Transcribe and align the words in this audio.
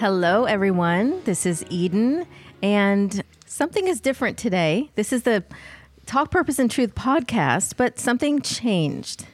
Hello, 0.00 0.46
everyone. 0.46 1.22
This 1.24 1.44
is 1.44 1.62
Eden, 1.68 2.24
and 2.62 3.22
something 3.44 3.86
is 3.86 4.00
different 4.00 4.38
today. 4.38 4.90
This 4.94 5.12
is 5.12 5.24
the 5.24 5.44
Talk 6.06 6.30
Purpose 6.30 6.58
and 6.58 6.70
Truth 6.70 6.94
podcast, 6.94 7.74
but 7.76 7.98
something 7.98 8.40
changed. 8.40 9.26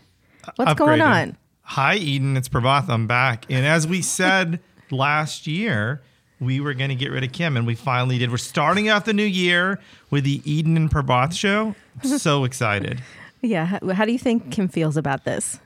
What's 0.57 0.74
going 0.74 1.01
on? 1.01 1.37
Hi, 1.62 1.95
Eden. 1.95 2.37
It's 2.37 2.48
Prabhath. 2.48 2.88
I'm 2.88 3.07
back. 3.07 3.47
And 3.48 3.65
as 3.65 3.87
we 3.87 4.02
said 4.02 4.59
last 4.91 5.46
year, 5.46 6.02
we 6.41 6.59
were 6.59 6.74
going 6.74 6.91
to 6.91 6.96
get 6.96 7.13
rid 7.13 7.23
of 7.23 7.30
Kim, 7.30 7.57
and 7.57 7.65
we 7.65 7.76
finally 7.76 8.19
did. 8.19 8.32
We're 8.32 8.37
starting 8.37 8.88
out 8.88 9.04
the 9.04 9.15
new 9.15 9.23
year 9.23 9.79
with 10.10 10.24
the 10.24 10.43
Eden 10.45 10.76
and 10.76 10.91
Prabhath 10.91 11.32
show. 11.32 11.76
So 12.02 12.43
excited. 12.43 13.04
Yeah. 13.41 13.79
How 13.93 14.04
do 14.04 14.10
you 14.10 14.19
think 14.19 14.51
Kim 14.51 14.66
feels 14.66 14.96
about 14.96 15.24
this? 15.24 15.60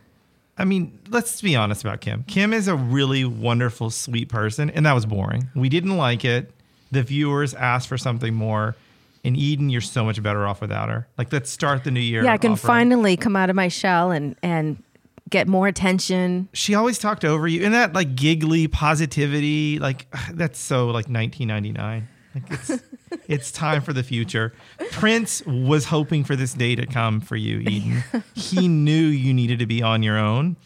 I 0.61 0.64
mean, 0.64 0.98
let's 1.08 1.41
be 1.41 1.56
honest 1.56 1.83
about 1.83 2.03
Kim. 2.03 2.22
Kim 2.25 2.53
is 2.53 2.69
a 2.69 2.77
really 2.77 3.25
wonderful, 3.25 3.89
sweet 3.89 4.28
person, 4.28 4.69
and 4.70 4.84
that 4.84 4.92
was 4.92 5.06
boring. 5.06 5.48
We 5.55 5.70
didn't 5.70 5.97
like 5.97 6.25
it. 6.25 6.53
The 6.92 7.03
viewers 7.03 7.55
asked 7.55 7.89
for 7.89 7.97
something 7.97 8.34
more. 8.34 8.77
And 9.25 9.36
Eden, 9.36 9.70
you're 9.70 9.81
so 9.81 10.05
much 10.05 10.22
better 10.22 10.47
off 10.47 10.61
without 10.61 10.88
her. 10.91 11.08
Like, 11.16 11.33
let's 11.33 11.50
start 11.50 11.84
the 11.84 11.91
new 11.91 12.00
year. 12.00 12.25
Yeah, 12.25 12.33
I 12.33 12.38
can 12.38 12.56
finally 12.56 13.16
come 13.16 13.36
out 13.36 13.48
of 13.48 13.56
my 13.56 13.69
shell 13.69 14.11
and 14.11 14.36
and 14.42 14.83
get 15.31 15.47
more 15.48 15.69
attention. 15.69 16.48
she 16.53 16.75
always 16.75 16.98
talked 16.98 17.25
over 17.25 17.47
you 17.47 17.64
and 17.64 17.72
that 17.72 17.92
like 17.92 18.16
giggly 18.16 18.66
positivity 18.66 19.78
like 19.78 20.06
that's 20.33 20.58
so 20.58 20.86
like 20.86 21.06
1999 21.08 22.08
like 22.34 22.50
it's 22.50 22.83
it's 23.28 23.50
time 23.50 23.83
for 23.83 23.92
the 23.92 24.03
future 24.03 24.53
prince 24.92 25.42
was 25.47 25.86
hoping 25.86 26.25
for 26.25 26.36
this 26.36 26.55
day 26.55 26.75
to 26.77 26.86
come 26.86 27.20
for 27.20 27.36
you 27.36 27.58
eden 27.61 28.03
he 28.34 28.69
knew 28.69 29.06
you 29.06 29.33
needed 29.34 29.58
to 29.58 29.66
be 29.66 29.83
on 29.83 30.03
your 30.03 30.16
own 30.19 30.56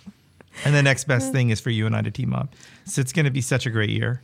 and 0.65 0.75
the 0.75 0.83
next 0.83 1.05
best 1.05 1.33
thing 1.33 1.51
is 1.51 1.61
for 1.61 1.71
you 1.71 1.87
and 1.87 1.97
i 1.97 2.01
to 2.03 2.11
team 2.11 2.33
up 2.35 2.55
so 2.85 3.01
it's 3.01 3.13
going 3.13 3.25
to 3.25 3.31
be 3.31 3.41
such 3.41 3.67
a 3.67 3.71
great 3.71 3.91
year 3.91 4.21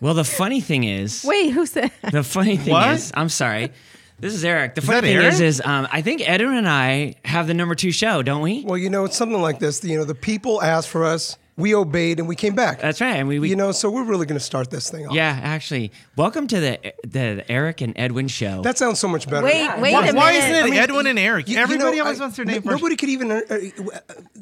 Well, 0.00 0.12
the 0.12 0.24
funny 0.24 0.60
thing 0.60 0.84
is, 0.84 1.24
Wait, 1.26 1.50
who 1.50 1.64
said? 1.64 1.90
the 2.12 2.22
funny 2.22 2.58
thing 2.58 2.72
What? 2.74 2.90
is, 2.96 3.10
I'm 3.14 3.30
sorry. 3.30 3.72
This 4.20 4.34
is 4.34 4.44
Eric. 4.44 4.74
The 4.74 4.82
Is 4.82 4.86
funny 4.86 5.00
thing 5.00 5.16
Eric? 5.16 5.32
is, 5.34 5.40
is 5.40 5.62
um, 5.64 5.88
I 5.90 6.02
think 6.02 6.28
Edwin 6.28 6.54
and 6.54 6.68
I 6.68 7.14
have 7.24 7.46
the 7.46 7.54
number 7.54 7.74
two 7.74 7.90
show, 7.90 8.22
don't 8.22 8.42
we? 8.42 8.62
Well, 8.64 8.76
you 8.76 8.90
know, 8.90 9.04
it's 9.06 9.16
something 9.16 9.40
like 9.40 9.60
this. 9.60 9.82
You 9.82 9.96
know, 9.96 10.04
the 10.04 10.14
people 10.14 10.60
ask 10.62 10.88
for 10.88 11.04
us, 11.06 11.38
we 11.56 11.74
obeyed, 11.74 12.18
and 12.18 12.26
we 12.26 12.34
came 12.34 12.54
back. 12.54 12.80
That's 12.80 13.00
right. 13.00 13.16
And 13.16 13.28
we, 13.28 13.38
we 13.38 13.48
you 13.48 13.56
know, 13.56 13.70
so 13.72 13.88
we're 13.90 14.02
really 14.04 14.26
going 14.26 14.38
to 14.38 14.44
start 14.44 14.70
this 14.70 14.90
thing 14.90 15.06
off. 15.06 15.14
yeah, 15.14 15.38
actually, 15.42 15.92
welcome 16.16 16.46
to 16.48 16.58
the 16.60 16.92
the 17.06 17.44
Eric 17.48 17.80
and 17.80 17.92
Edwin 17.96 18.26
show. 18.28 18.62
That 18.62 18.76
sounds 18.78 18.98
so 18.98 19.06
much 19.08 19.28
better. 19.30 19.44
Wait, 19.46 19.68
wait 19.78 19.92
why, 19.92 20.08
a 20.08 20.14
why 20.14 20.32
minute. 20.32 20.44
isn't 20.44 20.56
it 20.56 20.60
I 20.62 20.64
mean, 20.64 20.74
edwin 20.74 21.06
and 21.06 21.18
eric 21.18 21.48
You- 21.48 21.56
you 21.56 21.62
everybody 21.62 21.96
know, 21.98 22.02
always 22.04 22.18
I- 22.20 22.24
wants 22.24 22.36
their 22.36 22.44
name 22.44 22.56
n- 22.56 22.62
Nobody 22.64 22.96
could 22.96 23.08
even 23.08 23.30
uh, 23.30 23.40
uh, 23.48 23.56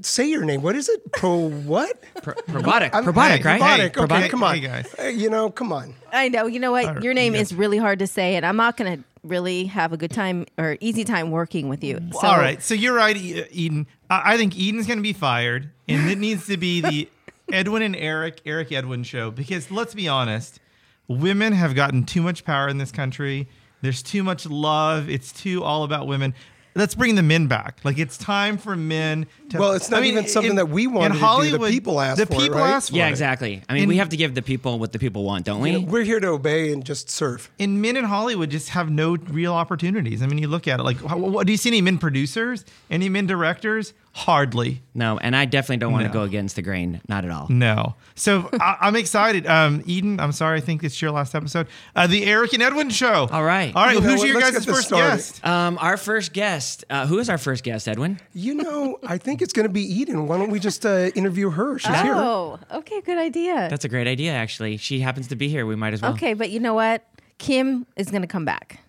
say 0.01 0.27
your 0.29 0.45
name. 0.45 0.63
What 0.63 0.75
is 0.77 0.89
it? 0.89 1.13
Pro 1.13 1.49
what? 1.51 2.03
Pro- 2.23 2.35
probiotic, 2.35 2.95
I'm- 2.95 3.05
probiotic, 3.05 3.39
Hey, 3.39 3.43
right? 3.43 3.61
Probiotic. 3.61 3.97
Hey, 3.97 4.03
okay, 4.03 4.21
hey, 4.23 4.29
come 4.29 4.43
on. 4.43 4.55
hey, 4.55 4.61
guys. 4.61 4.95
Uh, 4.99 5.03
you 5.09 5.29
know, 5.29 5.51
come 5.51 5.73
on. 5.73 5.95
I 6.13 6.29
know. 6.29 6.47
You 6.47 6.61
know 6.61 6.73
what? 6.73 6.87
right, 6.87 7.03
Your 7.03 7.15
name 7.15 7.35
yes. 7.35 7.53
is 7.53 7.55
really 7.55 7.79
hard 7.79 7.99
to 7.99 8.07
say, 8.07 8.37
and 8.37 8.45
I'm 8.47 8.57
not 8.57 8.77
going 8.77 8.99
to 8.99 9.05
really 9.25 9.65
have 9.67 9.93
a 9.93 9.97
good 9.97 10.11
time 10.11 10.47
or 10.59 10.77
easy 10.81 11.05
time 11.05 11.31
working 11.31 11.69
with 11.69 11.85
you. 11.85 12.01
So, 12.13 12.27
All 12.27 12.39
right, 12.39 12.63
so 12.63 12.75
you're 12.75 12.95
right, 12.95 13.17
E- 13.17 13.45
Eden. 13.51 13.87
I 14.11 14.35
I 14.35 14.37
think 14.37 14.59
Eden's 14.59 14.87
going 14.87 14.99
to 14.99 15.03
be 15.03 15.13
fired, 15.13 15.71
and 15.89 16.11
it 16.11 16.19
needs 16.19 16.47
to 16.47 16.57
be 16.57 16.81
the 16.81 17.09
Edwin 17.53 17.83
and 17.83 17.95
Eric, 17.97 18.41
Eric 18.47 18.73
Edwin 18.73 19.03
show. 19.05 19.31
Because 19.31 19.71
let's 19.71 19.95
be 19.95 20.09
honest, 20.09 20.61
women 21.09 21.53
have 21.53 21.75
gotten 21.75 22.05
too 22.05 22.23
much 22.23 22.45
power 22.45 22.69
in 22.69 22.79
this 22.79 22.93
country. 22.93 23.49
There's 23.81 24.03
too 24.03 24.23
much 24.23 24.47
love. 24.47 25.09
It's 25.09 25.33
too 25.33 25.63
all 25.65 25.83
about 25.85 26.07
women. 26.07 26.35
Let's 26.75 26.95
bring 26.95 27.15
the 27.17 27.23
men 27.23 27.49
back. 27.49 27.79
Like 27.85 27.99
it's 27.99 28.17
time 28.17 28.57
for 28.57 28.75
men 28.77 29.27
to. 29.51 29.59
Well, 29.59 29.73
it's 29.73 29.91
not 29.91 30.05
even 30.05 30.27
something 30.27 30.55
that 30.57 30.69
we 30.71 30.87
want. 30.87 31.07
in 31.07 31.11
to 31.13 31.15
do. 31.17 31.21
The 31.21 31.27
Hollywood, 31.27 31.71
people 31.71 32.01
ask 32.01 32.19
the 32.19 32.27
for 32.27 32.33
it, 32.35 32.39
people 32.41 32.59
right? 32.61 32.71
asked 32.71 32.91
for 32.91 32.97
Yeah, 32.97 33.09
it. 33.09 33.11
exactly. 33.11 33.63
I 33.69 33.75
mean, 33.75 33.83
In- 33.85 33.89
we 33.91 33.97
have 33.99 34.09
to 34.11 34.17
give 34.17 34.35
the 34.35 34.43
people 34.43 34.79
what 34.79 34.93
the 34.93 34.99
people 34.99 35.25
want, 35.25 35.45
don't 35.45 35.61
we? 35.61 35.73
You 35.73 35.81
know, 35.81 35.87
we're 35.87 36.05
here 36.05 36.19
to 36.21 36.29
obey 36.29 36.73
and 36.73 36.85
just 36.85 37.11
serve. 37.11 37.51
and 37.59 37.83
men 37.83 37.97
in 37.97 38.05
Hollywood 38.05 38.51
just 38.51 38.71
have 38.71 38.91
no 38.91 39.17
real 39.17 39.53
opportunities. 39.53 40.23
I 40.23 40.27
mean, 40.27 40.39
you 40.39 40.49
look 40.49 40.67
at 40.67 40.81
it 40.81 40.83
like, 40.83 41.03
how, 41.05 41.19
what, 41.19 41.47
do 41.47 41.53
you 41.53 41.59
see 41.59 41.69
any 41.71 41.83
men 41.83 41.99
producers, 41.99 42.65
any 42.91 43.09
men 43.09 43.27
directors? 43.27 43.93
Hardly. 44.15 44.83
no, 44.95 45.17
and 45.19 45.35
I 45.35 45.47
definitely 45.47 45.79
don't 45.79 45.93
want 45.93 46.07
to 46.07 46.13
go 46.13 46.23
against 46.23 46.57
the 46.57 46.63
grain. 46.63 47.01
Not 47.09 47.25
at 47.25 47.31
all. 47.31 47.47
No. 47.49 47.95
So 48.15 48.49
I, 48.61 48.77
I'm 48.83 48.95
excited. 48.97 49.47
Um, 49.47 49.83
Eden, 49.87 50.21
I'm 50.21 50.33
sorry. 50.33 50.59
I 50.59 50.61
think 50.61 50.85
it's 50.85 51.01
your 51.01 51.11
last 51.13 51.35
episode. 51.35 51.67
Uh, 51.97 52.07
the 52.07 52.25
Eric 52.27 52.53
and 52.53 52.63
Edwin 52.63 52.91
show. 52.91 53.27
All 53.33 53.43
right. 53.43 53.75
All 53.75 53.85
right. 53.85 53.95
You 53.95 54.01
know 54.03 54.09
who's 54.09 54.19
what? 54.19 54.29
your 54.29 54.41
guys' 54.41 54.65
first 54.67 54.89
started. 54.89 55.17
guest? 55.17 55.47
Um, 55.47 55.79
our 55.81 55.97
first 55.97 56.35
guest. 56.35 56.85
Uh, 56.91 57.07
who 57.07 57.19
is 57.19 57.31
our 57.31 57.39
first 57.39 57.65
guest, 57.65 57.89
Edwin? 57.89 58.21
You 58.35 58.55
know, 58.55 58.99
I 59.03 59.17
think 59.17 59.41
it's 59.41 59.55
going 59.55 59.67
to 59.67 59.73
be 59.73 59.83
Eden. 59.83 60.29
Why 60.29 60.37
don't 60.37 60.51
we 60.51 60.61
just 60.61 60.85
uh, 60.85 61.11
interview 61.15 61.49
her? 61.51 61.79
She's 61.79 62.01
here. 62.01 62.15
Oh, 62.15 62.59
okay. 62.71 63.01
Good 63.01 63.19
idea. 63.19 63.69
That's 63.71 63.87
a 63.87 63.89
great 63.89 64.07
idea, 64.07 64.33
actually. 64.33 64.77
She 64.77 65.01
happens 65.01 65.29
to 65.29 65.37
be 65.37 65.49
here. 65.49 65.65
We 65.65 65.77
might 65.77 65.95
as 65.95 66.03
well. 66.03 66.13
Okay, 66.13 66.35
but 66.35 66.51
you 66.51 66.61
know 66.61 66.75
what? 66.75 67.07
Kim 67.39 67.87
is 67.97 68.11
going 68.11 68.23
to 68.23 68.29
come 68.29 68.45
back. 68.45 68.81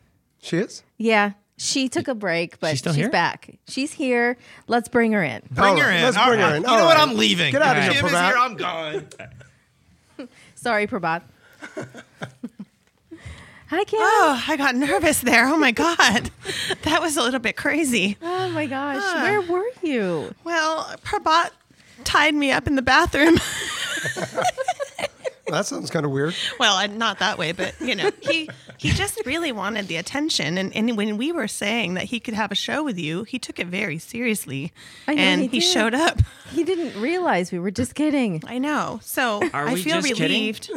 She 0.41 0.57
is? 0.57 0.83
Yeah, 0.97 1.31
she 1.57 1.87
took 1.89 2.07
a 2.07 2.15
break, 2.15 2.59
but 2.59 2.71
She's 2.71 2.79
still 2.79 2.93
she's 2.93 3.03
here? 3.03 3.09
back. 3.09 3.49
She's 3.67 3.93
here. 3.93 4.37
Let's 4.67 4.89
bring 4.89 5.11
her 5.13 5.23
in. 5.23 5.41
Bring 5.51 5.77
her 5.77 5.89
in. 5.91 6.01
let's 6.03 6.17
All 6.17 6.27
bring 6.27 6.39
her 6.39 6.45
right. 6.47 6.55
in. 6.57 6.63
You 6.63 6.67
All 6.69 6.77
know 6.77 6.85
what? 6.85 6.97
right. 6.97 7.07
I'm 7.07 7.15
leaving. 7.17 7.51
Get 7.51 7.61
out 7.61 7.77
of 7.77 7.83
Kim 7.83 7.93
here, 7.93 8.05
is 8.05 8.11
Prabhat. 8.11 8.27
here. 8.27 8.37
I'm 8.37 8.55
gone. 8.55 10.29
Sorry, 10.55 10.87
Prabhat. 10.87 11.21
Hi, 13.67 13.83
Kim. 13.85 13.99
Oh, 14.01 14.43
I 14.47 14.55
got 14.57 14.75
nervous 14.75 15.21
there. 15.21 15.47
Oh 15.47 15.57
my 15.57 15.71
God. 15.71 16.29
That 16.83 17.01
was 17.01 17.15
a 17.17 17.21
little 17.23 17.39
bit 17.39 17.55
crazy. 17.55 18.17
Oh 18.21 18.49
my 18.49 18.65
gosh, 18.67 19.01
where 19.23 19.41
were 19.41 19.69
you? 19.81 20.35
Well, 20.43 20.83
Prabhat 21.03 21.51
tied 22.03 22.35
me 22.35 22.51
up 22.51 22.67
in 22.67 22.75
the 22.75 22.81
bathroom. 22.81 23.37
That 25.47 25.65
sounds 25.65 25.89
kind 25.91 26.05
of 26.05 26.11
weird. 26.11 26.33
well, 26.59 26.87
not 26.89 27.19
that 27.19 27.37
way, 27.37 27.51
but 27.51 27.75
you 27.81 27.95
know, 27.95 28.11
he 28.21 28.49
he 28.77 28.91
just 28.91 29.19
really 29.25 29.51
wanted 29.51 29.87
the 29.87 29.97
attention. 29.97 30.57
And, 30.57 30.73
and 30.75 30.95
when 30.97 31.17
we 31.17 31.31
were 31.31 31.47
saying 31.47 31.95
that 31.95 32.05
he 32.05 32.19
could 32.19 32.33
have 32.33 32.51
a 32.51 32.55
show 32.55 32.83
with 32.83 32.97
you, 32.97 33.23
he 33.23 33.39
took 33.39 33.59
it 33.59 33.67
very 33.67 33.97
seriously. 33.97 34.71
I 35.07 35.15
know 35.15 35.21
and 35.21 35.41
he 35.41 35.47
he, 35.47 35.59
did. 35.59 35.65
showed 35.65 35.93
up. 35.93 36.19
He 36.51 36.63
didn't 36.63 36.99
realize 37.01 37.51
we 37.51 37.59
were 37.59 37.71
just 37.71 37.93
kidding. 37.95 38.41
I 38.47 38.57
know. 38.57 38.99
So 39.03 39.41
Are 39.53 39.67
I 39.67 39.73
we 39.73 39.81
feel 39.81 40.01
just 40.01 40.19
relieved. 40.19 40.69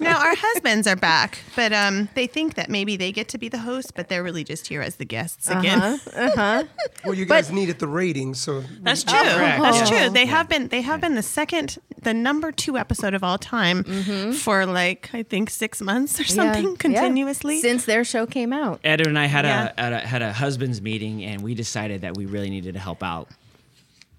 now 0.00 0.18
our 0.18 0.34
husbands 0.34 0.86
are 0.86 0.96
back, 0.96 1.38
but 1.54 1.72
um, 1.72 2.08
they 2.14 2.26
think 2.26 2.54
that 2.54 2.68
maybe 2.70 2.96
they 2.96 3.12
get 3.12 3.28
to 3.28 3.38
be 3.38 3.48
the 3.48 3.58
host, 3.58 3.92
but 3.94 4.08
they're 4.08 4.22
really 4.22 4.44
just 4.44 4.66
here 4.66 4.82
as 4.82 4.96
the 4.96 5.04
guests 5.04 5.48
again. 5.48 5.80
Uh-huh. 5.80 6.64
Well, 7.04 7.14
you 7.14 7.26
guys 7.26 7.50
needed 7.52 7.78
the 7.78 7.86
ratings, 7.86 8.40
so 8.40 8.62
That's 8.82 9.04
true. 9.04 9.16
correct. 9.18 9.62
That's 9.62 9.88
true. 9.88 10.10
They 10.10 10.26
have 10.26 10.48
been 10.48 10.68
they 10.68 10.82
have 10.82 11.00
been 11.00 11.14
the 11.14 11.22
second 11.22 11.78
the 12.02 12.12
number 12.12 12.50
2 12.52 12.76
episode 12.76 13.14
of 13.14 13.22
all 13.22 13.38
time 13.38 13.67
Mm-hmm. 13.76 14.32
for 14.32 14.66
like 14.66 15.10
I 15.12 15.22
think 15.22 15.50
6 15.50 15.80
months 15.82 16.18
or 16.20 16.24
something 16.24 16.62
Yeah, 16.64 16.70
yeah. 16.70 16.76
continuously. 16.76 17.60
since 17.60 17.84
their 17.84 18.04
show 18.04 18.26
came 18.26 18.52
out. 18.52 18.80
Ed 18.84 19.06
and 19.06 19.18
I 19.18 19.26
had, 19.26 19.44
Yeah. 19.44 19.72
a, 19.76 19.80
had 19.82 19.92
a 19.92 19.98
had 20.00 20.22
a 20.22 20.32
husbands 20.32 20.80
meeting, 20.82 21.24
and 21.24 21.42
we 21.42 21.54
decided 21.54 22.00
that 22.02 22.16
we 22.16 22.26
really 22.26 22.50
needed 22.50 22.74
to 22.74 22.80
help 22.80 23.02
out. 23.02 23.28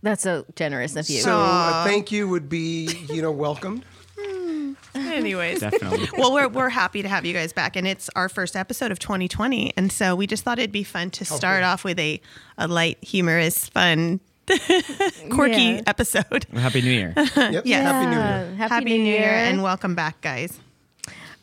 That's 0.01 0.23
so 0.23 0.45
generous 0.55 0.95
of 0.95 1.09
you. 1.09 1.19
so 1.21 1.37
uh, 1.39 1.83
a 1.85 1.89
thank 1.89 2.11
you 2.11 2.27
would 2.29 2.47
be, 2.47 2.89
you 3.09 3.21
know, 3.21 3.31
welcomed. 3.31 3.83
Hmm. 4.21 4.73
Anyways. 4.95 5.59
Definitely. 5.59 6.09
well, 6.17 6.33
we're, 6.33 6.47
we're 6.47 6.69
happy 6.69 7.01
to 7.03 7.07
have 7.07 7.23
you 7.25 7.33
guys 7.33 7.53
back, 7.53 7.75
and 7.75 7.87
it's 7.87 8.09
our 8.15 8.27
first 8.27 8.55
episode 8.55 8.91
of 8.91 8.97
2020, 8.99 9.73
and 9.77 9.91
so 9.91 10.15
we 10.15 10.25
just 10.27 10.43
thought 10.43 10.57
it'd 10.59 10.71
be 10.71 10.83
fun 10.83 11.09
to 11.11 11.25
start 11.25 11.63
off 11.63 11.83
with 11.83 11.99
a, 11.99 12.19
a 12.57 12.67
light, 12.67 12.97
humorous, 13.03 13.69
fun, 13.69 14.19
quirky 15.29 15.61
Yeah. 15.61 15.81
episode. 15.87 16.45
Well, 16.51 16.61
Happy 16.67 16.81
New 16.81 16.91
Year. 16.91 17.13
Yep. 17.35 17.63
Yes. 17.65 17.83
Happy 17.83 18.05
New 18.07 18.17
Year. 18.21 18.55
Happy, 18.67 18.97
New, 18.97 19.03
Year. 19.03 19.29
and 19.29 19.61
welcome 19.63 19.95
back, 19.95 20.21
guys. 20.21 20.59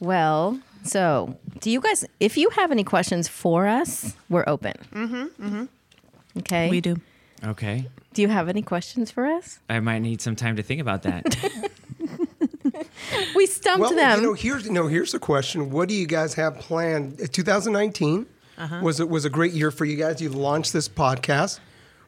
well, 0.00 0.58
so 0.84 1.36
do 1.60 1.70
you 1.70 1.80
guys? 1.80 2.04
If 2.20 2.36
you 2.36 2.50
have 2.50 2.70
any 2.70 2.84
questions 2.84 3.28
for 3.28 3.66
us, 3.66 4.14
we're 4.28 4.44
open. 4.46 4.74
Mm-hmm. 4.92 5.46
mm-hmm. 5.46 5.64
Okay. 6.38 6.68
We 6.70 6.80
do. 6.80 6.96
okay. 7.44 7.86
Do 8.12 8.22
you 8.22 8.28
have 8.28 8.48
any 8.48 8.62
questions 8.62 9.10
for 9.10 9.26
us? 9.26 9.58
I 9.70 9.80
might 9.80 10.00
need 10.00 10.20
some 10.20 10.36
time 10.36 10.56
to 10.56 10.62
think 10.62 10.80
about 10.80 11.02
that. 11.02 11.24
We 13.34 13.46
stumped 13.46 13.80
Well, 13.80 13.94
them. 13.94 14.20
you 14.20 14.26
know, 14.26 14.32
here's 14.34 14.68
no. 14.70 14.86
Here's 14.86 15.14
a 15.14 15.18
question. 15.18 15.70
What 15.70 15.88
do 15.88 15.94
you 15.94 16.06
guys 16.06 16.34
have 16.34 16.58
planned? 16.58 17.20
Uh, 17.20 17.26
2019 17.30 18.26
was 18.82 19.00
it 19.00 19.08
was 19.08 19.24
a 19.24 19.30
great 19.30 19.52
year 19.52 19.70
for 19.70 19.84
you 19.84 19.96
guys. 19.96 20.20
You 20.20 20.28
launched 20.30 20.72
this 20.72 20.88
podcast. 20.88 21.60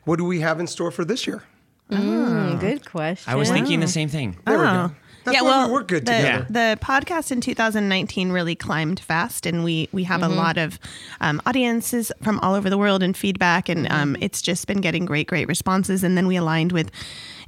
What 0.08 0.16
do 0.16 0.24
we 0.24 0.40
have 0.40 0.58
in 0.58 0.66
store 0.66 0.90
for 0.90 1.04
this 1.04 1.26
year? 1.26 1.42
Mm, 1.90 2.58
good 2.60 2.90
question. 2.90 3.30
I 3.30 3.36
was 3.36 3.50
thinking 3.50 3.80
the 3.80 3.86
same 3.86 4.08
thing. 4.08 4.38
There 4.46 4.58
we 4.58 4.64
Oh. 4.66 4.88
go. 4.88 4.94
That's 5.32 5.42
why 5.42 5.66
we 5.66 5.72
work 5.72 5.88
good 5.88 6.06
the, 6.06 6.12
together. 6.12 6.46
The 6.48 6.78
podcast 6.80 7.30
in 7.30 7.40
2019 7.40 8.30
really 8.30 8.54
climbed 8.54 9.00
fast, 9.00 9.46
and 9.46 9.64
we 9.64 9.88
we 9.92 10.04
have 10.04 10.22
a 10.22 10.28
lot 10.28 10.58
of 10.58 10.78
um, 11.20 11.40
audiences 11.46 12.12
from 12.22 12.38
all 12.40 12.54
over 12.54 12.70
the 12.70 12.78
world 12.78 13.02
and 13.02 13.16
feedback, 13.16 13.68
and 13.68 13.90
um, 13.90 14.16
it's 14.20 14.42
just 14.42 14.66
been 14.66 14.80
getting 14.80 15.04
great, 15.04 15.26
great 15.26 15.48
responses. 15.48 16.04
And 16.04 16.16
then 16.16 16.26
we 16.26 16.36
aligned 16.36 16.72
with 16.72 16.90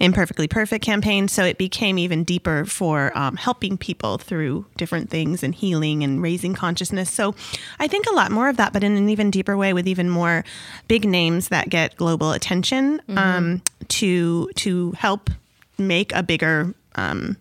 Imperfectly 0.01 0.49
Perfect 0.49 0.85
campaign, 0.85 1.29
so 1.29 1.45
it 1.45 1.59
became 1.59 1.99
even 1.99 2.25
deeper 2.25 2.65
for 2.65 3.17
um, 3.17 3.37
helping 3.37 3.77
people 3.77 4.19
through 4.19 4.65
different 4.77 5.11
things 5.11 5.43
and 5.43 5.55
healing 5.55 6.03
and 6.03 6.23
raising 6.23 6.55
consciousness. 6.55 7.11
So 7.11 7.35
I 7.79 7.87
think 7.87 8.07
a 8.07 8.15
lot 8.15 8.31
more 8.31 8.49
of 8.49 8.57
that, 8.57 8.73
but 8.73 8.83
in 8.83 8.97
an 8.97 9.09
even 9.09 9.31
deeper 9.31 9.57
way, 9.57 9.73
with 9.73 9.87
even 9.87 10.09
more 10.09 10.45
big 10.89 11.05
names 11.05 11.49
that 11.49 11.69
get 11.69 11.97
global 11.97 12.33
attention 12.33 13.03
um, 13.17 13.63
to 13.89 14.49
to 14.57 14.93
help 14.93 15.31
make 15.79 16.15
a 16.15 16.23
bigger 16.23 16.75
um, 16.95 17.37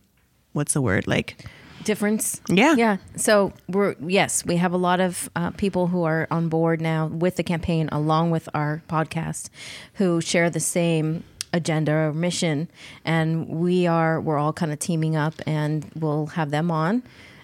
what's 0.53 0.73
the 0.73 0.81
word 0.81 1.07
like 1.07 1.45
difference. 1.83 2.41
Yeah. 2.49 2.75
Yeah. 2.75 2.97
So 3.15 3.53
we're 3.67 3.95
yes, 4.05 4.45
we 4.45 4.57
have 4.57 4.73
a 4.73 4.77
lot 4.77 4.99
of 4.99 5.29
uh, 5.35 5.51
people 5.51 5.87
who 5.87 6.03
are 6.03 6.27
on 6.29 6.49
board 6.49 6.81
now 6.81 7.07
with 7.07 7.35
the 7.37 7.43
campaign, 7.43 7.87
along 7.91 8.31
with 8.31 8.49
our 8.53 8.81
podcast, 8.89 9.49
who 9.95 10.19
share 10.21 10.49
the 10.49 10.59
same 10.59 11.23
agenda 11.53 11.91
or 11.91 12.13
mission, 12.13 12.67
and 13.05 13.47
we 13.47 13.87
are 13.87 14.19
we're 14.21 14.37
all 14.37 14.53
kind 14.53 14.71
of 14.73 14.79
teaming 14.79 15.15
up, 15.15 15.33
and 15.47 15.89
we'll 15.95 16.27
have 16.27 16.51
them 16.51 16.69
on, 16.69 17.01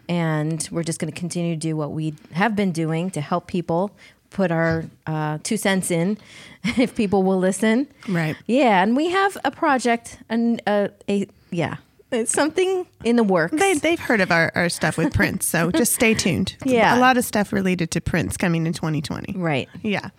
and 0.09 0.67
we're 0.71 0.83
just 0.83 0.99
going 0.99 1.11
to 1.11 1.17
continue 1.19 1.55
to 1.55 1.59
do 1.59 1.75
what 1.75 1.91
we 1.91 2.13
have 2.33 2.55
been 2.55 2.71
doing 2.71 3.09
to 3.11 3.21
help 3.21 3.47
people 3.47 3.91
put 4.31 4.51
our 4.51 4.83
uh, 5.07 5.37
two 5.43 5.55
cents 5.57 5.89
in 5.91 6.17
if 6.77 6.93
people 6.93 7.23
will 7.23 7.39
listen 7.39 7.87
Right. 8.09 8.35
yeah 8.47 8.83
and 8.83 8.93
we 8.97 9.09
have 9.11 9.37
a 9.45 9.49
project 9.51 10.17
and 10.27 10.61
uh, 10.67 10.89
a 11.07 11.25
yeah 11.51 11.77
it's 12.15 12.31
something 12.31 12.85
in 13.03 13.15
the 13.17 13.23
works 13.23 13.53
they, 13.59 13.73
they've 13.75 13.99
heard 13.99 14.21
of 14.21 14.31
our, 14.31 14.51
our 14.55 14.69
stuff 14.69 14.97
with 14.97 15.13
prince 15.13 15.45
so 15.45 15.69
just 15.71 15.93
stay 15.93 16.13
tuned 16.23 16.55
Yeah. 16.65 16.97
a 16.97 16.99
lot 16.99 17.17
of 17.17 17.25
stuff 17.25 17.53
related 17.53 17.91
to 17.91 18.01
prince 18.01 18.37
coming 18.37 18.65
in 18.65 18.73
2020 18.73 19.33
right 19.37 19.69
Yeah. 19.83 20.09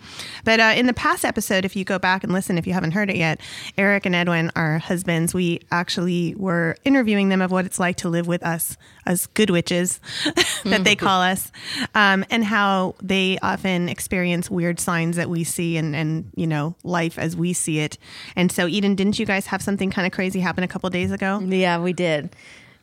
But 0.45 0.61
uh, 0.61 0.73
in 0.77 0.87
the 0.87 0.95
past 0.95 1.25
episode, 1.25 1.65
if 1.65 1.75
you 1.75 1.85
go 1.85 1.99
back 1.99 2.23
and 2.23 2.33
listen, 2.33 2.57
if 2.59 2.67
you 2.67 2.73
haven't 2.73 2.93
heard 2.93 3.11
it 3.11 3.17
yet, 3.17 3.41
Eric 3.77 4.07
and 4.07 4.15
Edwin, 4.15 4.53
our 4.55 4.79
husbands, 4.79 5.35
we 5.35 5.61
actually 5.73 6.35
were 6.37 6.77
interviewing 6.85 7.29
them 7.31 7.43
of 7.43 7.51
what 7.51 7.65
it's 7.67 7.81
like 7.81 7.97
to 7.97 8.09
live 8.09 8.27
with 8.29 8.45
us 8.45 8.77
as 9.07 9.27
good 9.27 9.51
witches 9.51 10.01
that 10.65 10.85
they 10.85 10.95
call 11.07 11.21
us, 11.23 11.51
um, 11.95 12.25
and 12.31 12.45
how 12.45 12.95
they 13.03 13.39
often 13.43 13.89
experience 13.89 14.51
weird 14.51 14.79
signs 14.79 15.17
that 15.17 15.29
we 15.31 15.43
see 15.45 15.77
and, 15.77 15.95
and, 15.97 16.31
you 16.37 16.47
know, 16.47 16.75
life 16.85 17.19
as 17.19 17.37
we 17.37 17.53
see 17.53 17.81
it. 17.81 17.99
And 18.37 18.51
so, 18.53 18.67
Eden, 18.69 18.95
didn't 18.95 19.19
you 19.19 19.27
guys 19.27 19.47
have 19.47 19.63
something 19.63 19.91
kind 19.91 20.07
of 20.07 20.13
crazy 20.13 20.41
happen 20.41 20.63
a 20.65 20.69
couple 20.69 20.89
days 20.91 21.11
ago? 21.11 21.41
yeah 21.41 21.79
we 21.87 21.93
did. 21.93 22.35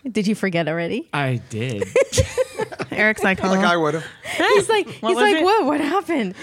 Did 0.10 0.28
you 0.28 0.34
forget 0.34 0.70
already? 0.70 1.10
I 1.12 1.42
did. 1.50 1.84
Eric's 2.92 3.22
like, 3.22 3.44
like 3.44 3.60
I 3.60 3.76
would 3.76 3.96
have. 3.96 4.06
he's 4.38 4.70
like 4.70 4.88
he's 5.06 5.16
like 5.18 5.36
it? 5.36 5.44
what 5.44 5.66
what 5.66 5.82
happened? 5.82 6.36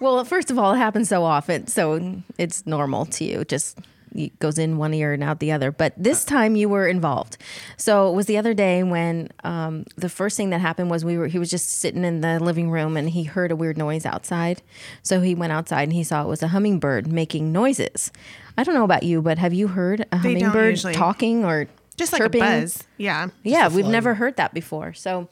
Well 0.00 0.24
first 0.24 0.50
of 0.50 0.58
all 0.58 0.72
it 0.72 0.78
happens 0.78 1.10
so 1.10 1.24
often 1.24 1.66
so 1.66 2.22
it's 2.38 2.66
normal 2.66 3.04
to 3.06 3.24
you. 3.24 3.44
Just 3.44 3.78
it 4.14 4.38
goes 4.38 4.58
in 4.58 4.78
one 4.78 4.94
ear 4.94 5.12
and 5.12 5.22
out 5.22 5.40
the 5.40 5.52
other. 5.52 5.70
But 5.70 5.92
this 5.94 6.24
time 6.24 6.56
you 6.56 6.70
were 6.70 6.88
involved. 6.88 7.36
So 7.76 8.08
it 8.08 8.14
was 8.14 8.24
the 8.26 8.38
other 8.38 8.54
day 8.54 8.82
when 8.82 9.28
um, 9.44 9.84
the 9.96 10.08
first 10.08 10.38
thing 10.38 10.48
that 10.50 10.62
happened 10.62 10.90
was 10.90 11.04
we 11.04 11.18
were 11.18 11.26
he 11.26 11.38
was 11.38 11.50
just 11.50 11.68
sitting 11.68 12.02
in 12.02 12.22
the 12.22 12.40
living 12.40 12.70
room 12.70 12.96
and 12.96 13.10
he 13.10 13.24
heard 13.24 13.50
a 13.50 13.56
weird 13.56 13.76
noise 13.76 14.06
outside. 14.06 14.62
So 15.02 15.20
he 15.20 15.34
went 15.34 15.52
outside 15.52 15.82
and 15.82 15.92
he 15.92 16.02
saw 16.04 16.22
it 16.22 16.28
was 16.28 16.42
a 16.42 16.48
hummingbird 16.48 17.06
making 17.08 17.52
noises. 17.52 18.10
I 18.56 18.64
don't 18.64 18.74
know 18.74 18.84
about 18.84 19.02
you 19.02 19.20
but 19.20 19.36
have 19.36 19.52
you 19.52 19.68
heard 19.68 20.06
a 20.12 20.16
hummingbird 20.16 20.78
talking 20.94 21.44
or 21.44 21.66
just 21.96 22.12
like 22.12 22.20
chirping? 22.20 22.42
a 22.42 22.60
buzz. 22.60 22.84
Yeah. 22.96 23.28
yeah, 23.42 23.68
we've 23.68 23.86
never 23.86 24.14
heard 24.14 24.36
that 24.36 24.54
before. 24.54 24.94
So 24.94 25.28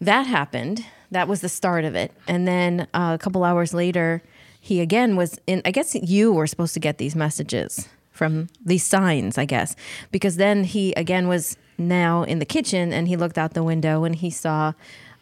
that 0.00 0.26
happened. 0.26 0.84
That 1.10 1.28
was 1.28 1.40
the 1.40 1.48
start 1.48 1.84
of 1.84 1.94
it. 1.94 2.12
And 2.26 2.46
then 2.48 2.88
uh, 2.94 3.12
a 3.14 3.18
couple 3.18 3.44
hours 3.44 3.72
later, 3.72 4.22
he 4.60 4.80
again 4.80 5.16
was 5.16 5.38
in. 5.46 5.62
I 5.64 5.70
guess 5.70 5.94
you 5.94 6.32
were 6.32 6.46
supposed 6.46 6.74
to 6.74 6.80
get 6.80 6.98
these 6.98 7.14
messages 7.14 7.88
from 8.10 8.48
these 8.64 8.84
signs, 8.84 9.36
I 9.36 9.44
guess, 9.44 9.76
because 10.10 10.36
then 10.36 10.64
he 10.64 10.92
again 10.94 11.28
was 11.28 11.56
now 11.76 12.22
in 12.22 12.38
the 12.38 12.44
kitchen 12.44 12.92
and 12.92 13.08
he 13.08 13.16
looked 13.16 13.36
out 13.36 13.54
the 13.54 13.62
window 13.62 14.04
and 14.04 14.14
he 14.14 14.30
saw 14.30 14.72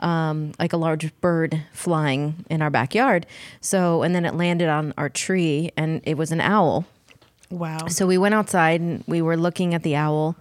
um, 0.00 0.52
like 0.58 0.72
a 0.72 0.76
large 0.76 1.18
bird 1.20 1.62
flying 1.72 2.44
in 2.50 2.60
our 2.60 2.70
backyard. 2.70 3.26
So, 3.60 4.02
and 4.02 4.14
then 4.14 4.24
it 4.24 4.34
landed 4.34 4.68
on 4.68 4.92
our 4.98 5.08
tree 5.08 5.70
and 5.76 6.02
it 6.04 6.16
was 6.16 6.32
an 6.32 6.40
owl. 6.40 6.86
Wow. 7.52 7.86
So 7.88 8.06
we 8.06 8.18
went 8.18 8.34
outside 8.34 8.80
and 8.80 9.04
we 9.06 9.20
were 9.22 9.36
looking 9.36 9.74
at 9.74 9.82
the 9.82 9.94
owl. 9.94 10.36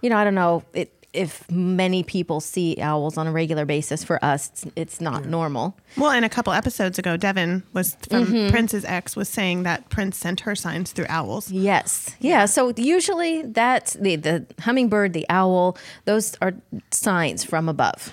You 0.00 0.10
know, 0.10 0.16
I 0.16 0.24
don't 0.24 0.34
know 0.34 0.64
it, 0.72 0.92
if 1.12 1.50
many 1.50 2.02
people 2.02 2.40
see 2.40 2.78
owls 2.80 3.16
on 3.16 3.26
a 3.26 3.32
regular 3.32 3.64
basis. 3.64 4.04
For 4.04 4.22
us, 4.24 4.48
it's, 4.48 4.66
it's 4.76 5.00
not 5.00 5.26
normal. 5.26 5.76
Well, 5.96 6.10
and 6.10 6.24
a 6.24 6.28
couple 6.28 6.52
episodes 6.52 6.98
ago, 6.98 7.16
Devin 7.16 7.62
was 7.72 7.96
from 8.08 8.50
Prince's 8.50 8.84
ex 8.84 9.16
was 9.16 9.28
saying 9.28 9.62
that 9.64 9.88
Prince 9.88 10.16
sent 10.18 10.40
her 10.40 10.54
signs 10.54 10.92
through 10.92 11.06
owls. 11.08 11.50
Yes. 11.50 12.14
Yeah. 12.20 12.46
So 12.46 12.72
usually 12.76 13.42
that's 13.42 13.94
the, 13.94 14.16
the 14.16 14.46
hummingbird, 14.60 15.12
the 15.12 15.26
owl, 15.28 15.78
those 16.04 16.36
are 16.42 16.54
signs 16.90 17.44
from 17.44 17.68
above. 17.68 18.12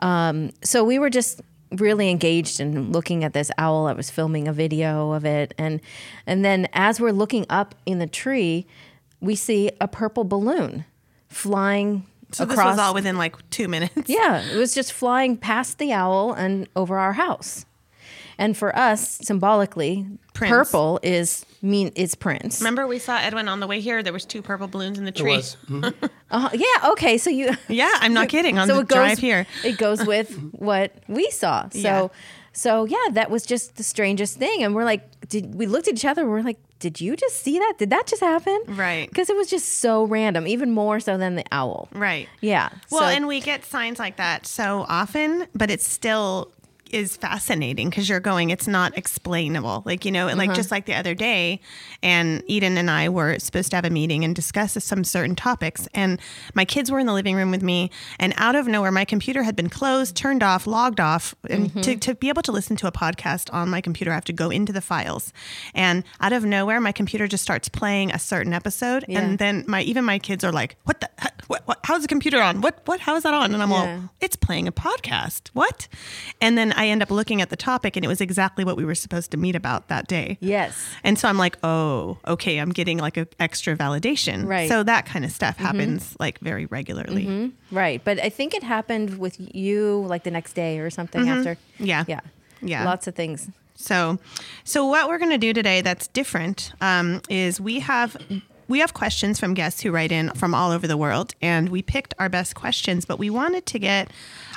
Um, 0.00 0.50
so 0.62 0.84
we 0.84 0.98
were 0.98 1.10
just 1.10 1.40
really 1.72 2.10
engaged 2.10 2.60
in 2.60 2.92
looking 2.92 3.24
at 3.24 3.32
this 3.32 3.50
owl. 3.58 3.86
I 3.86 3.92
was 3.92 4.10
filming 4.10 4.48
a 4.48 4.52
video 4.52 5.12
of 5.12 5.24
it. 5.24 5.54
And, 5.58 5.80
and 6.26 6.44
then 6.44 6.68
as 6.72 7.00
we're 7.00 7.12
looking 7.12 7.46
up 7.48 7.74
in 7.86 7.98
the 7.98 8.06
tree, 8.06 8.66
we 9.20 9.34
see 9.34 9.70
a 9.80 9.88
purple 9.88 10.24
balloon 10.24 10.84
flying 11.28 12.06
So 12.32 12.44
across. 12.44 12.58
this 12.58 12.64
was 12.66 12.78
all 12.78 12.94
within 12.94 13.16
like 13.16 13.34
two 13.50 13.68
minutes. 13.68 14.08
Yeah, 14.08 14.42
it 14.42 14.56
was 14.56 14.74
just 14.74 14.92
flying 14.92 15.36
past 15.36 15.78
the 15.78 15.92
owl 15.92 16.32
and 16.32 16.68
over 16.76 16.98
our 16.98 17.14
house. 17.14 17.64
And 18.38 18.54
for 18.56 18.76
us, 18.76 19.18
symbolically, 19.22 20.06
Prince. 20.34 20.50
purple 20.50 21.00
is 21.02 21.45
mean 21.62 21.88
is 21.96 22.14
Prince. 22.14 22.60
Remember, 22.60 22.86
we 22.86 22.98
saw 22.98 23.16
Edwin 23.18 23.48
on 23.48 23.60
the 23.60 23.66
way 23.66 23.80
here. 23.80 24.02
There 24.02 24.12
was 24.12 24.24
two 24.24 24.42
purple 24.42 24.68
balloons 24.68 24.98
in 24.98 25.04
the 25.04 25.10
It 25.10 25.16
tree. 25.16 25.36
was. 25.36 25.56
Mhm. 25.68 25.94
Uh, 26.28 26.50
yeah, 26.54 26.90
okay. 26.90 27.18
So 27.18 27.30
you 27.30 27.50
Yeah, 27.68 27.88
I'm 28.00 28.12
not 28.12 28.28
kidding. 28.34 28.58
On 28.58 28.66
so 28.66 28.74
the 28.74 28.80
it 28.80 28.88
goes 28.88 28.96
drive 28.96 29.18
here, 29.18 29.46
It 29.62 29.78
goes 29.78 30.04
with 30.04 30.36
what 30.52 30.92
we 31.06 31.30
saw. 31.30 31.68
So 31.68 31.78
Yeah. 31.78 32.08
so 32.52 32.84
yeah, 32.84 32.96
that 33.12 33.30
was 33.30 33.46
just 33.46 33.76
the 33.76 33.84
strangest 33.84 34.36
thing. 34.36 34.64
And 34.64 34.74
we're 34.74 34.82
like, 34.84 35.08
did 35.28 35.54
we 35.54 35.66
looked 35.66 35.86
at 35.86 35.94
each 35.94 36.04
other? 36.04 36.28
We're 36.28 36.42
like, 36.42 36.58
did 36.80 37.00
you 37.00 37.14
just 37.16 37.36
see 37.44 37.58
that? 37.60 37.74
Did 37.78 37.90
that 37.90 38.08
just 38.08 38.20
happen? 38.22 38.60
Right. 38.66 39.08
Because 39.08 39.30
it 39.30 39.36
was 39.36 39.48
just 39.48 39.78
so 39.78 40.02
random, 40.04 40.48
even 40.48 40.72
more 40.72 40.98
so 40.98 41.16
than 41.16 41.36
the 41.36 41.44
owl. 41.52 41.88
right? 41.92 42.28
Yeah. 42.40 42.70
Well, 42.90 43.02
so- 43.02 43.06
and 43.06 43.28
we 43.28 43.40
get 43.40 43.64
signs 43.64 44.00
like 44.00 44.16
that 44.16 44.46
so 44.46 44.84
often, 44.88 45.46
but 45.54 45.70
it's 45.70 45.88
still 45.88 46.50
is 46.92 47.16
fascinating 47.16 47.88
because 47.90 48.08
you're 48.08 48.20
going 48.20 48.50
it's 48.50 48.66
not 48.68 48.96
explainable 48.96 49.82
like 49.84 50.04
you 50.04 50.12
know 50.12 50.26
Uh-huh. 50.26 50.36
like 50.36 50.54
just 50.54 50.70
like 50.70 50.86
the 50.86 50.94
other 50.94 51.14
day 51.14 51.60
and 52.02 52.42
eden 52.46 52.78
and 52.78 52.90
i 52.90 53.08
were 53.08 53.38
supposed 53.38 53.70
to 53.70 53.76
have 53.76 53.84
a 53.84 53.90
meeting 53.90 54.24
and 54.24 54.34
discuss 54.36 54.72
some 54.82 55.04
certain 55.04 55.34
topics 55.36 55.88
and 55.94 56.20
my 56.54 56.64
kids 56.64 56.90
were 56.90 56.98
in 56.98 57.06
the 57.06 57.12
living 57.12 57.34
room 57.36 57.50
with 57.50 57.62
me 57.62 57.90
and 58.20 58.32
out 58.36 58.54
of 58.54 58.66
nowhere 58.66 58.90
my 58.92 59.04
computer 59.04 59.42
had 59.42 59.56
been 59.56 59.68
closed 59.68 60.16
turned 60.16 60.42
off 60.42 60.66
logged 60.66 61.00
off 61.00 61.34
and 61.50 61.66
Mm-hmm. 61.66 61.80
to, 61.80 61.96
to 61.96 62.14
be 62.14 62.28
able 62.28 62.42
to 62.42 62.52
listen 62.52 62.76
to 62.76 62.86
a 62.86 62.92
podcast 62.92 63.52
on 63.52 63.68
my 63.68 63.80
computer 63.80 64.10
i 64.12 64.14
have 64.14 64.24
to 64.24 64.32
go 64.32 64.50
into 64.50 64.72
the 64.72 64.80
files 64.80 65.32
and 65.74 66.04
out 66.20 66.32
of 66.32 66.44
nowhere 66.44 66.80
my 66.80 66.92
computer 66.92 67.26
just 67.26 67.42
starts 67.42 67.68
playing 67.68 68.10
a 68.12 68.18
certain 68.18 68.52
episode 68.52 69.04
Yeah. 69.08 69.20
and 69.20 69.38
then 69.38 69.64
my 69.66 69.82
even 69.82 70.04
my 70.04 70.18
kids 70.18 70.44
are 70.44 70.52
like 70.52 70.76
what 70.84 71.00
the 71.00 71.10
what, 71.48 71.62
what 71.66 71.78
how's 71.84 72.02
the 72.02 72.08
computer 72.08 72.40
on 72.40 72.60
what 72.60 72.80
what 72.86 73.00
how 73.00 73.16
is 73.16 73.22
that 73.24 73.34
on 73.34 73.52
and 73.54 73.62
i'm 73.62 73.70
Yeah. 73.70 73.76
all 73.76 74.10
it's 74.20 74.36
playing 74.36 74.66
a 74.68 74.72
podcast. 74.72 75.48
What? 75.52 75.86
And 76.40 76.56
then 76.58 76.72
I 76.76 76.88
end 76.88 77.02
up 77.02 77.10
looking 77.10 77.42
at 77.42 77.50
the 77.50 77.56
topic, 77.56 77.96
and 77.96 78.04
it 78.04 78.08
was 78.08 78.20
exactly 78.20 78.64
what 78.64 78.76
we 78.76 78.84
were 78.84 78.94
supposed 78.94 79.30
to 79.32 79.36
meet 79.36 79.56
about 79.56 79.88
that 79.88 80.06
day. 80.06 80.38
yes. 80.40 80.76
And 81.02 81.18
so 81.18 81.28
I'm 81.28 81.38
like, 81.38 81.56
oh, 81.62 82.18
okay, 82.26 82.58
I'm 82.58 82.70
getting 82.70 82.98
like 82.98 83.16
a 83.16 83.26
extra 83.40 83.76
validation. 83.76 84.46
Right. 84.46 84.68
So 84.68 84.82
that 84.82 85.06
kind 85.06 85.24
of 85.24 85.32
stuff 85.32 85.56
happens 85.56 86.16
like 86.20 86.38
very 86.40 86.66
regularly. 86.66 87.52
Right. 87.70 88.02
But 88.04 88.20
I 88.20 88.28
think 88.28 88.54
it 88.54 88.62
happened 88.62 89.18
with 89.18 89.36
you 89.54 90.04
like 90.06 90.24
the 90.24 90.30
next 90.30 90.52
day 90.52 90.78
or 90.78 90.90
something 90.90 91.28
after. 91.28 91.54
Mm-hmm. 91.54 91.84
Yeah. 91.84 92.04
Yeah. 92.06 92.20
Yeah. 92.62 92.84
Lots 92.84 93.06
of 93.06 93.14
things. 93.14 93.48
So, 93.74 94.18
so 94.64 94.86
what 94.86 95.08
we're 95.08 95.18
going 95.18 95.30
to 95.30 95.38
do 95.38 95.52
today 95.52 95.82
that's 95.82 96.08
different 96.08 96.72
um, 96.80 97.20
is 97.28 97.60
we 97.60 97.80
have 97.80 98.16
we 98.68 98.80
have 98.80 98.94
questions 98.94 99.38
from 99.38 99.54
guests 99.54 99.82
who 99.82 99.92
write 99.92 100.10
in 100.10 100.30
from 100.30 100.54
all 100.54 100.72
over 100.72 100.86
the 100.86 100.96
world, 100.96 101.34
and 101.40 101.68
we 101.68 101.82
picked 101.82 102.14
our 102.18 102.28
best 102.28 102.54
questions, 102.54 103.04
but 103.04 103.18
we 103.18 103.30
wanted 103.30 103.66
to 103.66 103.78
get 103.78 104.10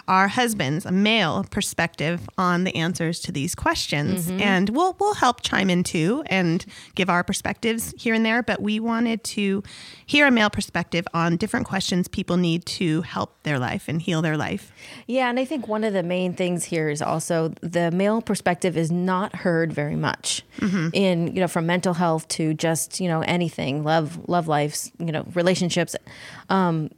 our 0.09 0.27
husbands 0.27 0.85
a 0.85 0.91
male 0.91 1.45
perspective 1.51 2.27
on 2.37 2.63
the 2.63 2.75
answers 2.75 3.19
to 3.21 3.31
these 3.31 3.53
questions, 3.53 4.27
and 4.29 4.69
we'll 4.69 4.95
we'll 4.99 5.13
help 5.13 5.41
chime 5.41 5.69
in 5.69 5.83
too 5.83 6.23
and 6.25 6.65
give 6.95 7.09
our 7.09 7.23
perspectives 7.23 7.93
here 7.97 8.15
and 8.15 8.25
there. 8.25 8.41
But 8.41 8.59
we 8.61 8.79
wanted 8.79 9.23
to 9.25 9.63
hear 10.05 10.25
a 10.25 10.31
male 10.31 10.49
perspective 10.49 11.07
on 11.13 11.37
different 11.37 11.67
questions 11.67 12.07
people 12.07 12.37
need 12.37 12.65
to 12.65 13.01
help 13.03 13.41
their 13.43 13.59
life 13.59 13.87
and 13.87 14.01
heal 14.01 14.23
their 14.23 14.35
life. 14.35 14.71
Yeah, 15.05 15.29
and 15.29 15.39
I 15.39 15.45
think 15.45 15.67
one 15.67 15.83
of 15.83 15.93
the 15.93 16.03
main 16.03 16.33
things 16.33 16.65
here 16.65 16.89
is 16.89 17.01
also 17.01 17.53
the 17.61 17.91
male 17.91 18.21
perspective 18.21 18.75
is 18.77 18.91
not 18.91 19.35
heard 19.35 19.71
very 19.71 19.95
much 19.95 20.43
in 20.93 21.27
you 21.27 21.39
know 21.39 21.47
from 21.47 21.67
mental 21.67 21.93
health 21.93 22.27
to 22.29 22.55
just 22.55 22.99
you 22.99 23.07
know 23.07 23.21
anything 23.21 23.83
love 23.83 24.27
love 24.27 24.47
lives 24.47 24.91
you 24.97 25.11
know 25.11 25.23
relationships. 25.35 25.95
Um, 26.49 26.89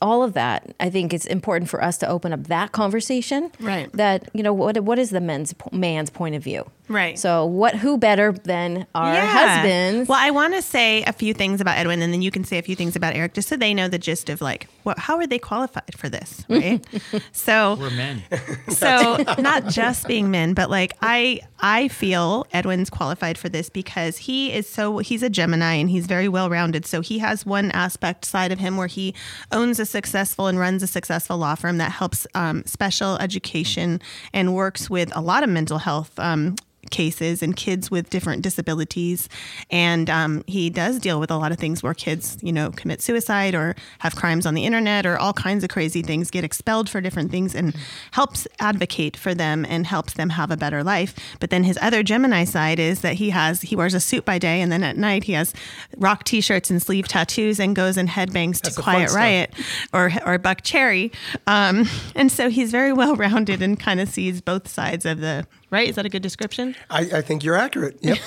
all 0.00 0.22
of 0.22 0.32
that, 0.34 0.74
I 0.80 0.90
think 0.90 1.12
it's 1.12 1.26
important 1.26 1.70
for 1.70 1.82
us 1.82 1.98
to 1.98 2.08
open 2.08 2.32
up 2.32 2.44
that 2.44 2.72
conversation. 2.72 3.50
Right. 3.60 3.92
That 3.92 4.28
you 4.32 4.42
know 4.42 4.52
what 4.52 4.80
what 4.80 4.98
is 4.98 5.10
the 5.10 5.20
men's 5.20 5.54
man's 5.72 6.10
point 6.10 6.34
of 6.34 6.42
view. 6.42 6.70
Right. 6.90 7.16
So 7.16 7.46
what 7.46 7.76
who 7.76 7.98
better 7.98 8.32
than 8.32 8.84
our 8.96 9.14
husbands? 9.14 10.08
Well, 10.08 10.18
I 10.20 10.32
want 10.32 10.54
to 10.54 10.62
say 10.62 11.04
a 11.04 11.12
few 11.12 11.32
things 11.32 11.60
about 11.60 11.78
Edwin, 11.78 12.02
and 12.02 12.12
then 12.12 12.20
you 12.20 12.32
can 12.32 12.42
say 12.42 12.58
a 12.58 12.62
few 12.62 12.74
things 12.74 12.96
about 12.96 13.14
Eric, 13.14 13.34
just 13.34 13.48
so 13.48 13.56
they 13.56 13.72
know 13.72 13.86
the 13.86 13.98
gist 13.98 14.28
of 14.28 14.40
like, 14.40 14.66
what, 14.82 14.98
how 14.98 15.16
are 15.16 15.26
they 15.26 15.38
qualified 15.38 15.96
for 15.96 16.08
this, 16.08 16.44
right? 16.48 16.84
so, 17.30 17.76
We're 17.78 17.90
men. 17.90 18.24
so 18.68 19.22
not 19.38 19.68
just 19.68 20.08
being 20.08 20.32
men, 20.32 20.52
but 20.52 20.68
like 20.68 20.96
I, 21.00 21.40
I 21.60 21.86
feel 21.86 22.48
Edwin's 22.52 22.90
qualified 22.90 23.38
for 23.38 23.48
this 23.48 23.68
because 23.70 24.16
he 24.18 24.52
is 24.52 24.68
so 24.68 24.98
he's 24.98 25.22
a 25.22 25.30
Gemini 25.30 25.74
and 25.74 25.88
he's 25.88 26.08
very 26.08 26.28
well 26.28 26.50
rounded. 26.50 26.86
So 26.86 27.02
he 27.02 27.20
has 27.20 27.46
one 27.46 27.70
aspect 27.70 28.24
side 28.24 28.50
of 28.50 28.58
him 28.58 28.76
where 28.76 28.88
he 28.88 29.14
owns 29.52 29.78
a 29.78 29.86
successful 29.90 30.46
and 30.46 30.58
runs 30.58 30.82
a 30.82 30.86
successful 30.86 31.36
law 31.36 31.54
firm 31.54 31.78
that 31.78 31.92
helps 31.92 32.26
um, 32.34 32.64
special 32.64 33.16
education 33.18 34.00
and 34.32 34.54
works 34.54 34.88
with 34.88 35.14
a 35.16 35.20
lot 35.20 35.42
of 35.42 35.48
mental 35.48 35.78
health. 35.78 36.18
Um, 36.18 36.56
cases 36.90 37.42
and 37.42 37.56
kids 37.56 37.90
with 37.90 38.10
different 38.10 38.42
disabilities. 38.42 39.28
And 39.70 40.10
um, 40.10 40.44
he 40.46 40.70
does 40.70 40.98
deal 40.98 41.20
with 41.20 41.30
a 41.30 41.36
lot 41.36 41.52
of 41.52 41.58
things 41.58 41.82
where 41.82 41.94
kids 41.94 42.38
you 42.42 42.52
know 42.52 42.70
commit 42.70 43.00
suicide 43.02 43.54
or 43.54 43.76
have 44.00 44.16
crimes 44.16 44.46
on 44.46 44.54
the 44.54 44.64
internet 44.64 45.06
or 45.06 45.18
all 45.18 45.32
kinds 45.32 45.64
of 45.64 45.70
crazy 45.70 46.02
things 46.02 46.30
get 46.30 46.44
expelled 46.44 46.88
for 46.88 47.00
different 47.00 47.30
things 47.30 47.54
and 47.54 47.74
helps 48.12 48.46
advocate 48.58 49.16
for 49.16 49.34
them 49.34 49.64
and 49.68 49.86
helps 49.86 50.14
them 50.14 50.30
have 50.30 50.50
a 50.50 50.56
better 50.56 50.82
life. 50.82 51.14
But 51.38 51.50
then 51.50 51.64
his 51.64 51.78
other 51.80 52.02
gemini 52.02 52.44
side 52.44 52.78
is 52.78 53.00
that 53.00 53.14
he 53.14 53.30
has 53.30 53.62
he 53.62 53.76
wears 53.76 53.94
a 53.94 54.00
suit 54.00 54.24
by 54.24 54.38
day 54.38 54.60
and 54.60 54.70
then 54.70 54.82
at 54.82 54.96
night 54.96 55.24
he 55.24 55.32
has 55.32 55.54
rock 55.96 56.24
t-shirts 56.24 56.70
and 56.70 56.82
sleeve 56.82 57.08
tattoos 57.08 57.60
and 57.60 57.76
goes 57.76 57.96
and 57.96 58.08
headbangs 58.08 58.60
That's 58.60 58.76
to 58.76 58.82
quiet 58.82 59.12
riot 59.12 59.54
or 59.92 60.06
or 60.26 60.38
Buckcherry. 60.38 61.12
Um, 61.46 61.88
and 62.14 62.30
so 62.30 62.48
he's 62.48 62.70
very 62.70 62.92
well 62.92 63.16
rounded 63.16 63.62
and 63.62 63.78
kind 63.78 64.00
of 64.00 64.08
sees 64.08 64.40
both 64.40 64.68
sides 64.68 65.04
of 65.06 65.20
the 65.20 65.46
right 65.70 65.88
is 65.88 65.96
that 65.96 66.06
a 66.06 66.08
good 66.08 66.22
description 66.22 66.74
I, 66.90 67.00
I 67.00 67.20
think 67.22 67.44
you're 67.44 67.56
accurate. 67.56 67.98
Yep. 68.00 68.18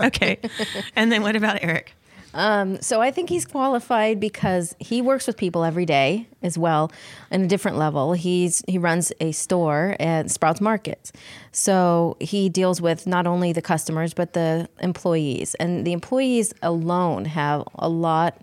okay. 0.00 0.38
And 0.96 1.10
then 1.12 1.22
what 1.22 1.36
about 1.36 1.62
Eric? 1.62 1.94
Um, 2.34 2.80
so 2.80 3.00
I 3.00 3.10
think 3.10 3.28
he's 3.28 3.44
qualified 3.44 4.18
because 4.18 4.74
he 4.78 5.02
works 5.02 5.26
with 5.26 5.36
people 5.36 5.64
every 5.64 5.84
day 5.84 6.26
as 6.42 6.56
well, 6.56 6.90
in 7.30 7.42
a 7.42 7.46
different 7.46 7.76
level. 7.76 8.14
He's 8.14 8.62
he 8.66 8.78
runs 8.78 9.12
a 9.20 9.32
store 9.32 9.96
at 10.00 10.30
Sprouts 10.30 10.60
Markets, 10.60 11.12
so 11.52 12.16
he 12.20 12.48
deals 12.48 12.80
with 12.80 13.06
not 13.06 13.26
only 13.26 13.52
the 13.52 13.62
customers 13.62 14.14
but 14.14 14.32
the 14.32 14.68
employees, 14.80 15.54
and 15.56 15.86
the 15.86 15.92
employees 15.92 16.54
alone 16.62 17.26
have 17.26 17.64
a 17.74 17.88
lot 17.88 18.40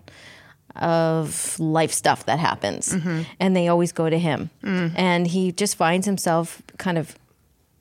of 0.76 1.58
life 1.58 1.92
stuff 1.92 2.26
that 2.26 2.38
happens, 2.38 2.94
mm-hmm. 2.94 3.22
and 3.40 3.56
they 3.56 3.66
always 3.66 3.90
go 3.90 4.08
to 4.08 4.18
him, 4.18 4.50
mm. 4.62 4.92
and 4.94 5.26
he 5.26 5.50
just 5.50 5.74
finds 5.74 6.06
himself 6.06 6.62
kind 6.78 6.96
of 6.96 7.16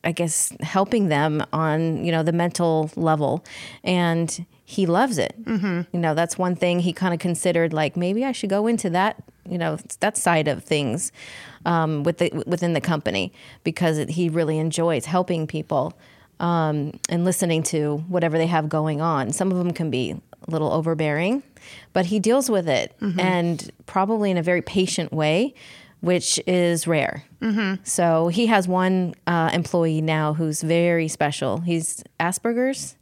I 0.04 0.12
guess 0.12 0.54
helping 0.62 1.10
them 1.10 1.46
on 1.52 2.04
you 2.06 2.12
know 2.12 2.24
the 2.24 2.32
mental 2.32 2.90
level, 2.96 3.44
and 3.84 4.46
he 4.66 4.86
loves 4.86 5.18
it. 5.18 5.36
Mm-hmm. 5.44 5.82
You 5.92 6.00
know 6.00 6.14
that's 6.14 6.38
one 6.38 6.56
thing 6.56 6.80
he 6.80 6.94
kind 6.94 7.14
of 7.14 7.20
considered 7.20 7.74
like 7.74 7.98
maybe 7.98 8.24
I 8.24 8.32
should 8.32 8.50
go 8.50 8.68
into 8.68 8.90
that 8.92 9.24
you 9.50 9.58
know 9.58 9.78
that 10.00 10.18
side 10.18 10.48
of 10.48 10.64
things 10.64 11.12
um, 11.66 12.04
with 12.04 12.20
the, 12.20 12.44
within 12.46 12.74
the 12.74 12.82
company 12.82 13.34
because 13.64 13.98
it, 13.98 14.10
he 14.12 14.30
really 14.30 14.58
enjoys 14.58 15.06
helping 15.06 15.48
people 15.48 15.98
um, 16.40 16.94
and 17.10 17.26
listening 17.26 17.64
to 17.64 17.98
whatever 18.08 18.38
they 18.38 18.48
have 18.48 18.70
going 18.70 19.02
on. 19.02 19.34
Some 19.34 19.52
of 19.52 19.58
them 19.58 19.72
can 19.72 19.90
be 19.90 20.12
a 20.12 20.52
little 20.52 20.72
overbearing, 20.72 21.44
but 21.94 22.06
he 22.06 22.20
deals 22.20 22.50
with 22.50 22.70
it 22.70 22.96
and 23.20 23.72
probably 23.86 24.32
in 24.32 24.38
a 24.38 24.44
very 24.44 24.62
patient 24.62 25.12
way, 25.12 25.54
which 26.02 26.40
is 26.48 26.88
rare. 26.88 27.24
So 27.84 28.28
he 28.28 28.48
has 28.48 28.68
one 28.68 29.16
uh, 29.28 29.50
employee 29.54 30.02
now 30.02 30.34
who's 30.34 30.62
very 30.62 31.08
special. 31.08 31.60
He's 31.60 32.04
Asperger's. 32.20 32.96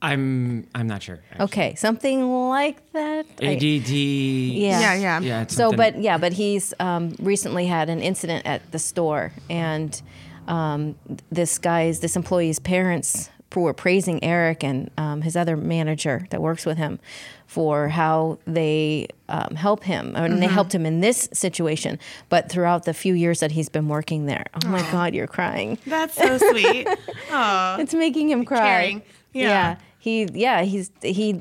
I'm 0.00 0.66
I'm 0.74 0.86
not 0.86 1.02
sure. 1.02 1.18
actually. 1.30 1.44
Okay, 1.46 1.74
something 1.74 2.30
like 2.48 2.92
that. 2.92 3.26
I- 3.42 3.46
ADD. 3.56 3.88
yeah. 3.90 4.80
Yeah, 4.80 4.94
yeah. 4.94 5.20
Yeah. 5.20 5.46
So, 5.48 5.72
but 5.72 6.00
yeah, 6.00 6.18
but 6.18 6.32
he's 6.32 6.72
um, 6.78 7.16
recently 7.18 7.66
had 7.66 7.88
an 7.90 8.00
incident 8.00 8.46
at 8.46 8.70
the 8.70 8.78
store, 8.78 9.32
and 9.50 10.00
um, 10.46 10.94
this 11.32 11.58
guy's, 11.58 11.98
this 12.00 12.14
employee's 12.14 12.60
parents 12.60 13.28
were 13.56 13.72
praising 13.72 14.22
Eric 14.22 14.62
and 14.62 14.90
um, 14.96 15.22
his 15.22 15.36
other 15.36 15.56
manager 15.56 16.26
that 16.30 16.40
works 16.40 16.66
with 16.66 16.78
him 16.78 16.98
for 17.46 17.88
how 17.88 18.38
they 18.46 19.08
um, 19.28 19.54
help 19.54 19.84
him, 19.84 20.14
and 20.14 20.42
they 20.42 20.46
helped 20.46 20.74
him 20.74 20.84
in 20.84 21.00
this 21.00 21.28
situation. 21.32 21.98
But 22.28 22.50
throughout 22.50 22.84
the 22.84 22.92
few 22.92 23.14
years 23.14 23.40
that 23.40 23.52
he's 23.52 23.70
been 23.70 23.88
working 23.88 24.26
there, 24.26 24.44
oh 24.62 24.68
my 24.68 24.82
God, 24.92 25.14
you're 25.14 25.26
crying. 25.26 25.78
That's 25.86 26.14
so 26.14 26.38
sweet. 26.38 26.86
It's 27.30 27.94
making 27.94 28.30
him 28.30 28.44
cry. 28.44 28.58
Caring. 28.58 29.02
Yeah. 29.32 29.76
He 29.98 30.24
yeah, 30.32 30.62
he's 30.62 30.90
he 31.02 31.40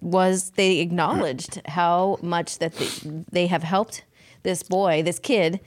was 0.00 0.50
they 0.50 0.78
acknowledged 0.78 1.60
how 1.66 2.18
much 2.22 2.58
that 2.58 2.74
they, 2.74 2.88
they 3.30 3.46
have 3.46 3.62
helped 3.62 4.04
this 4.42 4.62
boy, 4.62 5.02
this 5.02 5.18
kid. 5.18 5.60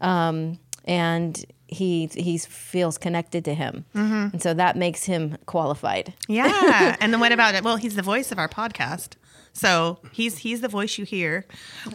Um, 0.00 0.58
and 0.84 1.44
he 1.72 2.08
he 2.14 2.36
feels 2.38 2.98
connected 2.98 3.44
to 3.46 3.54
him. 3.54 3.84
And 3.94 4.42
so 4.42 4.54
that 4.54 4.76
makes 4.76 5.04
him 5.04 5.36
qualified. 5.46 6.14
yeah. 6.28 6.96
And 7.00 7.12
then 7.12 7.20
what 7.20 7.32
about 7.32 7.54
it? 7.54 7.62
Well, 7.64 7.76
he's 7.76 7.94
the 7.96 8.02
voice 8.02 8.32
of 8.32 8.38
our 8.38 8.48
podcast. 8.48 9.14
So 9.52 9.98
he's 10.12 10.38
he's 10.38 10.60
the 10.60 10.68
voice 10.68 10.96
you 10.98 11.04
hear 11.04 11.44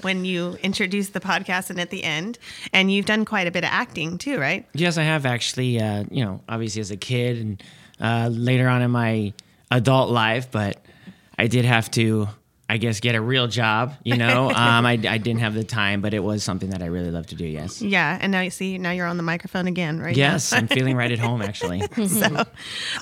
when 0.01 0.25
you 0.25 0.57
introduce 0.61 1.09
the 1.09 1.19
podcast 1.21 1.69
and 1.69 1.79
at 1.79 1.89
the 1.89 2.03
end. 2.03 2.37
And 2.73 2.91
you've 2.91 3.05
done 3.05 3.23
quite 3.25 3.47
a 3.47 3.51
bit 3.51 3.63
of 3.63 3.69
acting 3.71 4.17
too, 4.17 4.39
right? 4.39 4.65
Yes, 4.73 4.97
I 4.97 5.03
have 5.03 5.25
actually. 5.25 5.79
Uh, 5.79 6.03
you 6.11 6.23
know, 6.25 6.41
obviously 6.49 6.81
as 6.81 6.91
a 6.91 6.97
kid 6.97 7.37
and 7.37 7.63
uh, 8.01 8.29
later 8.31 8.67
on 8.67 8.81
in 8.81 8.91
my 8.91 9.33
adult 9.71 10.09
life, 10.09 10.51
but 10.51 10.83
I 11.37 11.47
did 11.47 11.65
have 11.65 11.89
to, 11.91 12.27
I 12.67 12.77
guess, 12.77 12.99
get 12.99 13.13
a 13.13 13.21
real 13.21 13.47
job. 13.47 13.93
You 14.03 14.17
know, 14.17 14.49
um, 14.49 14.85
I, 14.85 14.93
I 14.93 15.17
didn't 15.17 15.39
have 15.39 15.53
the 15.53 15.63
time, 15.63 16.01
but 16.01 16.13
it 16.13 16.19
was 16.19 16.43
something 16.43 16.71
that 16.71 16.81
I 16.81 16.87
really 16.87 17.11
love 17.11 17.27
to 17.27 17.35
do. 17.35 17.45
Yes. 17.45 17.81
Yeah. 17.81 18.17
And 18.19 18.31
now 18.31 18.41
you 18.41 18.49
see, 18.49 18.77
now 18.77 18.91
you're 18.91 19.05
on 19.05 19.17
the 19.17 19.23
microphone 19.23 19.67
again, 19.67 19.99
right? 19.99 20.15
Yes, 20.15 20.51
I'm 20.53 20.67
feeling 20.67 20.95
right 20.95 21.11
at 21.11 21.19
home 21.19 21.41
actually. 21.41 21.81
so, 22.07 22.43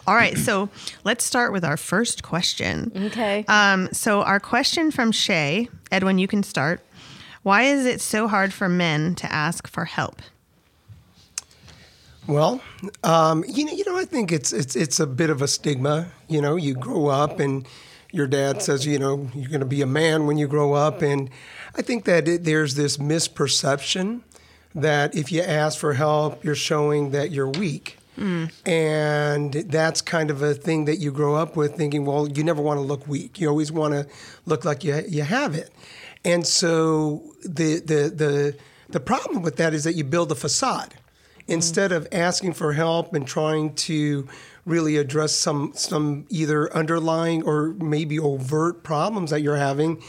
all 0.05 0.15
right. 0.15 0.37
So 0.37 0.69
let's 1.03 1.23
start 1.23 1.53
with 1.53 1.63
our 1.63 1.77
first 1.77 2.23
question. 2.23 2.91
Okay. 2.95 3.45
Um, 3.47 3.89
so 3.93 4.21
our 4.21 4.39
question 4.39 4.91
from 4.91 5.11
Shay, 5.11 5.69
Edwin, 5.91 6.17
you 6.17 6.27
can 6.27 6.43
start. 6.43 6.81
Why 7.43 7.63
is 7.63 7.85
it 7.85 8.01
so 8.01 8.27
hard 8.27 8.53
for 8.53 8.67
men 8.69 9.15
to 9.15 9.31
ask 9.31 9.67
for 9.67 9.85
help? 9.85 10.21
Well, 12.25 12.61
um, 13.03 13.43
you 13.47 13.65
know, 13.65 13.73
you 13.73 13.83
know, 13.85 13.97
I 13.97 14.05
think 14.05 14.31
it's 14.31 14.53
it's 14.53 14.77
it's 14.77 15.01
a 15.01 15.07
bit 15.07 15.29
of 15.29 15.41
a 15.41 15.47
stigma. 15.47 16.07
You 16.29 16.41
know, 16.41 16.55
you 16.55 16.73
grow 16.73 17.07
up 17.07 17.41
and 17.41 17.67
your 18.13 18.27
dad 18.27 18.61
says, 18.61 18.85
you 18.85 18.99
know, 18.99 19.27
you're 19.33 19.49
going 19.49 19.59
to 19.59 19.65
be 19.65 19.81
a 19.81 19.87
man 19.87 20.27
when 20.27 20.37
you 20.37 20.47
grow 20.47 20.73
up, 20.73 21.01
and 21.01 21.29
I 21.75 21.81
think 21.81 22.05
that 22.05 22.27
it, 22.27 22.43
there's 22.43 22.75
this 22.75 22.97
misperception 22.97 24.21
that 24.75 25.15
if 25.15 25.31
you 25.31 25.41
ask 25.41 25.79
for 25.79 25.93
help, 25.93 26.43
you're 26.43 26.55
showing 26.55 27.09
that 27.11 27.31
you're 27.31 27.49
weak. 27.49 27.97
Hmm. 28.15 28.45
And 28.67 29.51
that's 29.53 30.01
kind 30.01 30.29
of 30.29 30.43
a 30.43 30.53
thing 30.53 30.85
that 30.85 30.97
you 30.97 31.11
grow 31.11 31.35
up 31.35 31.55
with, 31.55 31.75
thinking, 31.75 32.05
well, 32.05 32.29
you 32.29 32.43
never 32.43 32.61
want 32.61 32.77
to 32.77 32.81
look 32.81 33.07
weak. 33.07 33.39
You 33.39 33.49
always 33.49 33.71
want 33.71 33.95
to 33.95 34.07
look 34.45 34.63
like 34.63 34.83
you 34.83 35.01
you 35.09 35.23
have 35.23 35.55
it. 35.55 35.71
And 36.23 36.45
so 36.45 37.23
the 37.43 37.79
the 37.79 38.13
the 38.15 38.55
the 38.89 38.99
problem 38.99 39.41
with 39.41 39.55
that 39.55 39.73
is 39.73 39.83
that 39.85 39.95
you 39.95 40.03
build 40.03 40.31
a 40.31 40.35
facade 40.35 40.93
Mm. 41.47 41.53
instead 41.53 41.91
of 41.91 42.07
asking 42.11 42.53
for 42.53 42.73
help 42.73 43.13
and 43.13 43.27
trying 43.27 43.73
to 43.75 44.27
really 44.65 44.97
address 44.97 45.33
some 45.33 45.71
some 45.75 46.25
either 46.29 46.73
underlying 46.73 47.43
or 47.43 47.73
maybe 47.73 48.19
overt 48.19 48.83
problems 48.83 49.31
that 49.31 49.41
you're 49.41 49.57
having 49.57 50.01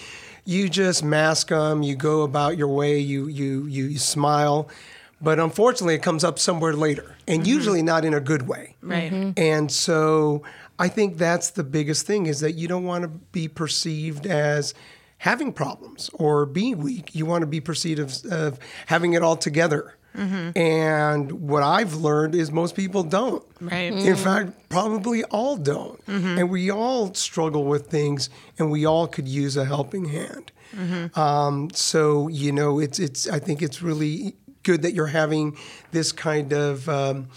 you 0.45 0.69
just 0.69 1.03
mask 1.03 1.49
them 1.49 1.83
you 1.83 1.97
go 1.97 2.23
about 2.23 2.57
your 2.57 2.69
way 2.69 2.99
you 2.99 3.27
you 3.27 3.67
you 3.67 3.99
smile 3.99 4.69
but 5.21 5.41
unfortunately 5.41 5.95
it 5.95 6.03
comes 6.03 6.23
up 6.23 6.39
somewhere 6.39 6.75
later 6.75 7.17
and 7.27 7.43
mm-hmm. 7.43 7.51
usually 7.51 7.83
not 7.83 8.05
in 8.05 8.15
a 8.15 8.21
good 8.21 8.47
way 8.47 8.77
Right. 8.83 9.11
Mm-hmm. 9.11 9.33
and 9.37 9.73
so 9.73 10.43
I 10.79 10.89
think 10.89 11.19
that's 11.19 11.51
the 11.51 11.65
biggest 11.65 12.07
thing 12.07 12.27
is 12.27 12.41
that 12.41 12.53
you 12.53 12.67
don't 12.69 12.85
want 12.85 13.03
to 13.03 13.09
be 13.09 13.49
perceived 13.49 14.27
as 14.27 14.75
having 15.19 15.53
problems 15.53 16.11
or 16.15 16.47
being 16.47 16.79
weak. 16.79 17.15
You 17.15 17.27
want 17.27 17.43
to 17.43 17.47
be 17.47 17.61
perceived 17.61 18.01
of, 18.01 18.25
of 18.31 18.59
having 18.87 19.13
it 19.13 19.23
all 19.23 19.37
together. 19.37 19.95
And 20.15 21.33
what 21.49 21.63
I've 21.63 21.95
learned 21.95 22.35
is 22.35 22.53
most 22.53 22.77
people 22.77 23.03
don't. 23.03 23.45
Right. 23.61 23.93
In 23.93 24.17
fact, 24.17 24.53
probably 24.69 25.25
all 25.25 25.57
don't. 25.57 26.01
And 26.07 26.51
we 26.51 26.71
all 26.71 27.13
struggle 27.15 27.65
with 27.65 27.89
things, 27.89 28.31
and 28.59 28.71
we 28.71 28.87
all 28.87 29.07
could 29.07 29.27
use 29.29 29.57
a 29.57 29.65
helping 29.65 30.07
hand. 30.07 30.53
Um, 31.15 31.71
so 31.73 32.29
you 32.29 32.53
know, 32.53 32.79
it's 32.81 32.99
it's. 32.99 33.29
I 33.29 33.39
think 33.39 33.63
it's 33.63 33.83
really 33.83 34.37
good 34.63 34.83
that 34.83 34.95
you're 34.95 35.07
having 35.07 35.57
this 35.93 36.13
kind 36.13 36.53
of. 36.53 36.89
Um, 36.89 37.29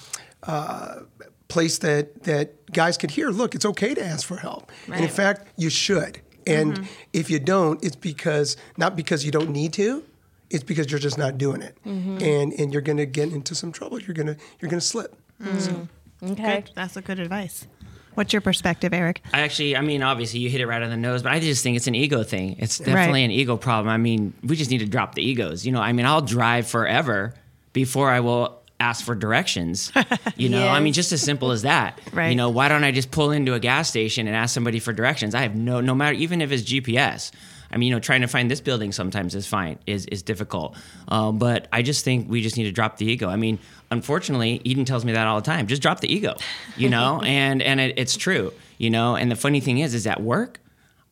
uh, 0.43 1.01
place 1.47 1.77
that 1.79 2.23
that 2.23 2.69
guys 2.73 2.97
could 2.97 3.09
hear 3.11 3.29
look 3.29 3.55
it's 3.55 3.65
okay 3.65 3.93
to 3.93 4.03
ask 4.03 4.27
for 4.27 4.35
help 4.35 4.69
and 4.87 5.01
in 5.01 5.09
fact 5.09 5.47
you 5.55 5.69
should 5.69 6.19
and 6.45 6.85
if 7.13 7.29
you 7.29 7.39
don't 7.39 7.81
it's 7.83 7.95
because 7.95 8.57
not 8.75 8.97
because 8.97 9.23
you 9.25 9.31
don't 9.31 9.49
need 9.49 9.71
to 9.71 10.03
it's 10.49 10.63
because 10.63 10.89
you're 10.89 10.99
just 10.99 11.17
not 11.17 11.37
doing 11.37 11.61
it 11.61 11.77
mm-hmm. 11.85 12.17
and 12.21 12.53
and 12.53 12.73
you're 12.73 12.81
going 12.81 12.97
to 12.97 13.05
get 13.05 13.31
into 13.31 13.53
some 13.53 13.71
trouble 13.71 13.99
you're 13.99 14.13
going 14.15 14.27
to 14.27 14.37
you're 14.59 14.69
going 14.69 14.79
to 14.79 14.85
slip 14.85 15.15
mm-hmm. 15.41 15.59
So- 15.59 15.87
Okay. 16.23 16.61
Good. 16.61 16.71
That's 16.75 16.97
a 16.97 17.01
good 17.01 17.19
advice. 17.19 17.67
What's 18.15 18.33
your 18.33 18.41
perspective, 18.41 18.93
Eric? 18.93 19.21
I 19.31 19.41
actually, 19.41 19.77
I 19.77 19.81
mean, 19.81 20.01
obviously 20.01 20.39
you 20.39 20.49
hit 20.49 20.59
it 20.59 20.65
right 20.65 20.81
on 20.81 20.89
the 20.89 20.97
nose, 20.97 21.21
but 21.21 21.31
I 21.31 21.39
just 21.39 21.61
think 21.61 21.77
it's 21.77 21.85
an 21.85 21.93
ego 21.93 22.23
thing. 22.23 22.55
It's 22.57 22.79
definitely 22.79 23.19
Right. 23.21 23.25
an 23.25 23.31
ego 23.31 23.57
problem. 23.57 23.89
I 23.89 23.97
mean, 23.97 24.33
we 24.43 24.55
just 24.55 24.71
need 24.71 24.79
to 24.79 24.87
drop 24.87 25.13
the 25.13 25.21
egos. 25.21 25.65
You 25.65 25.71
know, 25.71 25.81
I 25.81 25.93
mean, 25.93 26.07
I'll 26.07 26.21
drive 26.23 26.65
forever 26.67 27.35
before 27.73 28.09
I 28.09 28.21
will 28.21 28.59
ask 28.79 29.05
for 29.05 29.13
directions. 29.13 29.91
You 30.35 30.49
know, 30.49 30.67
I 30.67 30.79
mean, 30.81 30.93
just 30.93 31.11
as 31.11 31.21
simple 31.23 31.49
as 31.51 31.63
that. 31.63 31.99
Right. 32.13 32.29
You 32.29 32.35
know, 32.35 32.49
why 32.49 32.67
don't 32.67 32.83
I 32.83 32.91
just 32.91 33.09
pull 33.09 33.31
into 33.31 33.55
a 33.55 33.59
gas 33.59 33.89
station 33.89 34.27
and 34.27 34.35
ask 34.35 34.53
somebody 34.53 34.79
for 34.79 34.93
directions? 34.93 35.33
I 35.35 35.41
have 35.41 35.55
no, 35.55 35.81
no 35.81 35.95
matter, 35.95 36.15
even 36.15 36.41
if 36.41 36.51
it's 36.51 36.63
GPS. 36.63 37.31
I 37.77 37.79
mean, 37.79 37.89
you 37.89 37.93
know, 37.93 37.99
trying 37.99 38.21
to 38.21 38.27
find 38.27 38.49
this 38.49 38.59
building 38.59 38.91
sometimes 38.91 39.35
is 39.35 39.45
fine, 39.45 39.77
is 39.85 40.07
is 40.07 40.23
difficult. 40.23 40.75
Um, 41.09 41.37
but 41.37 41.67
I 41.71 41.83
just 41.83 42.03
think 42.03 42.27
we 42.27 42.41
just 42.41 42.57
need 42.57 42.63
to 42.63 42.71
drop 42.71 42.97
the 42.97 43.05
ego. 43.05 43.29
I 43.29 43.35
mean, 43.35 43.59
unfortunately, 43.91 44.61
Eden 44.63 44.83
tells 44.83 45.05
me 45.05 45.11
that 45.11 45.27
all 45.27 45.39
the 45.39 45.45
time. 45.45 45.67
Just 45.67 45.83
drop 45.83 45.99
the 45.99 46.11
ego, 46.11 46.33
you 46.75 46.89
know, 46.89 47.21
and 47.25 47.61
and 47.61 47.79
it, 47.79 47.93
it's 47.95 48.17
true, 48.17 48.51
you 48.79 48.89
know. 48.89 49.15
And 49.15 49.29
the 49.29 49.35
funny 49.35 49.59
thing 49.59 49.77
is, 49.77 49.93
is 49.93 50.07
at 50.07 50.23
work, 50.23 50.59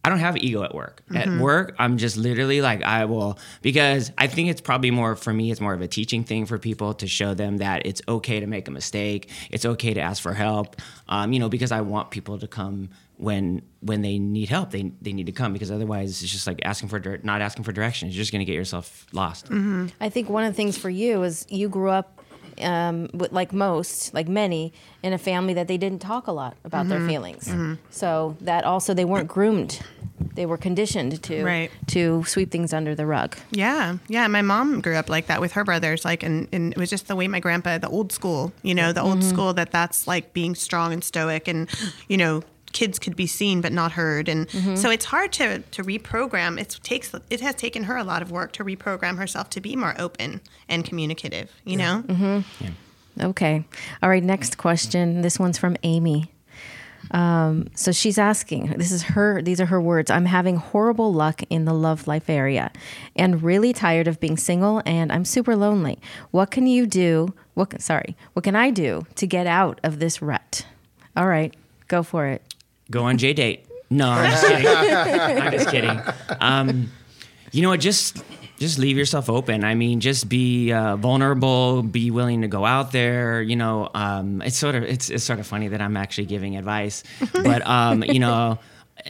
I 0.05 0.09
don't 0.09 0.19
have 0.19 0.37
ego 0.37 0.61
at 0.61 0.75
work. 0.75 1.01
At 1.15 1.27
work, 1.39 1.75
I'm 1.79 1.97
just 1.97 2.15
literally 2.15 2.61
like 2.61 2.83
I 2.83 3.05
will 3.05 3.39
because 3.63 4.11
I 4.19 4.27
think 4.27 4.49
it's 4.49 4.61
probably 4.61 4.91
more 4.91 5.15
for 5.15 5.33
me. 5.33 5.49
It's 5.49 5.59
more 5.59 5.73
of 5.73 5.81
a 5.81 5.87
teaching 5.87 6.23
thing 6.23 6.45
for 6.45 6.59
people 6.59 6.93
to 6.95 7.07
show 7.07 7.33
them 7.33 7.57
that 7.57 7.87
it's 7.87 8.03
okay 8.07 8.39
to 8.39 8.45
make 8.45 8.67
a 8.67 8.71
mistake. 8.71 9.31
It's 9.49 9.65
okay 9.65 9.95
to 9.95 10.01
ask 10.01 10.21
for 10.21 10.33
help. 10.33 10.75
Um, 11.09 11.33
you 11.33 11.39
know, 11.39 11.49
because 11.49 11.71
I 11.71 11.81
want 11.81 12.11
people 12.11 12.37
to 12.37 12.47
come 12.47 12.89
when 13.17 13.63
when 13.79 14.01
they 14.01 14.19
need 14.19 14.49
help. 14.49 14.69
They 14.71 14.91
they 15.01 15.13
need 15.13 15.25
to 15.25 15.31
come 15.31 15.53
because 15.53 15.71
otherwise 15.71 16.21
it's 16.21 16.31
just 16.31 16.45
like 16.45 16.59
asking 16.63 16.89
for 16.89 16.99
dir- 16.99 17.21
not 17.23 17.41
asking 17.41 17.63
for 17.63 17.71
directions. 17.71 18.15
You're 18.15 18.21
just 18.21 18.31
gonna 18.31 18.45
get 18.45 18.55
yourself 18.55 19.07
lost. 19.11 19.47
I 19.99 20.09
think 20.09 20.29
one 20.29 20.43
of 20.43 20.53
the 20.53 20.57
things 20.57 20.77
for 20.77 20.89
you 20.89 21.23
is 21.23 21.45
you 21.49 21.67
grew 21.69 21.89
up, 21.89 22.14
um, 22.61 23.09
like 23.13 23.53
most, 23.53 24.13
like 24.13 24.27
many, 24.27 24.73
in 25.03 25.13
a 25.13 25.17
family 25.17 25.53
that 25.53 25.67
they 25.67 25.77
didn't 25.77 25.99
talk 25.99 26.27
a 26.27 26.31
lot 26.31 26.57
about 26.63 26.87
their 26.87 26.99
mm-hmm. 26.99 27.07
feelings. 27.07 27.47
Mm-hmm. 27.47 27.73
So 27.89 28.37
that 28.41 28.63
also 28.63 28.93
they 28.93 29.05
weren't 29.05 29.27
groomed; 29.27 29.81
they 30.35 30.45
were 30.45 30.57
conditioned 30.57 31.21
to 31.23 31.43
Right. 31.43 31.71
to 31.87 32.23
sweep 32.25 32.51
things 32.51 32.73
under 32.73 32.95
the 32.95 33.05
rug. 33.05 33.37
Yeah, 33.51 33.97
yeah. 34.07 34.27
My 34.27 34.41
mom 34.41 34.81
grew 34.81 34.95
up 34.95 35.09
like 35.09 35.27
that 35.27 35.41
with 35.41 35.53
her 35.53 35.63
brothers, 35.63 36.05
like, 36.05 36.23
and, 36.23 36.47
and 36.51 36.73
it 36.73 36.77
was 36.77 36.89
just 36.89 37.07
the 37.07 37.15
way 37.15 37.27
my 37.27 37.39
grandpa, 37.39 37.77
the 37.77 37.89
old 37.89 38.11
school, 38.11 38.53
you 38.63 38.75
know, 38.75 38.91
the 38.91 39.01
old 39.01 39.19
mm-hmm. 39.19 39.29
school 39.29 39.53
that 39.53 39.71
that's 39.71 40.07
like 40.07 40.33
being 40.33 40.55
strong 40.55 40.93
and 40.93 41.03
stoic, 41.03 41.47
and 41.47 41.69
you 42.07 42.17
know, 42.17 42.43
kids 42.75 42.99
could 42.99 43.15
be 43.15 43.25
seen 43.25 43.61
but 43.61 43.71
not 43.71 43.93
heard, 43.93 44.29
and 44.29 44.47
so 44.77 44.91
it's 44.91 45.05
hard 45.05 45.31
to 45.39 45.59
to 45.75 45.83
reprogram. 45.83 46.59
It 46.59 46.79
takes 46.83 47.11
it 47.29 47.41
has 47.41 47.55
taken 47.55 47.85
her 47.85 47.97
a 47.97 48.03
lot 48.03 48.21
of 48.21 48.29
work 48.29 48.51
to 48.53 48.63
reprogram 48.63 49.17
herself 49.17 49.49
to 49.51 49.61
be 49.61 49.75
more 49.75 49.95
open 49.97 50.41
and 50.69 50.85
communicative. 50.85 51.49
You 51.63 51.77
know, 51.77 52.03
Okay. 53.21 53.63
All 54.03 54.09
right. 54.09 54.23
Next 54.23 54.57
question. 54.57 55.21
This 55.21 55.39
one's 55.39 55.57
from 55.57 55.77
Amy. 55.83 56.31
Um, 57.11 57.67
so 57.75 57.91
she's 57.91 58.17
asking, 58.17 58.71
this 58.77 58.91
is 58.91 59.03
her, 59.03 59.41
these 59.41 59.61
are 59.61 59.67
her 59.67 59.79
words. 59.79 60.09
I'm 60.09 60.25
having 60.25 60.55
horrible 60.57 61.13
luck 61.13 61.43
in 61.49 61.65
the 61.65 61.73
love 61.73 62.07
life 62.07 62.29
area 62.29 62.71
and 63.15 63.43
really 63.43 63.73
tired 63.73 64.07
of 64.07 64.19
being 64.19 64.37
single 64.37 64.81
and 64.85 65.11
I'm 65.11 65.23
super 65.23 65.55
lonely. 65.55 65.99
What 66.31 66.49
can 66.51 66.65
you 66.67 66.87
do? 66.87 67.33
What, 67.53 67.79
sorry, 67.81 68.17
what 68.33 68.43
can 68.43 68.55
I 68.55 68.71
do 68.71 69.05
to 69.15 69.27
get 69.27 69.45
out 69.45 69.79
of 69.83 69.99
this 69.99 70.21
rut? 70.21 70.65
All 71.15 71.27
right, 71.27 71.55
go 71.87 72.01
for 72.01 72.25
it. 72.25 72.41
Go 72.91 73.03
on 73.03 73.17
JDate. 73.17 73.61
No, 73.89 74.09
I'm 74.09 74.31
just 74.31 74.47
kidding. 74.47 74.67
I'm 74.67 75.51
just 75.51 75.69
kidding. 75.69 76.01
Um, 76.39 76.91
you 77.51 77.61
know 77.61 77.69
what? 77.69 77.79
Just 77.79 78.23
just 78.57 78.79
leave 78.79 78.97
yourself 78.97 79.29
open. 79.29 79.63
I 79.63 79.75
mean, 79.75 79.99
just 79.99 80.29
be 80.29 80.71
uh, 80.71 80.95
vulnerable. 80.95 81.83
Be 81.83 82.11
willing 82.11 82.41
to 82.41 82.47
go 82.47 82.65
out 82.65 82.91
there. 82.91 83.41
You 83.41 83.55
know, 83.55 83.89
um, 83.93 84.41
it's 84.41 84.57
sort 84.57 84.75
of 84.75 84.83
it's, 84.83 85.09
it's 85.09 85.23
sort 85.23 85.39
of 85.39 85.47
funny 85.47 85.67
that 85.69 85.81
I'm 85.81 85.97
actually 85.97 86.25
giving 86.25 86.57
advice, 86.57 87.03
but 87.33 87.65
um, 87.65 88.03
you 88.03 88.19
know. 88.19 88.59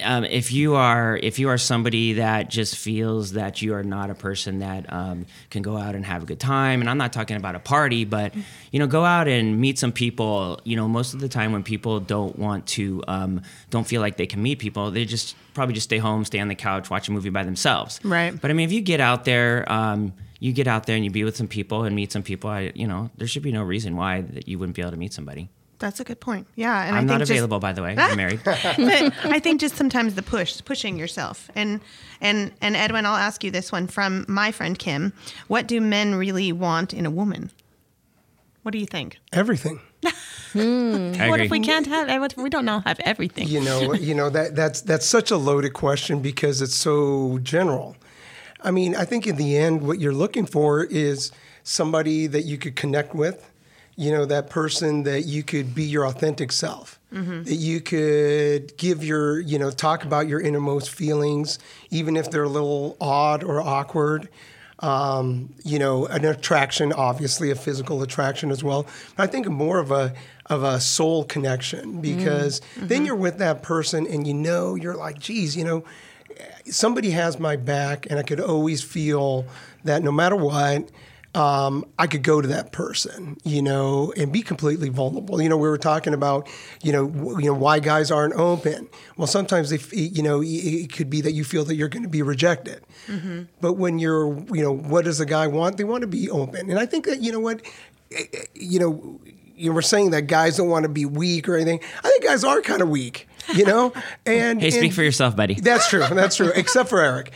Um, 0.03 0.25
if 0.25 0.51
you 0.51 0.75
are 0.75 1.17
if 1.23 1.39
you 1.39 1.47
are 1.49 1.57
somebody 1.57 2.13
that 2.13 2.49
just 2.49 2.75
feels 2.75 3.31
that 3.33 3.61
you 3.61 3.73
are 3.75 3.83
not 3.83 4.09
a 4.09 4.15
person 4.15 4.59
that 4.59 4.91
um, 4.91 5.25
can 5.49 5.61
go 5.61 5.77
out 5.77 5.95
and 5.95 6.05
have 6.05 6.23
a 6.23 6.25
good 6.25 6.39
time, 6.39 6.81
and 6.81 6.89
I'm 6.89 6.97
not 6.97 7.13
talking 7.13 7.37
about 7.37 7.55
a 7.55 7.59
party, 7.59 8.03
but 8.03 8.33
you 8.71 8.79
know, 8.79 8.87
go 8.87 9.05
out 9.05 9.27
and 9.29 9.59
meet 9.59 9.79
some 9.79 9.93
people. 9.93 10.59
You 10.65 10.75
know, 10.75 10.87
most 10.89 11.13
of 11.13 11.21
the 11.21 11.29
time 11.29 11.53
when 11.53 11.63
people 11.63 12.01
don't 12.01 12.37
want 12.37 12.67
to, 12.67 13.03
um, 13.07 13.41
don't 13.69 13.87
feel 13.87 14.01
like 14.01 14.17
they 14.17 14.27
can 14.27 14.41
meet 14.43 14.59
people, 14.59 14.91
they 14.91 15.05
just 15.05 15.35
probably 15.53 15.73
just 15.73 15.85
stay 15.85 15.97
home, 15.97 16.25
stay 16.25 16.39
on 16.39 16.49
the 16.49 16.55
couch, 16.55 16.89
watch 16.89 17.07
a 17.07 17.11
movie 17.11 17.29
by 17.29 17.43
themselves. 17.43 17.99
Right. 18.03 18.39
But 18.39 18.51
I 18.51 18.53
mean, 18.53 18.65
if 18.65 18.73
you 18.73 18.81
get 18.81 18.99
out 18.99 19.23
there, 19.23 19.71
um, 19.71 20.13
you 20.39 20.51
get 20.51 20.67
out 20.67 20.85
there 20.85 20.95
and 20.95 21.05
you 21.05 21.11
be 21.11 21.23
with 21.23 21.37
some 21.37 21.47
people 21.47 21.85
and 21.85 21.95
meet 21.95 22.11
some 22.11 22.21
people. 22.23 22.49
I, 22.49 22.71
you 22.75 22.87
know, 22.87 23.09
there 23.17 23.27
should 23.27 23.43
be 23.43 23.51
no 23.51 23.63
reason 23.63 23.95
why 23.95 24.21
that 24.21 24.47
you 24.47 24.59
wouldn't 24.59 24.75
be 24.75 24.81
able 24.81 24.91
to 24.91 24.97
meet 24.97 25.13
somebody. 25.13 25.49
That's 25.79 25.99
a 25.99 26.03
good 26.03 26.19
point. 26.19 26.47
Yeah, 26.55 26.83
and 26.85 26.95
I 26.95 26.99
I'm 26.99 27.07
think 27.07 27.09
not 27.11 27.19
just- 27.19 27.31
available, 27.31 27.59
by 27.59 27.73
the 27.73 27.81
way. 27.83 27.95
I'm 27.97 28.17
married. 28.17 28.41
but 28.45 28.55
I 28.77 29.39
think 29.39 29.59
just 29.61 29.75
sometimes 29.75 30.15
the 30.15 30.21
push, 30.21 30.61
pushing 30.63 30.97
yourself, 30.97 31.49
and 31.55 31.81
and 32.21 32.51
and 32.61 32.75
Edwin, 32.75 33.05
I'll 33.05 33.15
ask 33.15 33.43
you 33.43 33.51
this 33.51 33.71
one 33.71 33.87
from 33.87 34.25
my 34.27 34.51
friend 34.51 34.77
Kim. 34.79 35.13
What 35.47 35.67
do 35.67 35.79
men 35.81 36.15
really 36.15 36.51
want 36.51 36.93
in 36.93 37.05
a 37.05 37.11
woman? 37.11 37.51
What 38.63 38.71
do 38.71 38.79
you 38.79 38.87
think? 38.87 39.19
everything 39.31 39.79
hmm. 40.53 41.11
I 41.19 41.29
What 41.29 41.39
if 41.39 41.51
we 41.51 41.59
can't 41.59 41.85
have? 41.87 42.09
Eh, 42.09 42.17
what 42.17 42.31
if 42.33 42.37
We 42.37 42.49
don't 42.49 42.65
know 42.65 42.79
have 42.79 42.99
everything. 43.01 43.47
you 43.47 43.61
know 43.61 43.93
you 43.93 44.15
know 44.15 44.29
that 44.31 44.55
that's 44.55 44.81
that's 44.81 45.05
such 45.05 45.29
a 45.29 45.37
loaded 45.37 45.73
question 45.73 46.19
because 46.21 46.61
it's 46.63 46.73
so 46.75 47.37
general 47.43 47.95
i 48.63 48.71
mean 48.71 48.95
i 48.95 49.05
think 49.05 49.27
in 49.27 49.35
the 49.35 49.55
end 49.57 49.83
what 49.87 49.99
you're 49.99 50.13
looking 50.13 50.45
for 50.47 50.83
is 50.85 51.31
somebody 51.63 52.25
that 52.27 52.43
you 52.43 52.57
could 52.57 52.75
connect 52.75 53.13
with 53.13 53.51
you 53.95 54.11
know 54.11 54.25
that 54.25 54.49
person 54.49 55.03
that 55.03 55.21
you 55.21 55.43
could 55.43 55.73
be 55.73 55.83
your 55.83 56.05
authentic 56.05 56.51
self 56.51 56.99
mm-hmm. 57.13 57.43
that 57.43 57.55
you 57.55 57.79
could 57.79 58.75
give 58.77 59.03
your 59.03 59.39
you 59.39 59.57
know 59.57 59.71
talk 59.71 60.03
about 60.03 60.27
your 60.27 60.39
innermost 60.39 60.89
feelings 60.89 61.59
even 61.89 62.15
if 62.17 62.29
they're 62.29 62.43
a 62.43 62.49
little 62.49 62.97
odd 62.99 63.43
or 63.43 63.61
awkward 63.61 64.29
um, 64.79 65.53
you 65.63 65.79
know, 65.79 66.05
an 66.07 66.25
attraction, 66.25 66.91
obviously 66.93 67.49
a 67.49 67.55
physical 67.55 68.01
attraction 68.03 68.51
as 68.51 68.63
well. 68.63 68.85
But 69.15 69.23
I 69.23 69.27
think 69.27 69.47
more 69.47 69.79
of 69.79 69.91
a 69.91 70.13
of 70.47 70.63
a 70.63 70.79
soul 70.79 71.23
connection 71.23 71.93
mm-hmm. 71.93 72.01
because 72.01 72.61
then 72.77 72.89
mm-hmm. 72.89 73.05
you're 73.05 73.15
with 73.15 73.39
that 73.39 73.63
person 73.63 74.05
and 74.05 74.27
you 74.27 74.33
know 74.33 74.75
you're 74.75 74.95
like, 74.95 75.17
geez, 75.17 75.55
you 75.55 75.63
know, 75.63 75.83
somebody 76.65 77.11
has 77.11 77.39
my 77.39 77.55
back, 77.55 78.05
and 78.09 78.19
I 78.19 78.23
could 78.23 78.39
always 78.39 78.83
feel 78.83 79.45
that 79.83 80.03
no 80.03 80.11
matter 80.11 80.35
what. 80.35 80.89
Um, 81.35 81.83
I 81.99 82.07
could 82.07 82.23
go 82.23 82.39
to 82.41 82.47
that 82.47 82.71
person, 82.71 83.35
you 83.43 83.61
know, 83.61 84.13
and 84.15 84.31
be 84.31 84.41
completely 84.41 84.87
vulnerable. 84.89 85.41
You 85.41 85.49
know, 85.49 85.57
we 85.57 85.67
were 85.67 85.77
talking 85.77 86.13
about, 86.13 86.47
you 86.81 86.93
know, 86.93 87.07
w- 87.07 87.39
you 87.39 87.45
know 87.47 87.53
why 87.53 87.79
guys 87.79 88.09
aren't 88.09 88.35
open. 88.35 88.87
Well, 89.17 89.27
sometimes 89.27 89.69
they, 89.69 89.75
f- 89.75 89.91
you 89.93 90.23
know, 90.23 90.41
it- 90.41 90.47
it 90.47 90.93
could 90.93 91.09
be 91.09 91.19
that 91.21 91.33
you 91.33 91.43
feel 91.43 91.65
that 91.65 91.75
you're 91.75 91.89
going 91.89 92.03
to 92.03 92.09
be 92.09 92.21
rejected. 92.21 92.83
But 93.59 93.73
when 93.73 93.99
you're, 93.99 94.33
you 94.53 94.63
know, 94.63 94.71
what 94.71 95.03
does 95.05 95.19
a 95.19 95.25
guy 95.25 95.47
want? 95.47 95.75
They 95.77 95.83
want 95.83 96.01
to 96.01 96.07
be 96.07 96.29
open. 96.29 96.69
And 96.69 96.79
I 96.79 96.85
think 96.85 97.05
that, 97.05 97.21
you 97.21 97.31
know 97.33 97.41
what, 97.41 97.61
eh, 98.11 98.23
eh, 98.33 98.43
you 98.53 98.79
know, 98.79 99.19
you 99.57 99.73
were 99.73 99.81
saying 99.81 100.11
that 100.11 100.23
guys 100.23 100.57
don't 100.57 100.69
want 100.69 100.83
to 100.83 100.89
be 100.89 101.05
weak 101.05 101.47
or 101.49 101.55
anything. 101.55 101.79
I 102.03 102.09
think 102.09 102.23
guys 102.23 102.43
are 102.43 102.61
kind 102.61 102.81
of 102.81 102.89
weak, 102.89 103.27
you 103.53 103.65
know? 103.65 103.93
And 104.25 104.59
Hey, 104.61 104.71
speak 104.71 104.83
and- 104.85 104.93
for 104.95 105.03
yourself, 105.03 105.35
buddy. 105.35 105.53
that's 105.61 105.87
true. 105.89 106.05
That's 106.09 106.35
true. 106.35 106.51
Except 106.55 106.89
for 106.89 106.99
Eric, 107.01 107.31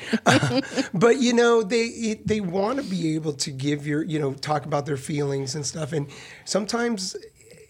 but 0.94 1.20
you 1.20 1.34
know 1.34 1.62
they 1.64 2.20
they 2.26 2.42
want 2.42 2.78
to 2.80 2.84
be 2.86 3.16
able 3.16 3.34
to 3.34 3.52
give 3.52 3.86
your 3.88 4.04
you 4.04 4.20
know 4.20 4.34
talk 4.34 4.66
about 4.66 4.86
their 4.86 4.98
feelings 4.98 5.56
and 5.56 5.66
stuff, 5.66 5.94
and 5.94 6.08
sometimes 6.46 7.16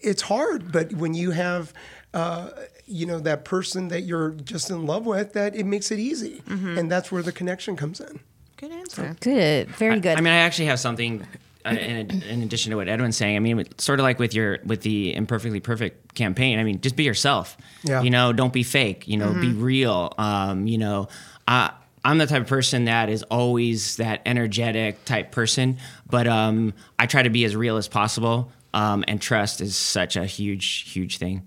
it's 0.00 0.22
hard. 0.22 0.72
But 0.72 0.92
when 0.94 1.14
you 1.14 1.30
have 1.32 1.72
uh, 2.14 2.50
you 2.86 3.06
know 3.06 3.18
that 3.20 3.44
person 3.44 3.88
that 3.88 4.02
you're 4.02 4.30
just 4.30 4.70
in 4.70 4.86
love 4.86 5.06
with, 5.06 5.32
that 5.34 5.54
it 5.54 5.64
makes 5.66 5.90
it 5.90 5.98
easy, 5.98 6.42
and 6.46 6.90
that's 6.90 7.12
where 7.12 7.22
the 7.22 7.32
connection 7.32 7.76
comes 7.76 8.00
in. 8.00 8.20
Good 8.56 8.72
answer. 8.72 9.16
Good. 9.20 9.68
Very 9.70 10.00
good. 10.00 10.18
I 10.18 10.20
mean, 10.20 10.32
I 10.32 10.38
actually 10.38 10.66
have 10.66 10.80
something 10.80 11.22
uh, 11.22 11.26
in, 11.64 12.22
in 12.22 12.42
addition 12.42 12.70
to 12.70 12.76
what 12.76 12.88
Edwin's 12.88 13.16
saying. 13.16 13.36
I 13.36 13.40
mean, 13.40 13.64
sort 13.78 14.00
of 14.00 14.04
like 14.04 14.18
with 14.18 14.34
your 14.34 14.58
with 14.64 14.82
the 14.82 15.14
imperfectly 15.14 15.60
perfect 15.60 16.14
campaign. 16.14 16.58
I 16.58 16.64
mean, 16.64 16.80
just 16.80 16.96
be 16.96 17.04
yourself. 17.04 17.56
Yeah. 17.82 18.02
You 18.02 18.10
know, 18.10 18.32
don't 18.32 18.52
be 18.52 18.62
fake. 18.62 19.06
You 19.08 19.16
know, 19.18 19.34
be 19.34 19.52
real. 19.52 20.12
Um, 20.18 20.66
you 20.66 20.78
know, 20.78 21.08
I, 21.46 21.72
I'm 22.04 22.18
the 22.18 22.26
type 22.26 22.42
of 22.42 22.48
person 22.48 22.86
that 22.86 23.08
is 23.08 23.22
always 23.24 23.96
that 23.96 24.22
energetic 24.24 25.04
type 25.04 25.32
person, 25.32 25.78
but 26.08 26.26
um, 26.26 26.72
I 26.98 27.06
try 27.06 27.22
to 27.22 27.30
be 27.30 27.44
as 27.44 27.54
real 27.54 27.76
as 27.76 27.88
possible. 27.88 28.50
Um, 28.72 29.04
and 29.08 29.20
trust 29.20 29.60
is 29.60 29.74
such 29.74 30.14
a 30.16 30.24
huge, 30.24 30.90
huge 30.92 31.18
thing. 31.18 31.42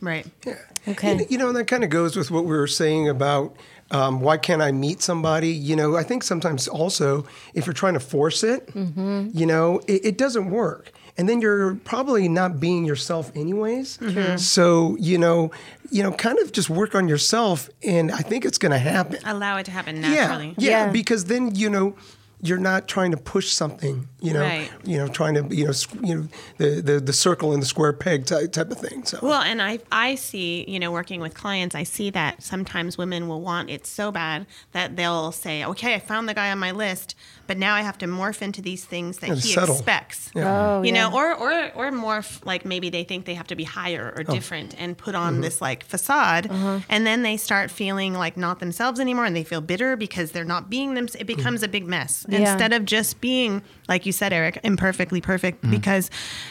Right. 0.00 0.26
Yeah. 0.46 0.58
Okay. 0.86 1.12
You 1.12 1.16
know, 1.16 1.26
you 1.30 1.38
know, 1.38 1.52
that 1.52 1.66
kind 1.66 1.82
of 1.82 1.90
goes 1.90 2.14
with 2.14 2.30
what 2.30 2.44
we 2.44 2.50
were 2.50 2.66
saying 2.66 3.08
about 3.08 3.56
um, 3.90 4.20
why 4.20 4.36
can't 4.36 4.60
I 4.62 4.70
meet 4.72 5.00
somebody? 5.02 5.48
You 5.50 5.76
know, 5.76 5.96
I 5.96 6.02
think 6.02 6.22
sometimes 6.22 6.68
also 6.68 7.26
if 7.54 7.66
you're 7.66 7.72
trying 7.74 7.94
to 7.94 8.00
force 8.00 8.42
it, 8.44 8.68
you 8.74 9.46
know, 9.46 9.80
it, 9.86 10.04
it 10.04 10.18
doesn't 10.18 10.50
work. 10.50 10.92
And 11.16 11.28
then 11.28 11.40
you're 11.40 11.74
probably 11.84 12.28
not 12.28 12.60
being 12.60 12.84
yourself 12.84 13.32
anyways. 13.34 13.98
So, 14.40 14.96
you 15.00 15.18
know, 15.18 15.50
you 15.90 16.02
know, 16.02 16.12
kind 16.12 16.38
of 16.38 16.52
just 16.52 16.70
work 16.70 16.94
on 16.94 17.08
yourself 17.08 17.68
and 17.82 18.12
I 18.12 18.18
think 18.18 18.44
it's 18.44 18.58
going 18.58 18.70
to 18.72 18.78
happen. 18.78 19.18
Allow 19.24 19.56
it 19.56 19.64
to 19.64 19.70
happen 19.72 20.00
naturally. 20.00 20.54
Yeah, 20.58 20.70
yeah, 20.70 20.84
Yeah. 20.86 20.92
because 20.92 21.24
then 21.24 21.54
you 21.56 21.70
know 21.70 21.96
you're 22.40 22.58
not 22.58 22.86
trying 22.86 23.10
to 23.10 23.16
push 23.16 23.48
something. 23.48 24.08
You 24.20 24.32
know, 24.32 24.42
Right. 24.42 24.70
you 24.84 24.96
know, 24.98 25.08
trying 25.08 25.34
to 25.34 25.54
you 25.54 25.66
know, 25.66 25.72
you 26.02 26.14
know, 26.14 26.28
the 26.58 26.80
the, 26.80 27.00
the 27.00 27.12
circle 27.12 27.52
and 27.52 27.62
the 27.62 27.66
square 27.66 27.92
peg 27.92 28.26
type, 28.26 28.52
type 28.52 28.70
of 28.70 28.78
thing. 28.78 29.04
So 29.04 29.18
Well, 29.22 29.42
and 29.42 29.60
I 29.62 29.80
I 29.90 30.14
see, 30.14 30.64
you 30.68 30.78
know, 30.78 30.90
working 30.92 31.20
with 31.20 31.34
clients, 31.34 31.74
I 31.74 31.82
see 31.84 32.10
that 32.10 32.42
sometimes 32.42 32.96
women 32.98 33.28
will 33.28 33.40
want 33.40 33.70
it 33.70 33.86
so 33.86 34.10
bad 34.12 34.46
that 34.72 34.96
they'll 34.96 35.32
say, 35.32 35.64
"Okay, 35.64 35.94
I 35.94 35.98
found 35.98 36.28
the 36.28 36.34
guy 36.34 36.50
on 36.50 36.58
my 36.58 36.70
list, 36.70 37.14
but 37.48 37.58
now 37.58 37.74
I 37.74 37.80
have 37.82 37.98
to 37.98 38.06
morph 38.06 38.40
into 38.42 38.62
these 38.62 38.84
things 38.84 39.18
that 39.18 39.30
And 39.30 39.40
he 39.40 39.52
settle. 39.54 39.74
expects." 39.74 40.30
Oh, 40.36 40.82
you 40.82 40.92
yeah. 40.94 41.08
know, 41.08 41.16
or 41.16 41.34
or 41.34 41.52
or 41.74 41.90
morph 41.90 42.46
like 42.46 42.64
maybe 42.64 42.88
they 42.90 43.02
think 43.02 43.24
they 43.24 43.34
have 43.34 43.48
to 43.48 43.56
be 43.56 43.64
higher 43.64 44.14
Oh. 44.14 44.20
or 44.20 44.22
different 44.22 44.76
and 44.78 44.96
put 44.96 45.16
on 45.16 45.40
this 45.40 45.60
like 45.60 45.82
facade, 45.82 46.46
Uh-huh. 46.48 46.78
and 46.88 47.04
then 47.04 47.22
they 47.22 47.36
start 47.36 47.70
feeling 47.72 48.14
like 48.14 48.36
not 48.36 48.60
themselves 48.60 49.00
anymore, 49.00 49.24
and 49.24 49.34
they 49.34 49.42
feel 49.44 49.60
bitter 49.60 49.96
because 49.96 50.30
they're 50.30 50.44
not 50.44 50.70
being 50.70 50.94
them. 50.94 51.08
It 51.18 51.26
becomes 51.26 51.64
a 51.64 51.68
big 51.68 51.86
mess 51.88 52.24
Yeah. 52.28 52.38
instead 52.52 52.72
of 52.72 52.84
just 52.84 53.20
being 53.20 53.62
like 53.88 54.04
you 54.04 54.12
said, 54.12 54.34
Eric, 54.34 54.60
imperfectly 54.62 55.20
perfect. 55.22 55.62
Mm-hmm. 55.62 55.70
Because 55.70 56.10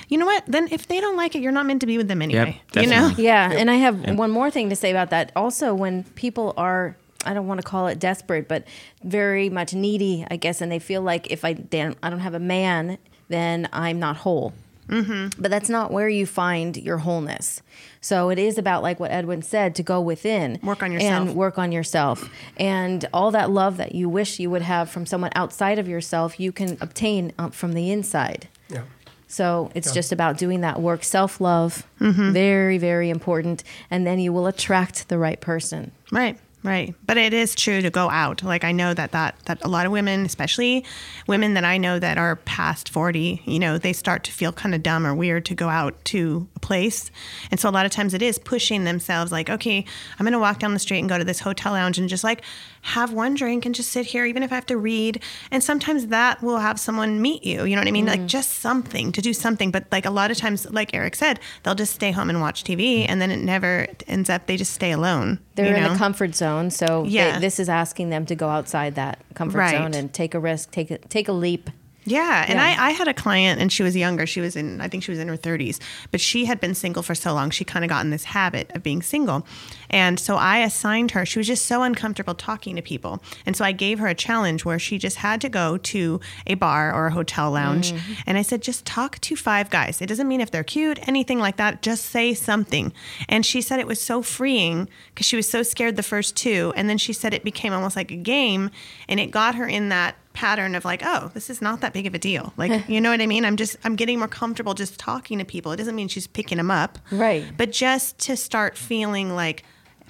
you 0.10 0.17
know 0.17 0.25
what? 0.25 0.43
Then 0.47 0.67
if 0.71 0.88
they 0.88 0.99
don't 0.99 1.15
like 1.15 1.36
it, 1.36 1.41
you're 1.43 1.51
not 1.51 1.67
meant 1.67 1.81
to 1.81 1.88
be 1.88 1.97
with 1.97 2.07
them 2.07 2.21
anyway. 2.23 2.60
you 2.75 2.88
know. 2.88 2.89
definitely. 3.01 3.25
Yeah, 3.25 3.51
and 3.51 3.69
I 3.69 3.75
have 3.75 4.17
one 4.17 4.31
more 4.31 4.49
thing 4.49 4.69
to 4.71 4.75
say 4.75 4.89
about 4.89 5.12
that. 5.12 5.31
Also, 5.36 5.75
when 5.75 6.03
people 6.15 6.55
are, 6.57 6.97
I 7.27 7.33
don't 7.33 7.47
want 7.47 7.59
to 7.61 7.67
call 7.67 7.87
it 7.87 7.99
desperate, 7.99 8.47
but 8.47 8.63
very 9.03 9.49
much 9.49 9.73
needy, 9.73 10.25
I 10.31 10.37
guess, 10.37 10.61
and 10.61 10.71
they 10.71 10.79
feel 10.79 11.01
like 11.01 11.29
if 11.29 11.43
I 11.45 11.53
then 11.53 11.95
I 12.01 12.09
don't 12.09 12.19
have 12.21 12.33
a 12.33 12.39
man, 12.39 12.97
then 13.29 13.67
I'm 13.73 13.99
not 13.99 14.17
whole. 14.17 14.53
Mm-hmm. 14.87 15.41
But 15.41 15.51
that's 15.51 15.67
not 15.67 15.91
where 15.91 16.07
you 16.07 16.25
find 16.25 16.77
your 16.77 16.99
wholeness. 16.99 17.61
So 17.99 18.29
it 18.29 18.39
is 18.39 18.57
about 18.57 18.83
like 18.83 19.01
what 19.01 19.11
Edwin 19.11 19.41
said 19.41 19.75
to 19.75 19.83
go 19.83 19.99
within, 19.99 20.59
Work 20.63 20.81
on 20.81 20.93
yourself. 20.93 21.27
and 21.27 21.35
work 21.35 21.57
on 21.57 21.73
yourself, 21.73 22.29
and 22.55 23.05
all 23.13 23.31
that 23.31 23.49
love 23.51 23.75
that 23.77 23.93
you 23.93 24.07
wish 24.07 24.39
you 24.39 24.49
would 24.49 24.61
have 24.61 24.89
from 24.89 25.05
someone 25.05 25.31
outside 25.35 25.77
of 25.77 25.89
yourself, 25.89 26.39
you 26.39 26.53
can 26.53 26.77
obtain 26.79 27.33
uh, 27.37 27.49
from 27.49 27.73
the 27.73 27.91
inside. 27.91 28.47
yeah. 28.69 28.83
So 29.29 29.71
it's 29.75 29.91
just 29.91 30.13
about 30.13 30.37
doing 30.37 30.61
that 30.61 30.79
work. 30.81 31.03
Self 31.03 31.41
love, 31.41 31.85
Mm-hmm. 31.99 32.31
very, 32.31 32.77
very 32.77 33.09
important. 33.09 33.65
And 33.91 34.07
then 34.07 34.19
you 34.19 34.31
will 34.31 34.47
attract 34.47 35.09
the 35.09 35.17
right 35.17 35.41
person. 35.41 35.91
Right, 36.13 36.37
right. 36.63 36.93
But 37.06 37.17
it 37.17 37.34
is 37.34 37.56
true 37.56 37.82
to 37.82 37.89
go 37.89 38.10
out. 38.10 38.43
Like 38.43 38.63
I 38.63 38.72
know 38.72 38.93
that 38.93 39.12
that 39.12 39.36
that 39.46 39.63
a 39.63 39.67
lot 39.67 39.86
of 39.86 39.91
women, 39.91 40.26
especially 40.26 40.84
women 41.28 41.54
that 41.54 41.63
I 41.63 41.78
know 41.78 42.00
that 42.00 42.17
are 42.17 42.36
past 42.38 42.89
40, 42.89 43.43
you 43.46 43.60
know, 43.60 43.78
they 43.78 43.93
start 43.93 44.24
to 44.26 44.32
feel 44.32 44.52
kind 44.52 44.74
of 44.74 44.84
dumb 44.84 45.06
or 45.06 45.13
weird 45.13 45.46
to 45.46 45.56
go 45.56 45.70
out 45.70 46.04
to 46.06 46.48
a 46.56 46.60
place. 46.60 47.12
And 47.52 47.60
so 47.60 47.70
a 47.70 47.72
lot 47.72 47.86
of 47.86 47.91
times 47.91 48.13
it 48.13 48.22
is 48.22 48.39
pushing 48.39 48.84
themselves 48.84 49.32
like, 49.32 49.50
okay, 49.50 49.86
I'm 50.20 50.24
going 50.24 50.34
to 50.34 50.39
walk 50.39 50.60
down 50.60 50.74
the 50.74 50.80
street 50.80 51.00
and 51.00 51.10
go 51.10 51.17
to 51.17 51.24
this 51.24 51.39
hotel 51.39 51.74
lounge 51.74 51.98
and 51.98 52.10
just 52.10 52.24
like 52.24 52.41
have 52.82 53.13
one 53.13 53.36
drink 53.36 53.65
and 53.65 53.76
just 53.76 53.91
sit 53.91 54.08
here 54.08 54.26
even 54.26 54.43
if 54.43 54.52
I 54.52 54.56
have 54.56 54.65
to 54.67 54.78
read. 54.78 55.22
And 55.52 55.63
sometimes 55.63 56.08
that 56.08 56.41
will 56.41 56.60
have 56.60 56.80
someone 56.80 57.22
meet 57.22 57.43
you, 57.43 57.65
you 57.65 57.76
know 57.76 57.82
what 57.82 57.88
I 57.88 57.91
mean? 57.91 58.06
Like 58.06 58.22
mm. 58.22 58.28
just 58.28 58.60
something 58.60 59.12
to 59.12 59.22
do 59.22 59.34
something, 59.34 59.72
but 59.72 59.86
like 59.91 60.06
a 60.06 60.12
lot 60.12 60.32
of 60.32 60.38
times 60.38 60.70
like 60.72 60.93
Eric 60.93 61.15
said, 61.15 61.39
they'll 61.63 61.76
just 61.76 61.93
stay 61.93 62.12
home 62.12 62.30
and 62.30 62.41
watch 62.41 62.63
TV 62.63 63.06
and 63.08 63.22
then 63.22 63.32
it 63.32 63.38
never 63.38 63.88
ends 64.08 64.30
up 64.30 64.48
they 64.48 64.58
just 64.58 64.74
stay 64.74 64.91
alone. 64.91 65.39
They're 65.56 65.70
you 65.70 65.76
in 65.76 65.84
know? 65.84 65.93
the 65.93 65.98
comfort 65.98 66.36
zone. 66.36 66.46
So 66.69 67.03
they- 67.03 67.10
Yeah. 67.10 67.39
this 67.39 67.60
is 67.60 67.69
asking 67.69 68.10
them 68.10 68.25
to 68.27 68.36
go 68.36 68.47
outside 68.49 68.95
that 68.95 69.19
comfort 69.33 69.57
Right. 69.60 69.71
zone 69.77 69.93
and 69.93 70.12
take 70.13 70.33
a 70.33 70.39
risk, 70.39 70.71
take 70.71 70.89
a, 70.91 70.97
take 70.97 71.27
a 71.27 71.33
leap. 71.33 71.69
Yeah, 72.08 72.46
and 72.48 72.58
Yeah. 72.58 72.78
I, 72.80 72.88
I 72.88 72.91
had 72.91 73.10
a 73.10 73.13
client, 73.13 73.60
and 73.60 73.72
she 73.72 73.84
was 73.84 73.96
younger. 73.96 74.26
She 74.26 74.39
was 74.39 74.56
in, 74.56 74.80
I 74.80 74.88
think 74.88 75.04
she 75.04 75.12
was 75.12 75.20
in 75.20 75.28
her 75.28 75.38
30s, 75.38 75.80
but 76.10 76.22
she 76.22 76.46
had 76.46 76.62
been 76.62 76.74
single 76.74 77.04
for 77.04 77.13
so 77.13 77.34
long. 77.34 77.50
She 77.50 77.65
kind 77.65 77.84
of 77.84 77.89
got 77.89 78.06
in 78.06 78.12
this 78.12 78.24
habit 78.24 78.72
of 78.74 78.82
being 78.82 79.02
single. 79.02 79.46
And 79.89 80.17
so 80.20 80.38
I 80.38 80.60
assigned 80.60 81.12
her, 81.12 81.26
she 81.26 81.38
was 81.38 81.48
just 81.48 81.65
so 81.65 81.84
uncomfortable 81.84 82.34
talking 82.34 82.78
to 82.78 82.82
people. 82.82 83.22
And 83.46 83.56
so 83.56 83.65
I 83.65 83.74
gave 83.74 84.00
her 84.00 84.08
a 84.08 84.15
challenge 84.15 84.63
where 84.63 84.80
she 84.80 84.98
just 84.98 85.17
had 85.17 85.41
to 85.41 85.50
go 85.50 85.78
to 85.78 86.22
a 86.46 86.56
bar 86.56 86.93
or 86.93 87.08
a 87.08 87.12
hotel 87.12 87.52
lounge. 87.52 87.91
Mm. 87.91 88.00
And 88.26 88.38
I 88.38 88.41
said, 88.41 88.62
just 88.62 88.86
talk 88.86 89.20
to 89.20 89.36
five 89.36 89.70
guys. 89.70 90.02
It 90.02 90.08
doesn't 90.08 90.28
mean 90.28 90.39
if 90.39 90.50
they're 90.50 90.63
cute, 90.63 91.06
anything 91.08 91.39
like 91.39 91.58
that, 91.58 91.82
just 91.82 92.06
say 92.06 92.34
something. 92.34 92.93
And 93.28 93.46
she 93.46 93.62
said 93.62 93.80
it 93.80 93.88
was 93.88 94.02
so 94.02 94.22
freeing 94.22 94.88
because 95.10 95.26
she 95.26 95.36
was 95.36 95.50
so 95.50 95.62
scared 95.63 95.98
the 95.98 96.04
first 96.04 96.38
two. 96.38 96.72
And 96.78 96.89
then 96.89 96.98
she 96.98 97.12
said 97.12 97.34
it 97.34 97.43
became 97.43 97.74
almost 97.74 97.96
like 97.98 98.12
a 98.12 98.15
game, 98.15 98.72
and 99.10 99.20
it 99.20 99.32
got 99.32 99.56
her 99.56 99.67
in 99.67 99.89
that 99.89 100.15
pattern 100.38 100.76
of 100.76 100.86
like, 100.86 101.02
oh, 101.04 101.32
this 101.34 101.50
is 101.50 101.63
not 101.63 101.82
that 101.82 101.93
big 101.93 102.06
of 102.06 102.13
a 102.13 102.19
deal. 102.19 102.54
Like, 102.58 102.88
you 102.88 103.02
know 103.02 103.10
what 103.10 103.21
I 103.21 103.26
mean? 103.26 103.43
I'm 103.43 103.58
just, 103.58 103.76
I'm 103.84 103.95
getting 103.95 104.19
more 104.19 104.28
comfortable 104.28 104.76
just 104.76 105.00
talking 105.00 105.39
to 105.39 105.45
people. 105.45 105.71
It 105.71 105.78
doesn't 105.78 105.95
mean 105.95 106.08
she's 106.08 106.28
picking 106.28 106.58
them 106.58 106.69
up. 106.69 107.00
Right. 107.12 107.43
But 107.58 107.71
just 107.71 108.19
to 108.19 108.38
start 108.38 108.78
feeling 108.78 109.36
like 109.36 109.63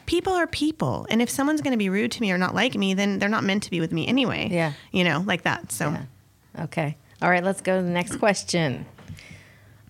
people 0.05 0.33
are 0.33 0.45
people. 0.45 1.07
And 1.09 1.21
if 1.21 1.29
someone's 1.29 1.61
going 1.61 1.71
to 1.71 1.77
be 1.77 1.89
rude 1.89 2.11
to 2.11 2.21
me 2.21 2.29
or 2.33 2.37
not 2.37 2.53
like 2.53 2.75
me, 2.75 2.93
then 2.93 3.19
they're 3.19 3.29
not 3.29 3.45
meant 3.45 3.63
to 3.63 3.71
be 3.71 3.79
with 3.79 3.93
me 3.93 4.05
anyway. 4.05 4.49
Yeah. 4.51 4.73
You 4.91 5.05
know, 5.05 5.23
like 5.25 5.43
that. 5.43 5.71
So, 5.71 5.95
Okay. 6.59 6.97
All 7.21 7.29
right, 7.29 7.43
let's 7.43 7.61
go 7.61 7.77
to 7.77 7.83
the 7.83 7.89
next 7.89 8.17
question. 8.17 8.85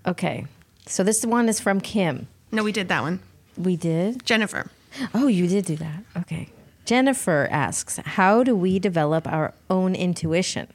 Okay. 0.06 0.46
So 0.86 1.04
this 1.04 1.26
one 1.26 1.50
is 1.50 1.60
from 1.60 1.82
Kim. 1.82 2.28
no, 2.52 2.64
we 2.64 2.72
did 2.72 2.90
that 2.90 3.02
one. 3.02 3.22
We 3.58 3.76
did? 3.76 4.24
Jennifer. 4.24 4.70
Oh, 5.14 5.28
you 5.28 5.48
did 5.48 5.66
do 5.66 5.76
that. 5.78 6.04
Okay. 6.16 6.50
Jennifer 6.88 7.50
asks, 7.52 7.98
How 7.98 8.44
do 8.44 8.56
we 8.56 8.80
develop 8.80 9.28
our 9.28 9.54
own 9.70 9.94
intuition? 9.94 10.70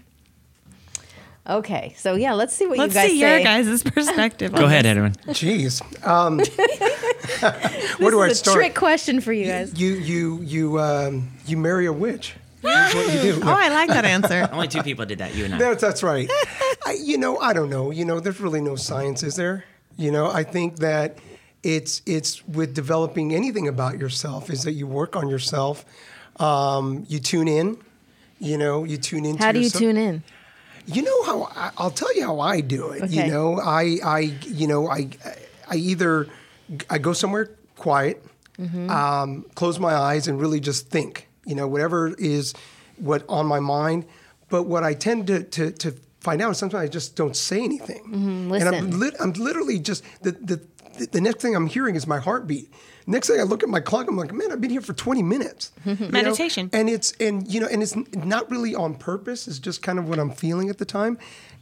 Okay. 1.48 1.94
So, 1.96 2.14
yeah, 2.14 2.34
let's 2.34 2.54
see 2.54 2.66
what 2.66 2.78
you 2.78 2.86
guys 2.86 2.96
are. 2.96 3.00
Let's 3.00 3.14
you 3.14 3.20
guys 3.20 3.64
see 3.64 3.64
say. 3.64 3.64
your 3.64 3.72
guys' 3.72 3.82
perspective. 3.94 4.52
Go 4.52 4.66
ahead, 4.66 4.84
this. 4.84 4.90
Edwin. 4.90 5.12
Jeez. 5.28 6.06
Um, 6.06 6.38
where 7.98 8.10
do 8.10 8.20
I 8.20 8.28
This 8.28 8.36
is 8.36 8.40
a 8.40 8.44
start? 8.44 8.56
trick 8.56 8.74
question 8.74 9.20
for 9.22 9.32
you 9.32 9.46
guys. 9.46 9.78
You 9.80 9.94
you 9.94 10.40
you 10.42 10.78
um, 10.78 11.30
you 11.46 11.56
marry 11.56 11.86
a 11.86 11.92
witch. 11.92 12.34
That's 12.62 12.94
what 12.94 13.12
you 13.12 13.22
do. 13.22 13.40
Oh, 13.42 13.50
I 13.50 13.70
like 13.70 13.88
that 13.88 14.04
answer. 14.04 14.48
Only 14.52 14.68
two 14.68 14.82
people 14.82 15.06
did 15.06 15.18
that, 15.18 15.34
you 15.34 15.46
and 15.46 15.54
I. 15.54 15.58
That's, 15.58 15.80
that's 15.80 16.02
right. 16.04 16.30
I, 16.86 16.96
you 17.02 17.18
know, 17.18 17.38
I 17.38 17.52
don't 17.54 17.70
know. 17.70 17.90
You 17.90 18.04
know, 18.04 18.20
there's 18.20 18.38
really 18.38 18.60
no 18.60 18.76
science, 18.76 19.24
is 19.24 19.34
there? 19.34 19.64
You 19.96 20.12
know, 20.12 20.30
I 20.30 20.44
think 20.44 20.76
that 20.76 21.18
it's 21.62 22.02
it's 22.06 22.46
with 22.46 22.74
developing 22.74 23.34
anything 23.34 23.68
about 23.68 23.98
yourself 23.98 24.50
is 24.50 24.64
that 24.64 24.72
you 24.72 24.86
work 24.86 25.14
on 25.16 25.28
yourself. 25.28 25.84
Um, 26.40 27.04
you 27.08 27.18
tune 27.20 27.48
in. 27.48 27.78
You 28.38 28.58
know, 28.58 28.84
you 28.84 28.96
tune 28.96 29.24
into. 29.24 29.42
How 29.42 29.52
do 29.52 29.60
you 29.60 29.70
tune 29.70 29.96
in? 29.96 30.22
You 30.86 31.02
know 31.02 31.22
how 31.22 31.44
I, 31.54 31.70
I'll 31.78 31.90
tell 31.92 32.12
you 32.16 32.24
how 32.24 32.40
I 32.40 32.60
do 32.60 32.90
it. 32.90 33.08
You 33.10 33.26
know, 33.28 33.60
I 33.60 33.98
I 34.04 34.18
you 34.46 34.66
know 34.66 34.88
I 34.88 35.08
I 35.68 35.76
either 35.76 36.26
I 36.90 36.98
go 36.98 37.12
somewhere 37.12 37.50
quiet, 37.76 38.24
Mm-hmm. 38.58 38.90
um, 38.90 39.44
close 39.54 39.78
my 39.78 39.94
eyes, 39.94 40.28
and 40.28 40.40
really 40.40 40.60
just 40.60 40.88
think. 40.90 41.28
You 41.46 41.54
know, 41.54 41.66
whatever 41.68 42.14
is 42.18 42.52
what 42.96 43.24
on 43.28 43.46
my 43.46 43.60
mind. 43.60 44.04
But 44.48 44.64
what 44.64 44.82
I 44.84 44.94
tend 44.94 45.26
to 45.28 45.42
to, 45.44 45.70
to 45.70 45.94
find 46.20 46.42
out 46.42 46.50
is 46.50 46.58
sometimes 46.58 46.82
I 46.84 46.88
just 46.88 47.16
don't 47.16 47.36
say 47.36 47.62
anything, 47.62 48.02
and 48.12 48.52
I'm 48.52 48.90
Mm-hmm. 48.90 48.98
lit, 48.98 49.14
I'm 49.20 49.32
literally 49.32 49.78
just 49.78 50.04
the, 50.22 50.32
the 50.32 50.56
the 50.94 51.20
next 51.20 51.40
thing 51.40 51.54
I'm 51.54 51.66
hearing 51.66 51.94
is 51.94 52.06
my 52.06 52.18
heartbeat. 52.18 52.72
Next 53.06 53.28
thing 53.28 53.40
I 53.40 53.42
look 53.42 53.62
at 53.62 53.68
my 53.68 53.80
clock, 53.80 54.08
I'm 54.08 54.16
like, 54.16 54.32
man, 54.32 54.52
I've 54.52 54.60
been 54.60 54.70
here 54.70 54.80
for 54.80 54.92
20 54.92 55.22
minutes. 55.22 55.72
You 55.84 55.96
know? 55.96 56.08
Meditation. 56.10 56.70
and 56.72 56.88
it's 56.88 57.12
and 57.20 57.46
you 57.52 57.60
know 57.60 57.66
and 57.66 57.82
it's 57.82 57.94
not 58.14 58.50
really 58.50 58.74
on 58.74 58.94
purpose 58.94 59.46
it's 59.48 59.58
just 59.58 59.82
kind 59.82 59.98
of 59.98 60.08
what 60.08 60.18
i'm 60.18 60.30
feeling 60.30 60.70
at 60.70 60.78
the 60.78 60.84
time 60.84 61.18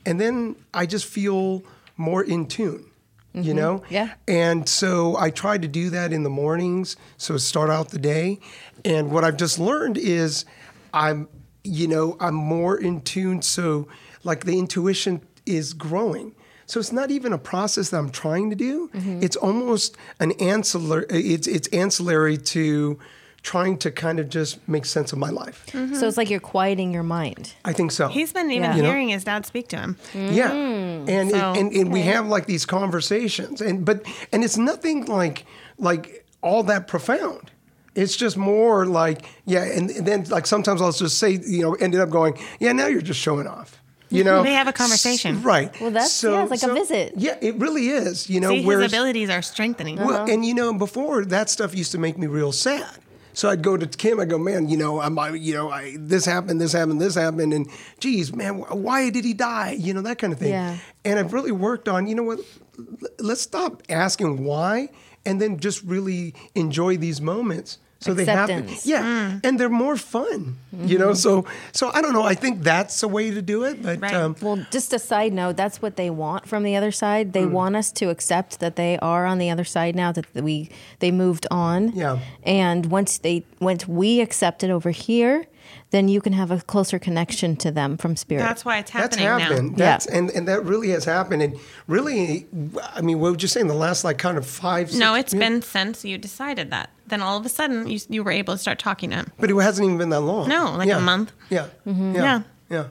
and 0.06 0.20
then 0.20 0.56
i 0.74 0.86
just 0.86 1.04
feel 1.06 1.62
more 1.96 2.22
in 2.22 2.46
tune 2.46 2.84
you 3.32 3.42
mm-hmm. 3.42 3.56
know 3.56 3.82
Yeah. 3.90 4.14
and 4.28 4.68
so 4.68 5.16
i 5.18 5.30
try 5.30 5.58
to 5.58 5.66
do 5.68 5.90
that 5.90 6.12
in 6.12 6.22
the 6.22 6.30
mornings 6.30 6.96
so 7.16 7.36
start 7.38 7.70
out 7.70 7.88
the 7.90 7.98
day 7.98 8.38
and 8.84 9.10
what 9.10 9.24
i've 9.24 9.36
just 9.36 9.58
learned 9.58 9.98
is 9.98 10.44
i'm 10.92 11.28
you 11.64 11.88
know 11.88 12.16
i'm 12.20 12.34
more 12.34 12.76
in 12.78 13.00
tune 13.00 13.42
so 13.42 13.88
like 14.24 14.44
the 14.44 14.58
intuition 14.58 15.22
is 15.46 15.72
growing 15.74 16.34
so 16.70 16.78
it's 16.80 16.92
not 16.92 17.10
even 17.10 17.32
a 17.32 17.38
process 17.38 17.90
that 17.90 17.98
I'm 17.98 18.10
trying 18.10 18.50
to 18.50 18.56
do. 18.56 18.88
Mm-hmm. 18.94 19.22
It's 19.22 19.36
almost 19.36 19.96
an 20.20 20.32
ancillary. 20.40 21.06
It's 21.10 21.46
it's 21.48 21.68
ancillary 21.68 22.36
to 22.54 22.98
trying 23.42 23.78
to 23.78 23.90
kind 23.90 24.20
of 24.20 24.28
just 24.28 24.66
make 24.68 24.84
sense 24.84 25.12
of 25.12 25.18
my 25.18 25.30
life. 25.30 25.64
Mm-hmm. 25.72 25.94
So 25.94 26.06
it's 26.06 26.16
like 26.18 26.28
you're 26.30 26.40
quieting 26.40 26.92
your 26.92 27.02
mind. 27.02 27.54
I 27.64 27.72
think 27.72 27.90
so. 27.90 28.08
He's 28.08 28.32
been 28.32 28.50
even 28.50 28.62
Yeah. 28.70 28.76
You 28.76 28.82
know? 28.82 28.90
hearing 28.90 29.08
his 29.08 29.24
dad 29.24 29.46
speak 29.46 29.68
to 29.68 29.76
him. 29.78 29.96
Mm. 30.12 30.34
yeah, 30.34 30.52
and, 30.52 31.30
So- 31.30 31.52
and 31.56 31.72
and 31.72 31.90
we 31.92 32.02
have 32.02 32.26
like 32.28 32.46
these 32.46 32.66
conversations, 32.66 33.60
and 33.60 33.84
but 33.84 34.04
and 34.32 34.44
it's 34.44 34.56
nothing 34.58 35.06
like 35.06 35.44
like 35.78 36.24
all 36.42 36.62
that 36.64 36.86
profound. 36.86 37.50
It's 37.96 38.14
just 38.14 38.36
more 38.36 38.86
like, 38.86 39.26
yeah, 39.46 39.64
and, 39.64 39.90
and 39.90 40.06
then 40.06 40.24
like 40.28 40.46
sometimes 40.46 40.80
I'll 40.80 40.92
just 40.92 41.18
say, 41.18 41.30
you 41.44 41.62
know, 41.62 41.74
ended 41.74 42.00
up 42.00 42.08
going, 42.10 42.38
yeah, 42.60 42.70
now 42.72 42.86
you're 42.86 43.02
just 43.02 43.18
showing 43.20 43.48
off. 43.48 43.79
You 44.10 44.24
know, 44.24 44.42
They 44.42 44.54
have 44.54 44.66
a 44.68 44.72
conversation. 44.72 45.36
S- 45.38 45.44
right? 45.44 45.80
Well, 45.80 45.90
that's- 45.90 46.22
yeah, 46.22 46.42
it's 46.42 46.50
like 46.50 46.62
a 46.62 46.74
visit. 46.74 47.14
Yeah, 47.16 47.36
it 47.40 47.54
really 47.56 47.88
is. 47.90 48.28
You 48.28 48.40
know, 48.40 48.50
See, 48.50 48.62
his 48.62 48.92
abilities 48.92 49.30
are 49.30 49.42
strengthening. 49.42 49.96
well, 49.96 50.10
uh-huh. 50.10 50.26
and 50.32 50.44
you 50.44 50.52
know, 50.54 50.72
before 50.74 51.24
that 51.26 51.48
stuff 51.48 51.74
used 51.76 51.92
to 51.92 51.98
make 51.98 52.18
me 52.18 52.26
real 52.26 52.52
sad. 52.52 52.86
So 53.32 53.48
I'd 53.48 53.62
go 53.62 53.76
to 53.76 53.86
Kim. 53.86 54.18
I 54.18 54.24
go, 54.24 54.36
man, 54.38 54.68
you 54.68 54.76
know, 54.76 55.00
I'm, 55.00 55.16
I, 55.16 55.30
you 55.30 55.54
know, 55.54 55.70
I, 55.70 55.94
this 55.98 56.24
happened, 56.24 56.60
this 56.60 56.72
happened, 56.72 57.00
this 57.00 57.14
happened, 57.14 57.54
and 57.54 57.68
geez, 58.00 58.34
man, 58.34 58.54
why 58.58 59.08
did 59.10 59.24
he 59.24 59.32
die? 59.34 59.76
You 59.78 59.94
know, 59.94 60.02
that 60.02 60.18
kind 60.18 60.32
of 60.32 60.40
thing. 60.40 60.50
Yeah. 60.50 60.76
And 61.04 61.18
I've 61.20 61.32
really 61.32 61.52
worked 61.52 61.88
on, 61.88 62.08
you 62.08 62.16
know 62.16 62.24
what? 62.24 62.40
l- 62.78 62.86
Let's 63.20 63.40
stop 63.40 63.84
asking 63.88 64.42
why, 64.44 64.88
and 65.24 65.40
then 65.40 65.60
just 65.60 65.84
really 65.84 66.34
enjoy 66.56 66.96
these 66.96 67.20
moments. 67.20 67.78
So 68.00 68.14
they 68.14 68.24
happen. 68.24 68.60
Acceptance. 68.60 68.86
Yeah, 68.86 69.02
mm. 69.02 69.44
and 69.44 69.60
they're 69.60 69.68
more 69.68 69.96
fun. 69.96 70.56
You 70.72 70.98
know, 70.98 71.08
mm-hmm. 71.08 71.14
so 71.16 71.44
so 71.72 71.90
I 71.92 72.00
don't 72.00 72.14
know. 72.14 72.22
I 72.22 72.34
think 72.34 72.62
that's 72.62 73.02
a 73.02 73.08
way 73.08 73.30
to 73.30 73.42
do 73.42 73.64
it. 73.64 73.82
But 73.82 74.00
Right. 74.00 74.14
um, 74.14 74.36
Well, 74.40 74.64
just 74.70 74.94
a 74.94 74.98
side 74.98 75.34
note, 75.34 75.56
that's 75.56 75.82
what 75.82 75.96
they 75.96 76.08
want 76.08 76.48
from 76.48 76.62
the 76.62 76.76
other 76.76 76.92
side. 76.92 77.34
They 77.34 77.44
mm. 77.44 77.50
want 77.50 77.76
us 77.76 77.92
to 77.92 78.08
accept 78.08 78.60
that 78.60 78.76
they 78.76 78.98
are 79.00 79.26
on 79.26 79.38
the 79.38 79.50
other 79.50 79.64
side 79.64 79.94
now 79.94 80.12
that 80.12 80.26
we 80.34 80.70
they 81.00 81.10
moved 81.10 81.46
on. 81.50 81.92
Yeah. 81.92 82.20
And 82.42 82.86
once 82.86 83.18
they 83.18 83.44
once 83.60 83.86
we 83.86 84.20
accept 84.20 84.64
it 84.64 84.70
over 84.70 84.90
here, 84.90 85.46
then 85.90 86.08
you 86.08 86.20
can 86.20 86.32
have 86.32 86.50
a 86.50 86.60
closer 86.60 86.98
connection 86.98 87.56
to 87.56 87.70
them 87.70 87.96
from 87.96 88.14
spirit. 88.16 88.42
That's 88.42 88.64
why 88.64 88.78
it's 88.78 88.90
That's 88.92 89.16
happening 89.16 89.48
happened. 89.48 89.70
now. 89.72 89.76
That's 89.76 90.06
and, 90.06 90.30
and 90.30 90.46
that 90.48 90.64
really 90.64 90.90
has 90.90 91.04
happened. 91.04 91.42
And 91.42 91.58
really, 91.88 92.46
I 92.94 93.00
mean, 93.00 93.18
what 93.20 93.32
would 93.32 93.42
you 93.42 93.48
say 93.48 93.60
in 93.60 93.66
the 93.66 93.74
last 93.74 94.04
like 94.04 94.18
kind 94.18 94.38
of 94.38 94.46
five? 94.46 94.92
No, 94.94 95.14
six- 95.16 95.32
it's 95.32 95.38
been 95.40 95.62
since 95.62 96.04
you 96.04 96.16
decided 96.18 96.70
that. 96.70 96.90
Then 97.06 97.20
all 97.22 97.36
of 97.36 97.44
a 97.44 97.48
sudden, 97.48 97.88
you, 97.88 97.98
you 98.08 98.22
were 98.22 98.30
able 98.30 98.54
to 98.54 98.58
start 98.58 98.78
talking 98.78 99.10
to 99.10 99.16
him. 99.16 99.32
but 99.40 99.50
it 99.50 99.56
hasn't 99.56 99.84
even 99.84 99.98
been 99.98 100.10
that 100.10 100.20
long. 100.20 100.48
No, 100.48 100.76
like 100.76 100.86
a 100.86 100.90
Yeah. 100.90 100.98
month. 101.00 101.32
Yeah. 101.50 101.66
Mm-hmm. 101.86 102.14
Yeah. 102.14 102.22
yeah, 102.22 102.42
yeah. 102.70 102.84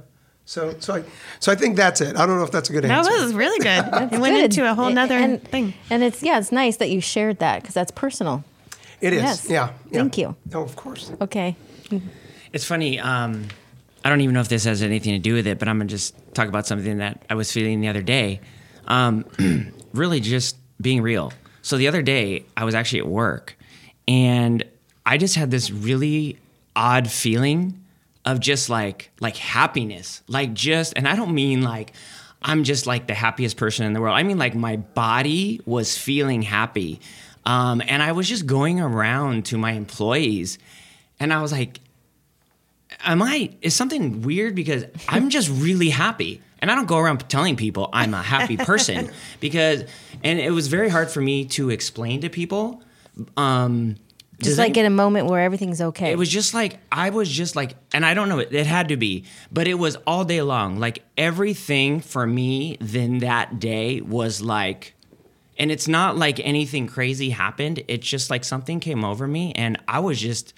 So, 0.43 0.75
so 0.79 0.95
I, 0.95 1.03
so 1.39 1.51
I 1.51 1.55
think 1.55 1.77
that's 1.77 2.01
it. 2.01 2.17
I 2.17 2.25
don't 2.25 2.37
know 2.37 2.43
if 2.43 2.51
that's 2.51 2.69
a 2.69 2.73
good 2.73 2.83
That 2.83 2.91
answer. 2.91 3.11
was 3.23 3.33
really 3.33 3.59
good. 3.59 3.85
it 4.11 4.19
went 4.19 4.35
Good. 4.35 4.45
into 4.45 4.69
a 4.69 4.73
whole 4.73 4.89
nother 4.89 5.15
and, 5.15 5.41
thing. 5.43 5.75
And 5.91 6.01
it's 6.03 6.23
yeah, 6.23 6.39
it's 6.39 6.51
nice 6.51 6.77
that 6.77 6.89
you 6.89 7.01
shared 7.01 7.37
that 7.39 7.61
because 7.61 7.75
that's 7.75 7.91
personal. 7.91 8.43
It 8.99 9.13
is. 9.13 9.21
Yes. 9.21 9.47
Yeah, 9.49 9.69
yeah. 9.91 9.99
Thank 9.99 10.17
you. 10.17 10.35
Oh, 10.53 10.63
of 10.63 10.75
course. 10.75 11.11
Okay. 11.21 11.55
It's 12.51 12.65
funny. 12.65 12.99
Um, 12.99 13.47
I 14.03 14.09
don't 14.09 14.21
even 14.21 14.33
know 14.33 14.41
if 14.41 14.49
this 14.49 14.63
has 14.63 14.81
anything 14.81 15.13
to 15.13 15.19
do 15.19 15.33
with 15.33 15.45
it, 15.45 15.59
but 15.59 15.67
I'm 15.67 15.77
gonna 15.77 15.89
just 15.89 16.15
talk 16.33 16.47
about 16.47 16.65
something 16.65 16.97
that 16.97 17.23
I 17.29 17.35
was 17.35 17.51
feeling 17.51 17.81
the 17.81 17.89
other 17.89 18.01
day. 18.01 18.41
Um, 18.87 19.25
really, 19.93 20.19
just 20.19 20.55
being 20.81 21.01
real. 21.01 21.31
So 21.61 21.77
the 21.77 21.87
other 21.87 22.01
day, 22.01 22.45
I 22.57 22.63
was 22.63 22.73
actually 22.73 22.99
at 22.99 23.07
work, 23.07 23.55
and 24.07 24.63
I 25.05 25.17
just 25.17 25.35
had 25.35 25.51
this 25.51 25.69
really 25.69 26.37
odd 26.75 27.09
feeling 27.11 27.83
of 28.25 28.39
just 28.39 28.69
like 28.69 29.11
like 29.19 29.35
happiness, 29.35 30.23
like 30.27 30.53
just. 30.53 30.93
And 30.95 31.07
I 31.07 31.15
don't 31.15 31.35
mean 31.35 31.61
like 31.61 31.93
I'm 32.41 32.63
just 32.63 32.87
like 32.87 33.05
the 33.05 33.13
happiest 33.13 33.57
person 33.57 33.85
in 33.85 33.93
the 33.93 34.01
world. 34.01 34.17
I 34.17 34.23
mean 34.23 34.39
like 34.39 34.55
my 34.55 34.77
body 34.77 35.61
was 35.65 35.97
feeling 35.97 36.41
happy, 36.41 36.99
um, 37.45 37.81
and 37.85 38.01
I 38.01 38.13
was 38.13 38.27
just 38.27 38.47
going 38.47 38.79
around 38.79 39.45
to 39.47 39.57
my 39.57 39.73
employees, 39.73 40.57
and 41.19 41.31
I 41.31 41.41
was 41.41 41.51
like 41.51 41.79
am 43.03 43.21
I 43.21 43.55
is 43.61 43.75
something 43.75 44.21
weird 44.21 44.55
because 44.55 44.85
I'm 45.07 45.29
just 45.29 45.49
really 45.49 45.89
happy. 45.89 46.41
And 46.61 46.69
I 46.69 46.75
don't 46.75 46.87
go 46.87 46.97
around 46.97 47.27
telling 47.29 47.55
people 47.55 47.89
I'm 47.93 48.13
a 48.13 48.21
happy 48.21 48.57
person 48.57 49.11
because 49.39 49.83
and 50.23 50.39
it 50.39 50.51
was 50.51 50.67
very 50.67 50.89
hard 50.89 51.09
for 51.09 51.21
me 51.21 51.45
to 51.45 51.69
explain 51.69 52.21
to 52.21 52.29
people. 52.29 52.83
Um 53.37 53.95
Just 54.41 54.57
like 54.57 54.75
in 54.75 54.85
a 54.85 54.89
moment 54.89 55.27
where 55.27 55.41
everything's 55.41 55.81
okay. 55.81 56.11
it 56.11 56.17
was 56.17 56.29
just 56.29 56.53
like 56.53 56.79
I 56.91 57.11
was 57.11 57.29
just 57.29 57.55
like, 57.55 57.75
and 57.93 58.05
I 58.05 58.13
don't 58.13 58.29
know, 58.29 58.39
it, 58.39 58.53
it 58.53 58.67
had 58.67 58.89
to 58.89 58.97
be, 58.97 59.25
but 59.51 59.67
it 59.67 59.75
was 59.75 59.95
all 60.07 60.25
day 60.25 60.41
long. 60.41 60.79
Like 60.79 61.03
everything 61.17 62.01
for 62.01 62.27
me 62.27 62.77
then 62.81 63.19
that 63.19 63.59
day 63.59 64.01
was 64.01 64.41
like, 64.41 64.95
and 65.57 65.71
it's 65.71 65.87
not 65.87 66.17
like 66.17 66.39
anything 66.39 66.87
crazy 66.87 67.29
happened. 67.31 67.83
It's 67.87 68.07
just 68.07 68.29
like 68.29 68.43
something 68.45 68.79
came 68.79 69.03
over 69.03 69.27
me, 69.27 69.51
and 69.53 69.77
I 69.87 69.99
was 69.99 70.19
just, 70.19 70.53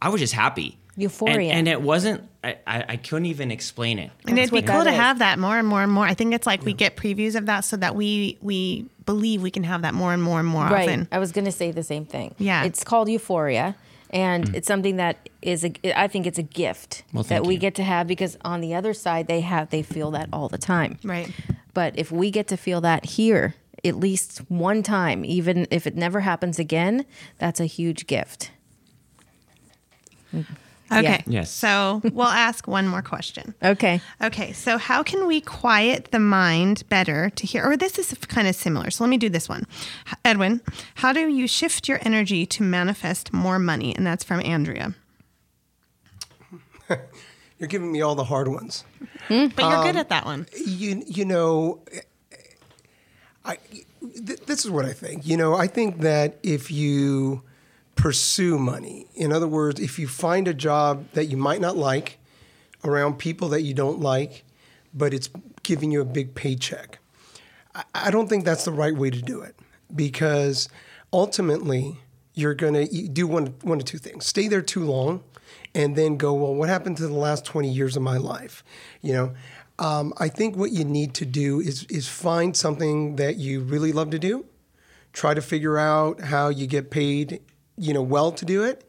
I 0.00 0.08
was 0.10 0.20
just 0.20 0.32
happy. 0.32 0.78
Euphoria. 0.96 1.50
and, 1.50 1.52
and 1.52 1.68
it 1.68 1.82
wasn't. 1.82 2.28
I, 2.42 2.58
I, 2.66 2.84
I 2.90 2.96
couldn't 2.96 3.26
even 3.26 3.50
explain 3.50 3.98
it. 3.98 4.10
And 4.26 4.38
it'd 4.38 4.52
be 4.52 4.62
cool 4.62 4.84
to 4.84 4.90
is. 4.90 4.96
have 4.96 5.18
that 5.20 5.38
more 5.38 5.58
and 5.58 5.66
more 5.66 5.82
and 5.82 5.90
more. 5.90 6.04
I 6.04 6.14
think 6.14 6.34
it's 6.34 6.46
like 6.46 6.62
we 6.62 6.72
get 6.72 6.96
previews 6.96 7.34
of 7.34 7.46
that 7.46 7.60
so 7.60 7.76
that 7.78 7.96
we 7.96 8.38
we 8.42 8.86
believe 9.06 9.42
we 9.42 9.50
can 9.50 9.64
have 9.64 9.82
that 9.82 9.94
more 9.94 10.12
and 10.12 10.22
more 10.22 10.40
and 10.40 10.48
more 10.48 10.64
right. 10.64 10.88
often. 10.88 11.08
I 11.10 11.18
was 11.18 11.32
going 11.32 11.44
to 11.46 11.52
say 11.52 11.70
the 11.70 11.82
same 11.82 12.06
thing. 12.06 12.34
Yeah. 12.38 12.64
It's 12.64 12.84
called 12.84 13.08
euphoria. 13.08 13.76
And 14.10 14.44
mm. 14.44 14.54
it's 14.54 14.68
something 14.68 14.96
that 14.96 15.28
is 15.42 15.64
a, 15.64 16.00
I 16.00 16.06
think 16.06 16.26
it's 16.26 16.38
a 16.38 16.42
gift 16.42 17.02
Well, 17.12 17.24
that 17.24 17.44
we 17.44 17.54
you. 17.54 17.60
get 17.60 17.74
to 17.76 17.82
have 17.82 18.06
because 18.06 18.36
on 18.44 18.60
the 18.60 18.74
other 18.74 18.94
side 18.94 19.26
they 19.26 19.40
have 19.40 19.70
they 19.70 19.82
feel 19.82 20.12
that 20.12 20.28
all 20.32 20.48
the 20.48 20.58
time. 20.58 20.98
Right. 21.02 21.30
But 21.72 21.98
if 21.98 22.12
we 22.12 22.30
get 22.30 22.46
to 22.48 22.56
feel 22.56 22.80
that 22.82 23.04
here 23.04 23.54
at 23.84 23.96
least 23.96 24.38
one 24.48 24.82
time, 24.82 25.24
even 25.24 25.66
if 25.70 25.86
it 25.86 25.94
never 25.94 26.20
happens 26.20 26.58
again, 26.58 27.04
that's 27.38 27.60
a 27.60 27.66
huge 27.66 28.06
gift. 28.06 28.50
Mm. 30.34 30.46
Okay. 30.92 31.24
Yes. 31.26 31.50
So 31.50 32.00
we'll 32.12 32.26
ask 32.26 32.68
one 32.68 32.86
more 32.86 33.02
question. 33.02 33.54
Okay. 33.64 34.00
Okay, 34.22 34.52
so 34.52 34.76
how 34.78 35.02
can 35.02 35.26
we 35.26 35.40
quiet 35.40 36.08
the 36.12 36.18
mind 36.20 36.82
better 36.88 37.30
to 37.30 37.46
hear? 37.46 37.64
Or 37.64 37.76
this 37.76 37.98
is 37.98 38.12
kind 38.28 38.46
of 38.46 38.54
similar. 38.54 38.90
So 38.90 39.02
let 39.04 39.10
me 39.10 39.16
do 39.16 39.28
this 39.30 39.48
one. 39.48 39.66
Edwin, 40.24 40.60
how 40.96 41.12
do 41.12 41.26
you 41.28 41.46
shift 41.48 41.88
your 41.88 41.98
energy 42.02 42.44
to 42.46 42.62
manifest 42.62 43.32
more 43.32 43.58
money? 43.58 43.94
And 43.96 44.06
that's 44.06 44.22
from 44.22 44.40
Andrea. 44.44 44.94
You're 47.58 47.68
giving 47.68 47.90
me 47.92 48.02
all 48.02 48.14
the 48.14 48.24
hard 48.24 48.48
ones. 48.48 48.84
But 49.28 49.56
you're 49.58 49.76
Um, 49.76 49.84
good 49.86 49.96
at 49.96 50.08
that 50.10 50.24
one. 50.26 50.46
You 50.66 51.02
you 51.06 51.24
know, 51.24 51.80
I 53.44 53.56
th- 54.26 54.40
this 54.46 54.64
is 54.64 54.70
what 54.70 54.84
I 54.84 54.92
think. 54.92 55.26
You 55.26 55.36
know, 55.36 55.54
I 55.54 55.66
think 55.66 56.00
that 56.00 56.38
if 56.42 56.70
you 56.70 57.42
pursue 57.94 58.58
money, 58.58 59.06
in 59.14 59.32
other 59.32 59.48
words, 59.48 59.80
if 59.80 59.98
you 59.98 60.08
find 60.08 60.48
a 60.48 60.54
job 60.54 61.06
that 61.12 61.26
you 61.26 61.36
might 61.36 61.60
not 61.60 61.76
like, 61.76 62.18
around 62.84 63.18
people 63.18 63.48
that 63.48 63.62
you 63.62 63.74
don't 63.74 64.00
like, 64.00 64.44
but 64.92 65.14
it's 65.14 65.30
giving 65.62 65.90
you 65.90 66.00
a 66.00 66.04
big 66.04 66.34
paycheck, 66.34 66.98
I, 67.94 68.10
don't 68.10 68.28
think 68.28 68.44
that's 68.44 68.64
the 68.64 68.72
right 68.72 68.94
way 68.94 69.10
to 69.10 69.20
do 69.20 69.40
it 69.40 69.56
because 69.94 70.68
ultimately 71.12 71.98
you're 72.34 72.54
going 72.54 72.74
to 72.74 73.08
do 73.08 73.26
one 73.26 73.54
one 73.62 73.78
of 73.78 73.84
two 73.84 73.98
things: 73.98 74.26
stay 74.26 74.46
there 74.46 74.62
too 74.62 74.84
long, 74.84 75.24
and 75.74 75.96
then 75.96 76.16
go, 76.16 76.34
well, 76.34 76.54
what 76.54 76.68
happened 76.68 76.96
to 76.98 77.06
the 77.08 77.14
last 77.14 77.44
20 77.44 77.68
years 77.68 77.96
of 77.96 78.02
my 78.02 78.16
life? 78.16 78.62
You 79.02 79.12
know, 79.12 79.34
um, 79.78 80.12
I 80.18 80.28
think 80.28 80.56
what 80.56 80.70
you 80.70 80.84
need 80.84 81.14
to 81.14 81.26
do 81.26 81.60
is 81.60 81.84
is 81.84 82.08
find 82.08 82.56
something 82.56 83.16
that 83.16 83.36
you 83.36 83.60
really 83.60 83.92
love 83.92 84.10
to 84.10 84.18
do. 84.18 84.44
Try 85.12 85.34
to 85.34 85.42
figure 85.42 85.78
out 85.78 86.20
how 86.20 86.48
you 86.48 86.66
get 86.66 86.90
paid, 86.90 87.40
you 87.76 87.92
know, 87.92 88.02
well 88.02 88.32
to 88.32 88.44
do 88.44 88.62
it, 88.62 88.84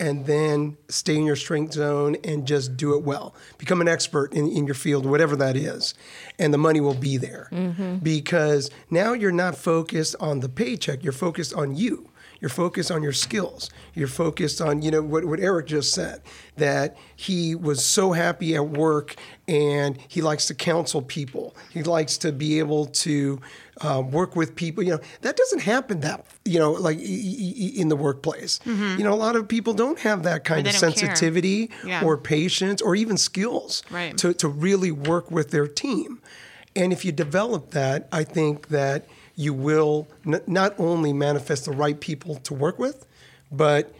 and 0.00 0.26
then 0.26 0.76
stay 0.88 1.16
in 1.16 1.24
your 1.24 1.36
strength 1.36 1.72
zone 1.72 2.16
and 2.22 2.46
just 2.46 2.76
do 2.76 2.94
it 2.94 3.02
well. 3.02 3.34
Become 3.58 3.80
an 3.80 3.88
expert 3.88 4.32
in, 4.32 4.48
in 4.48 4.64
your 4.64 4.74
field, 4.74 5.04
whatever 5.04 5.36
that 5.36 5.56
is, 5.56 5.94
and 6.38 6.54
the 6.54 6.58
money 6.58 6.80
will 6.80 6.94
be 6.94 7.16
there. 7.16 7.48
Mm-hmm. 7.50 7.96
Because 7.96 8.70
now 8.90 9.12
you're 9.12 9.32
not 9.32 9.56
focused 9.56 10.14
on 10.20 10.40
the 10.40 10.48
paycheck, 10.48 11.02
you're 11.02 11.12
focused 11.12 11.54
on 11.54 11.76
you. 11.76 12.10
You're 12.40 12.50
focused 12.50 12.92
on 12.92 13.02
your 13.02 13.12
skills. 13.12 13.68
You're 13.94 14.06
focused 14.06 14.60
on, 14.60 14.80
you 14.82 14.92
know, 14.92 15.02
what, 15.02 15.24
what 15.24 15.40
Eric 15.40 15.66
just 15.66 15.92
said, 15.92 16.22
that 16.56 16.96
he 17.16 17.56
was 17.56 17.84
so 17.84 18.12
happy 18.12 18.54
at 18.54 18.68
work 18.68 19.16
and 19.48 19.98
he 20.06 20.22
likes 20.22 20.46
to 20.46 20.54
counsel 20.54 21.02
people. 21.02 21.56
He 21.70 21.82
likes 21.82 22.16
to 22.18 22.30
be 22.30 22.60
able 22.60 22.86
to 22.86 23.40
uh, 23.80 24.02
work 24.02 24.34
with 24.36 24.54
people. 24.56 24.82
You 24.82 24.92
know, 24.92 25.00
that 25.22 25.36
doesn't 25.36 25.60
happen 25.60 26.00
that, 26.00 26.24
you 26.44 26.58
know, 26.58 26.72
like 26.72 26.98
i- 26.98 27.00
i- 27.00 27.72
in 27.76 27.88
the 27.88 27.96
workplace. 27.96 28.60
You 28.66 28.98
know, 29.04 29.12
a 29.12 29.16
lot 29.26 29.36
of 29.36 29.46
people 29.48 29.72
don't 29.74 29.98
have 30.00 30.22
that 30.24 30.44
kind 30.44 30.66
of 30.66 30.72
sensitivity 30.74 31.70
Yeah. 31.86 32.02
or 32.04 32.16
patience 32.16 32.82
or 32.82 32.96
even 32.96 33.16
skills 33.16 33.82
Right. 33.90 34.16
to, 34.18 34.32
to 34.34 34.48
really 34.48 34.90
work 34.90 35.30
with 35.30 35.50
their 35.50 35.66
team. 35.68 36.20
And 36.76 36.92
if 36.92 37.04
you 37.04 37.12
develop 37.12 37.70
that, 37.70 38.08
I 38.12 38.24
think 38.24 38.68
that 38.68 39.06
you 39.36 39.52
will 39.54 40.08
n- 40.26 40.40
not 40.46 40.74
only 40.78 41.12
manifest 41.12 41.64
the 41.64 41.72
right 41.72 41.98
people 42.00 42.36
to 42.36 42.54
work 42.54 42.78
with, 42.78 43.06
but 43.52 43.94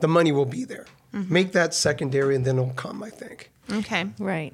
the 0.00 0.08
money 0.08 0.32
will 0.32 0.44
be 0.46 0.64
there. 0.64 0.86
Mm-hmm. 1.14 1.32
Make 1.32 1.52
that 1.52 1.74
secondary 1.74 2.34
and 2.36 2.44
then 2.44 2.58
it'll 2.58 2.70
come, 2.70 3.02
I 3.02 3.10
think. 3.10 3.50
Okay. 3.70 4.06
Right. 4.18 4.52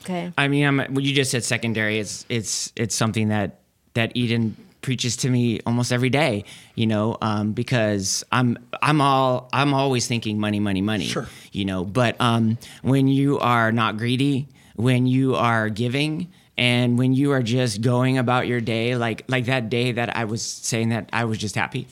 Okay. 0.00 0.32
I 0.38 0.48
mean, 0.48 0.66
I'm, 0.66 0.78
what 0.94 1.04
you 1.04 1.14
just 1.14 1.30
said 1.30 1.44
secondary. 1.44 1.98
It's 1.98 2.24
it's 2.30 2.72
it's 2.76 2.94
something 2.94 3.28
that 3.28 3.58
that 3.94 4.12
Eden 4.16 4.56
preaches 4.80 5.16
to 5.18 5.30
me 5.30 5.60
almost 5.64 5.92
every 5.92 6.10
day. 6.10 6.44
You 6.74 6.86
know, 6.86 7.16
um, 7.20 7.52
because 7.52 8.24
I'm 8.32 8.58
I'm 8.82 9.00
all 9.00 9.48
I'm 9.52 9.74
always 9.74 10.06
thinking 10.06 10.38
money, 10.40 10.60
money, 10.60 10.82
money. 10.82 11.04
Sure. 11.06 11.28
You 11.52 11.64
know, 11.64 11.84
but 11.84 12.20
um, 12.20 12.58
when 12.82 13.08
you 13.08 13.38
are 13.38 13.72
not 13.72 13.96
greedy, 13.96 14.48
when 14.76 15.06
you 15.06 15.34
are 15.36 15.68
giving, 15.68 16.32
and 16.58 16.98
when 16.98 17.12
you 17.14 17.32
are 17.32 17.42
just 17.42 17.80
going 17.82 18.18
about 18.18 18.46
your 18.46 18.60
day, 18.60 18.96
like 18.96 19.24
like 19.28 19.46
that 19.46 19.68
day 19.70 19.92
that 19.92 20.16
I 20.16 20.24
was 20.24 20.42
saying 20.42 20.88
that 20.90 21.08
I 21.12 21.24
was 21.24 21.38
just 21.38 21.54
happy. 21.54 21.86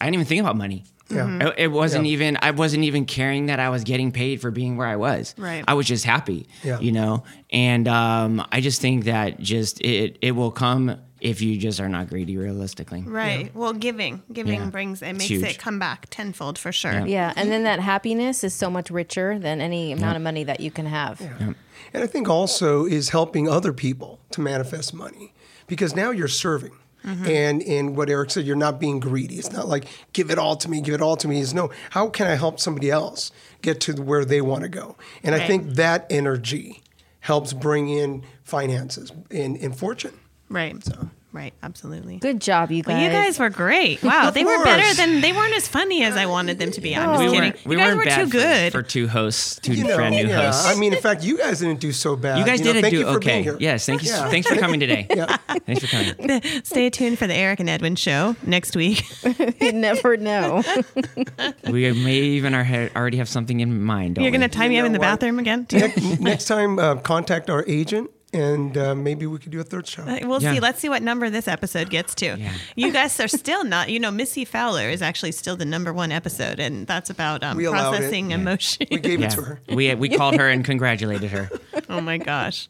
I 0.00 0.04
didn't 0.06 0.14
even 0.14 0.26
think 0.26 0.40
about 0.40 0.56
money. 0.56 0.84
Yeah. 1.10 1.48
It, 1.48 1.54
it 1.58 1.68
wasn't 1.68 2.04
Yeah. 2.04 2.12
even. 2.12 2.38
I 2.42 2.50
wasn't 2.50 2.84
even 2.84 3.06
caring 3.06 3.46
that 3.46 3.58
I 3.60 3.70
was 3.70 3.82
getting 3.84 4.12
paid 4.12 4.40
for 4.42 4.50
being 4.50 4.76
where 4.76 4.86
I 4.86 4.96
was. 4.96 5.34
Right. 5.38 5.64
I 5.66 5.72
was 5.74 5.86
just 5.86 6.04
happy. 6.04 6.46
Yeah. 6.62 6.78
You 6.80 6.92
know, 6.92 7.24
and 7.50 7.88
um, 7.88 8.46
I 8.52 8.60
just 8.60 8.80
think 8.82 9.04
that 9.04 9.40
just 9.40 9.80
it 9.80 10.18
it 10.20 10.32
will 10.32 10.50
come 10.50 10.96
if 11.20 11.40
you 11.40 11.58
just 11.58 11.80
are 11.80 11.88
not 11.88 12.08
greedy 12.08 12.36
realistically. 12.36 13.02
Right. 13.02 13.54
Well, 13.54 13.72
giving, 13.72 14.22
giving 14.32 14.60
Yeah. 14.60 14.70
brings 14.70 15.02
it 15.02 15.14
makes 15.14 15.30
it 15.30 15.58
come 15.58 15.78
back 15.78 16.06
tenfold 16.10 16.58
for 16.58 16.72
sure. 16.72 16.92
Yeah. 16.92 17.04
Yeah, 17.06 17.32
and 17.36 17.50
then 17.50 17.64
that 17.64 17.80
happiness 17.80 18.44
is 18.44 18.54
so 18.54 18.70
much 18.70 18.90
richer 18.90 19.38
than 19.38 19.60
any 19.60 19.92
amount 19.92 20.16
of 20.16 20.22
money 20.22 20.44
that 20.44 20.60
you 20.60 20.70
can 20.70 20.86
have. 20.86 21.20
And 21.20 22.02
I 22.02 22.06
think 22.06 22.28
also 22.28 22.84
is 22.84 23.08
helping 23.10 23.48
other 23.48 23.72
people 23.72 24.20
to 24.30 24.40
manifest 24.40 24.94
money 24.94 25.32
because 25.66 25.96
now 25.96 26.10
you're 26.10 26.28
serving. 26.28 26.72
Mm-hmm. 27.04 27.26
And 27.26 27.62
in 27.62 27.94
what 27.94 28.10
Eric 28.10 28.30
said, 28.32 28.44
you're 28.44 28.56
not 28.56 28.80
being 28.80 28.98
greedy. 29.00 29.36
It's 29.36 29.52
not 29.52 29.68
like 29.68 29.86
give 30.12 30.30
it 30.30 30.38
all 30.38 30.56
to 30.56 30.68
me, 30.68 30.80
give 30.80 30.94
it 30.94 31.00
all 31.00 31.16
to 31.16 31.28
me. 31.28 31.40
It's 31.40 31.54
no, 31.54 31.70
how 31.90 32.08
can 32.08 32.26
I 32.26 32.34
help 32.34 32.58
somebody 32.58 32.90
else 32.90 33.30
get 33.62 33.80
to 33.82 33.92
where 34.02 34.24
they 34.24 34.40
want 34.40 34.62
to 34.64 34.68
go? 34.68 34.96
And 35.22 35.34
I 35.34 35.46
think 35.46 35.74
that 35.74 36.06
energy 36.10 36.82
helps 37.20 37.52
bring 37.52 37.88
in 37.88 38.24
finances 38.42 39.12
and, 39.30 39.56
and 39.56 39.76
fortune. 39.76 40.18
Right. 40.48 40.82
So. 40.84 41.10
Right. 41.30 41.52
Absolutely. 41.62 42.16
Good 42.16 42.40
job, 42.40 42.72
you 42.72 42.82
guys. 42.82 42.94
Well, 42.94 43.02
you 43.04 43.10
guys 43.10 43.38
were 43.38 43.50
great. 43.50 44.02
Wow, 44.02 44.28
Of 44.28 44.34
they 44.34 44.44
were 44.44 44.64
better 44.64 44.94
than 44.94 45.20
they 45.20 45.32
weren't 45.34 45.54
as 45.54 45.68
funny 45.68 46.02
as 46.02 46.16
I 46.16 46.24
wanted 46.24 46.58
them 46.58 46.70
to 46.72 46.80
be. 46.80 46.96
I'm 46.96 47.10
just 47.10 47.20
We 47.20 47.26
kidding. 47.26 47.40
weren't. 47.52 47.64
We 47.66 47.74
you 47.76 47.80
guys 47.82 47.86
weren't 47.88 47.98
were 47.98 48.04
bad 48.06 48.16
too 48.18 48.26
for- 48.26 48.32
good. 48.32 48.72
for, 48.72 48.82
two 48.82 49.08
hosts, 49.08 49.60
two 49.60 49.74
You 49.74 49.84
know, 49.84 49.94
brand 49.94 50.14
new 50.16 50.26
yeah. 50.26 50.46
hosts. 50.46 50.66
I 50.66 50.74
mean, 50.74 50.94
in 50.94 51.02
fact, 51.02 51.22
you 51.22 51.36
guys 51.36 51.60
didn't 51.60 51.80
do 51.80 51.92
so 51.92 52.16
bad. 52.16 52.38
you 52.38 52.46
guys 52.46 52.60
know, 52.60 52.72
did 52.72 52.76
it 52.76 52.80
thank 52.80 52.94
do 52.94 53.00
you 53.00 53.06
okay. 53.08 53.46
Yes, 53.60 53.84
thank 53.84 54.02
you. 54.04 54.08
Yeah. 54.10 54.30
Thanks 54.30 54.48
for 54.48 54.56
coming 54.56 54.80
today. 54.80 55.06
Yeah. 55.14 55.36
Thanks 55.66 55.84
for 55.84 55.88
coming. 55.88 56.42
Stay 56.64 56.88
tuned 56.88 57.18
for 57.18 57.26
the 57.26 57.34
Eric 57.34 57.60
and 57.60 57.68
Edwin 57.68 57.94
show 57.94 58.34
next 58.42 58.74
week. 58.74 59.04
you 59.60 59.72
never 59.72 60.16
know. 60.16 60.62
We 61.70 61.92
may 61.92 62.16
even 62.16 62.54
already 62.54 63.18
have 63.18 63.28
something 63.28 63.60
in 63.60 63.82
mind. 63.82 64.14
Don't 64.14 64.24
You're 64.24 64.30
going 64.30 64.40
to 64.40 64.46
we? 64.46 64.60
tie 64.62 64.68
me 64.68 64.78
up 64.78 64.86
in 64.86 64.92
the 64.92 64.98
what? 64.98 65.20
bathroom 65.20 65.38
again. 65.38 65.66
next, 65.70 66.20
next 66.20 66.44
time, 66.46 66.78
uh, 66.78 66.96
contact 66.96 67.50
our 67.50 67.64
agent, 67.68 68.10
and 68.32 68.76
uh, 68.76 68.94
maybe 68.94 69.26
we 69.26 69.38
could 69.38 69.52
do 69.52 69.60
a 69.60 69.64
third 69.64 69.86
show. 69.86 70.04
We'll 70.22 70.42
Yeah. 70.42 70.54
see. 70.54 70.60
Let's 70.60 70.80
see 70.80 70.88
what 70.88 71.02
number 71.02 71.30
this 71.30 71.48
episode 71.48 71.90
gets 71.90 72.14
to. 72.16 72.36
Yeah. 72.38 72.52
You 72.76 72.92
guys 72.92 73.18
are 73.20 73.28
still 73.28 73.64
not. 73.64 73.88
You 73.90 74.00
know, 74.00 74.10
Missy 74.10 74.44
Fowler 74.44 74.88
is 74.88 75.00
actually 75.02 75.32
still 75.32 75.56
the 75.56 75.64
number 75.64 75.92
one 75.92 76.12
episode, 76.12 76.60
and 76.60 76.86
that's 76.86 77.10
about 77.10 77.42
um, 77.42 77.56
We 77.56 77.64
allowed 77.64 77.94
it. 77.94 77.96
processing 77.98 78.30
emotion. 78.32 78.86
We 78.90 78.98
gave 78.98 79.20
Yeah, 79.20 79.26
it 79.26 79.30
to 79.32 79.42
her. 79.42 79.60
we 79.68 79.94
we 79.94 80.08
called 80.16 80.36
her 80.36 80.48
and 80.48 80.64
congratulated 80.64 81.30
her. 81.30 81.50
oh 81.88 82.00
my 82.00 82.18
gosh. 82.18 82.68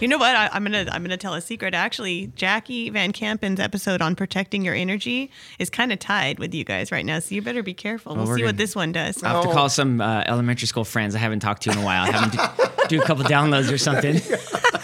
You 0.00 0.08
know 0.08 0.18
what? 0.18 0.34
I, 0.34 0.48
I'm 0.52 0.64
gonna 0.64 0.86
I'm 0.90 1.02
gonna 1.04 1.16
tell 1.16 1.34
a 1.34 1.40
secret. 1.40 1.74
Actually, 1.74 2.32
Jackie 2.34 2.90
Van 2.90 3.12
Campen's 3.12 3.60
episode 3.60 4.02
on 4.02 4.16
protecting 4.16 4.64
your 4.64 4.74
energy 4.74 5.30
is 5.60 5.70
kind 5.70 5.92
of 5.92 6.00
tied 6.00 6.40
with 6.40 6.52
you 6.52 6.64
guys 6.64 6.90
right 6.90 7.06
now. 7.06 7.20
So 7.20 7.36
you 7.36 7.40
better 7.42 7.62
be 7.62 7.72
careful. 7.74 8.16
We'll 8.16 8.26
we're 8.26 8.34
see 8.34 8.40
gonna- 8.42 8.48
what 8.48 8.56
this 8.56 8.74
one 8.74 8.90
does. 8.90 9.22
I'll 9.22 9.42
have 9.42 9.44
to 9.44 9.52
call 9.56 9.68
some 9.68 10.00
uh, 10.00 10.24
elementary 10.26 10.66
school 10.66 10.84
friends 10.84 11.14
I 11.14 11.18
haven't 11.18 11.38
talked 11.38 11.62
to 11.62 11.70
in 11.70 11.78
a 11.78 11.84
while. 11.84 12.02
I 12.02 12.10
Have 12.10 12.32
them 12.32 12.48
do, 12.88 12.96
do 12.98 13.02
a 13.02 13.06
couple 13.06 13.22
downloads 13.24 13.72
or 13.72 13.78
something. 13.78 14.20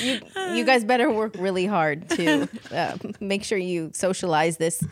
you, 0.00 0.20
you 0.54 0.64
guys 0.64 0.84
better 0.84 1.10
work 1.10 1.34
really 1.38 1.66
hard 1.66 2.08
to 2.10 2.48
uh, 2.72 2.96
make 3.20 3.44
sure 3.44 3.58
you 3.58 3.90
socialize 3.94 4.56
this 4.56 4.82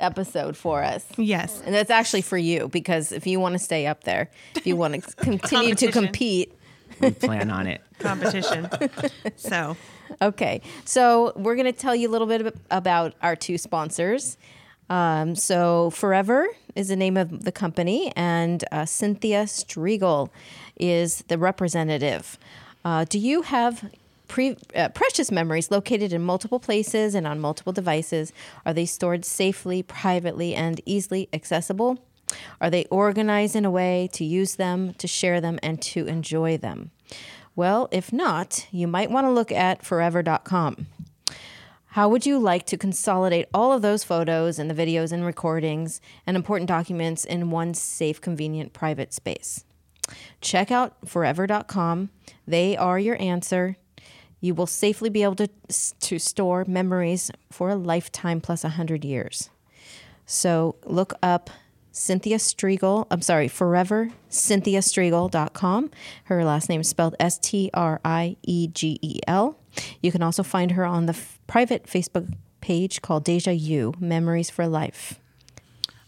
episode 0.00 0.56
for 0.56 0.82
us. 0.82 1.04
Yes. 1.16 1.62
And 1.64 1.74
that's 1.74 1.90
actually 1.90 2.22
for 2.22 2.38
you 2.38 2.68
because 2.68 3.12
if 3.12 3.26
you 3.26 3.38
want 3.40 3.54
to 3.54 3.58
stay 3.58 3.86
up 3.86 4.04
there, 4.04 4.30
if 4.56 4.66
you 4.66 4.76
want 4.76 4.94
to 4.94 5.16
continue 5.16 5.74
to 5.76 5.90
compete. 5.92 6.52
We 7.00 7.10
plan 7.10 7.50
on 7.50 7.66
it. 7.66 7.80
Competition. 7.98 8.68
so 9.36 9.76
Okay, 10.20 10.60
so 10.84 11.32
we're 11.36 11.54
going 11.54 11.66
to 11.66 11.72
tell 11.72 11.94
you 11.94 12.08
a 12.08 12.12
little 12.12 12.26
bit 12.26 12.54
about 12.70 13.14
our 13.22 13.36
two 13.36 13.56
sponsors. 13.56 14.36
Um, 14.90 15.34
so, 15.34 15.90
Forever 15.90 16.48
is 16.74 16.88
the 16.88 16.96
name 16.96 17.16
of 17.16 17.44
the 17.44 17.52
company, 17.52 18.12
and 18.14 18.62
uh, 18.72 18.84
Cynthia 18.84 19.44
Striegel 19.44 20.28
is 20.76 21.24
the 21.28 21.38
representative. 21.38 22.38
Uh, 22.84 23.04
do 23.08 23.18
you 23.18 23.42
have 23.42 23.90
pre- 24.32 24.56
uh, 24.74 24.88
precious 24.88 25.30
memories 25.30 25.70
located 25.70 26.10
in 26.10 26.22
multiple 26.22 26.58
places 26.58 27.14
and 27.14 27.26
on 27.26 27.38
multiple 27.38 27.72
devices? 27.72 28.32
Are 28.64 28.72
they 28.72 28.86
stored 28.86 29.26
safely, 29.26 29.82
privately, 29.82 30.54
and 30.54 30.80
easily 30.86 31.28
accessible? 31.34 31.98
Are 32.58 32.70
they 32.70 32.86
organized 32.86 33.54
in 33.54 33.66
a 33.66 33.70
way 33.70 34.08
to 34.14 34.24
use 34.24 34.54
them, 34.54 34.94
to 34.94 35.06
share 35.06 35.42
them, 35.42 35.58
and 35.62 35.82
to 35.82 36.06
enjoy 36.06 36.56
them? 36.56 36.92
Well, 37.54 37.88
if 37.92 38.10
not, 38.10 38.66
you 38.70 38.88
might 38.88 39.10
want 39.10 39.26
to 39.26 39.30
look 39.30 39.52
at 39.52 39.84
forever.com. 39.84 40.86
How 41.88 42.08
would 42.08 42.24
you 42.24 42.38
like 42.38 42.64
to 42.66 42.78
consolidate 42.78 43.48
all 43.52 43.70
of 43.70 43.82
those 43.82 44.02
photos 44.02 44.58
and 44.58 44.70
the 44.70 44.74
videos 44.74 45.12
and 45.12 45.26
recordings 45.26 46.00
and 46.26 46.38
important 46.38 46.68
documents 46.68 47.26
in 47.26 47.50
one 47.50 47.74
safe, 47.74 48.18
convenient, 48.18 48.72
private 48.72 49.12
space? 49.12 49.66
Check 50.40 50.70
out 50.70 50.96
forever.com. 51.06 52.08
They 52.46 52.78
are 52.78 52.98
your 52.98 53.20
answer. 53.20 53.76
You 54.42 54.54
will 54.54 54.66
safely 54.66 55.08
be 55.08 55.22
able 55.22 55.36
to, 55.36 55.48
to 56.00 56.18
store 56.18 56.66
memories 56.68 57.30
for 57.50 57.70
a 57.70 57.76
lifetime 57.76 58.42
plus 58.42 58.64
100 58.64 59.04
years. 59.04 59.48
So 60.26 60.74
look 60.84 61.14
up 61.22 61.48
Cynthia 61.92 62.38
Striegel. 62.38 63.06
I'm 63.10 63.22
sorry, 63.22 63.48
forever 63.48 64.10
cynthiastriegel.com. 64.30 65.90
Her 66.24 66.44
last 66.44 66.68
name 66.68 66.80
is 66.80 66.88
spelled 66.88 67.14
S 67.20 67.38
T 67.38 67.70
R 67.72 68.00
I 68.04 68.36
E 68.42 68.66
G 68.66 68.98
E 69.00 69.20
L. 69.26 69.58
You 70.02 70.10
can 70.10 70.22
also 70.22 70.42
find 70.42 70.72
her 70.72 70.84
on 70.84 71.06
the 71.06 71.12
f- 71.12 71.38
private 71.46 71.84
Facebook 71.84 72.34
page 72.60 73.02
called 73.02 73.24
Deja 73.24 73.52
You 73.52 73.94
Memories 74.00 74.50
for 74.50 74.66
Life. 74.66 75.20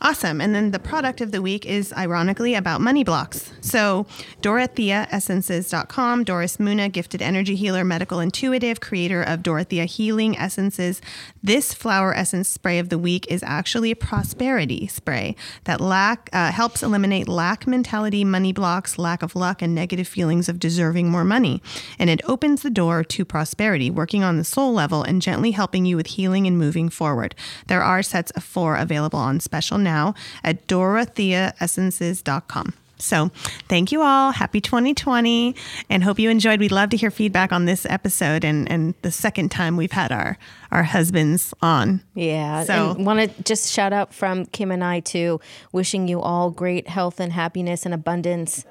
Awesome. 0.05 0.43
And 0.43 0.55
then 0.55 0.71
the 0.71 0.79
product 0.79 1.23
of 1.23 1.33
the 1.33 1.41
week 1.41 1.65
is 1.65 1.91
ironically 1.95 2.55
about 2.55 2.83
money 2.83 3.05
blocks. 3.05 3.51
So, 3.63 4.05
DorotheaEssences.com, 4.43 6.25
Doris 6.25 6.59
Muna, 6.59 6.93
gifted 6.93 7.23
energy 7.23 7.55
healer, 7.55 7.85
medical 7.85 8.21
intuitive, 8.21 8.81
creator 8.81 9.23
of 9.23 9.43
Dorothea 9.43 9.87
Healing 9.87 10.37
Essences. 10.37 11.01
This 11.43 11.73
flower 11.73 12.13
essence 12.15 12.51
spray 12.51 12.79
of 12.79 12.91
the 12.91 12.99
week 12.99 13.27
is 13.31 13.43
actually 13.43 13.93
a 13.93 13.97
prosperity 13.97 14.87
spray 14.89 15.37
that 15.65 15.81
lack 15.81 16.29
uh, 16.35 16.53
helps 16.53 16.83
eliminate 16.83 17.27
lack 17.27 17.67
mentality, 17.67 18.25
money 18.25 18.53
blocks, 18.53 18.99
lack 18.99 19.23
of 19.23 19.35
luck, 19.35 19.63
and 19.63 19.75
negative 19.75 20.07
feelings 20.07 20.51
of 20.51 20.61
deserving 20.61 21.09
more 21.09 21.25
money. 21.25 21.63
And 21.99 22.11
it 22.11 22.21
opens 22.29 22.61
the 22.61 22.69
door 22.69 23.05
to 23.05 23.25
prosperity, 23.25 23.89
working 23.91 24.23
on 24.23 24.37
the 24.37 24.45
soul 24.45 24.75
level 24.75 25.03
and 25.03 25.23
gently 25.23 25.53
helping 25.53 25.87
you 25.87 25.97
with 25.97 26.09
healing 26.09 26.47
and 26.47 26.59
moving 26.59 26.91
forward. 26.91 27.35
There 27.69 27.83
are 27.83 28.03
sets 28.03 28.31
of 28.33 28.45
four 28.45 28.77
available 28.77 29.19
on 29.19 29.41
special 29.41 29.79
now 29.79 29.94
at 30.43 30.67
dorotheaessences.com. 30.67 32.75
So, 32.97 33.31
thank 33.69 33.91
you 33.93 34.03
all. 34.03 34.31
Happy 34.31 34.61
2020 34.61 35.55
and 35.91 36.05
hope 36.05 36.19
you 36.19 36.31
enjoyed. 36.31 36.61
We'd 36.61 36.71
love 36.73 36.91
to 36.91 36.97
hear 36.97 37.11
feedback 37.11 37.53
on 37.53 37.65
this 37.65 37.85
episode 37.87 38.45
and, 38.45 38.71
and 38.71 38.95
the 39.03 39.11
second 39.11 39.51
time 39.51 39.77
we've 39.77 39.93
had 39.93 40.13
our, 40.13 40.39
our 40.71 40.85
husbands 40.85 41.53
on. 41.61 42.03
Yeah. 42.15 42.65
So- 42.65 42.95
want 42.95 43.37
to 43.37 43.43
just 43.43 43.71
shout 43.71 43.93
out 43.93 44.15
from 44.15 44.47
Kim 44.47 44.71
and 44.71 44.83
I 44.85 45.01
too, 45.01 45.41
wishing 45.73 46.09
you 46.09 46.21
all 46.21 46.51
great 46.51 46.89
health 46.89 47.21
and 47.21 47.33
happiness 47.33 47.85
and 47.85 47.93
abundance. 47.93 48.65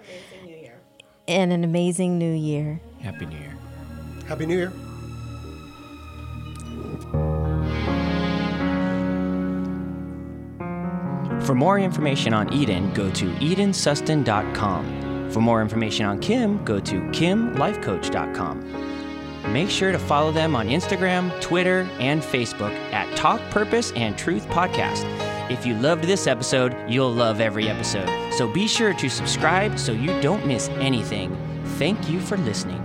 And 1.27 1.53
an 1.53 1.63
amazing 1.63 2.17
new 2.17 2.33
year. 2.33 2.81
Happy 3.01 3.25
New 3.25 3.37
Year. 3.37 3.55
Happy 4.27 4.45
New 4.45 4.57
Year. 4.57 4.73
For 11.45 11.55
more 11.55 11.77
information 11.77 12.33
on 12.33 12.51
Eden, 12.53 12.93
go 12.93 13.11
to 13.11 13.25
edensuston.com. 13.35 15.31
For 15.31 15.41
more 15.41 15.61
information 15.61 16.05
on 16.05 16.19
Kim, 16.19 16.63
go 16.63 16.79
to 16.79 17.01
kimlifecoach.com. 17.11 19.51
Make 19.51 19.69
sure 19.69 19.91
to 19.91 19.99
follow 19.99 20.31
them 20.31 20.55
on 20.55 20.69
Instagram, 20.69 21.37
Twitter, 21.41 21.81
and 21.99 22.21
Facebook 22.21 22.71
at 22.93 23.13
Talk 23.17 23.41
Purpose 23.51 23.91
and 23.93 24.17
Truth 24.17 24.47
Podcast. 24.47 25.03
If 25.51 25.65
you 25.65 25.73
loved 25.75 26.05
this 26.05 26.27
episode, 26.27 26.73
you'll 26.87 27.11
love 27.11 27.41
every 27.41 27.67
episode. 27.67 28.09
So 28.35 28.47
be 28.47 28.65
sure 28.67 28.93
to 28.93 29.09
subscribe 29.09 29.77
so 29.77 29.91
you 29.91 30.17
don't 30.21 30.47
miss 30.47 30.69
anything. 30.69 31.35
Thank 31.77 32.09
you 32.09 32.21
for 32.21 32.37
listening. 32.37 32.79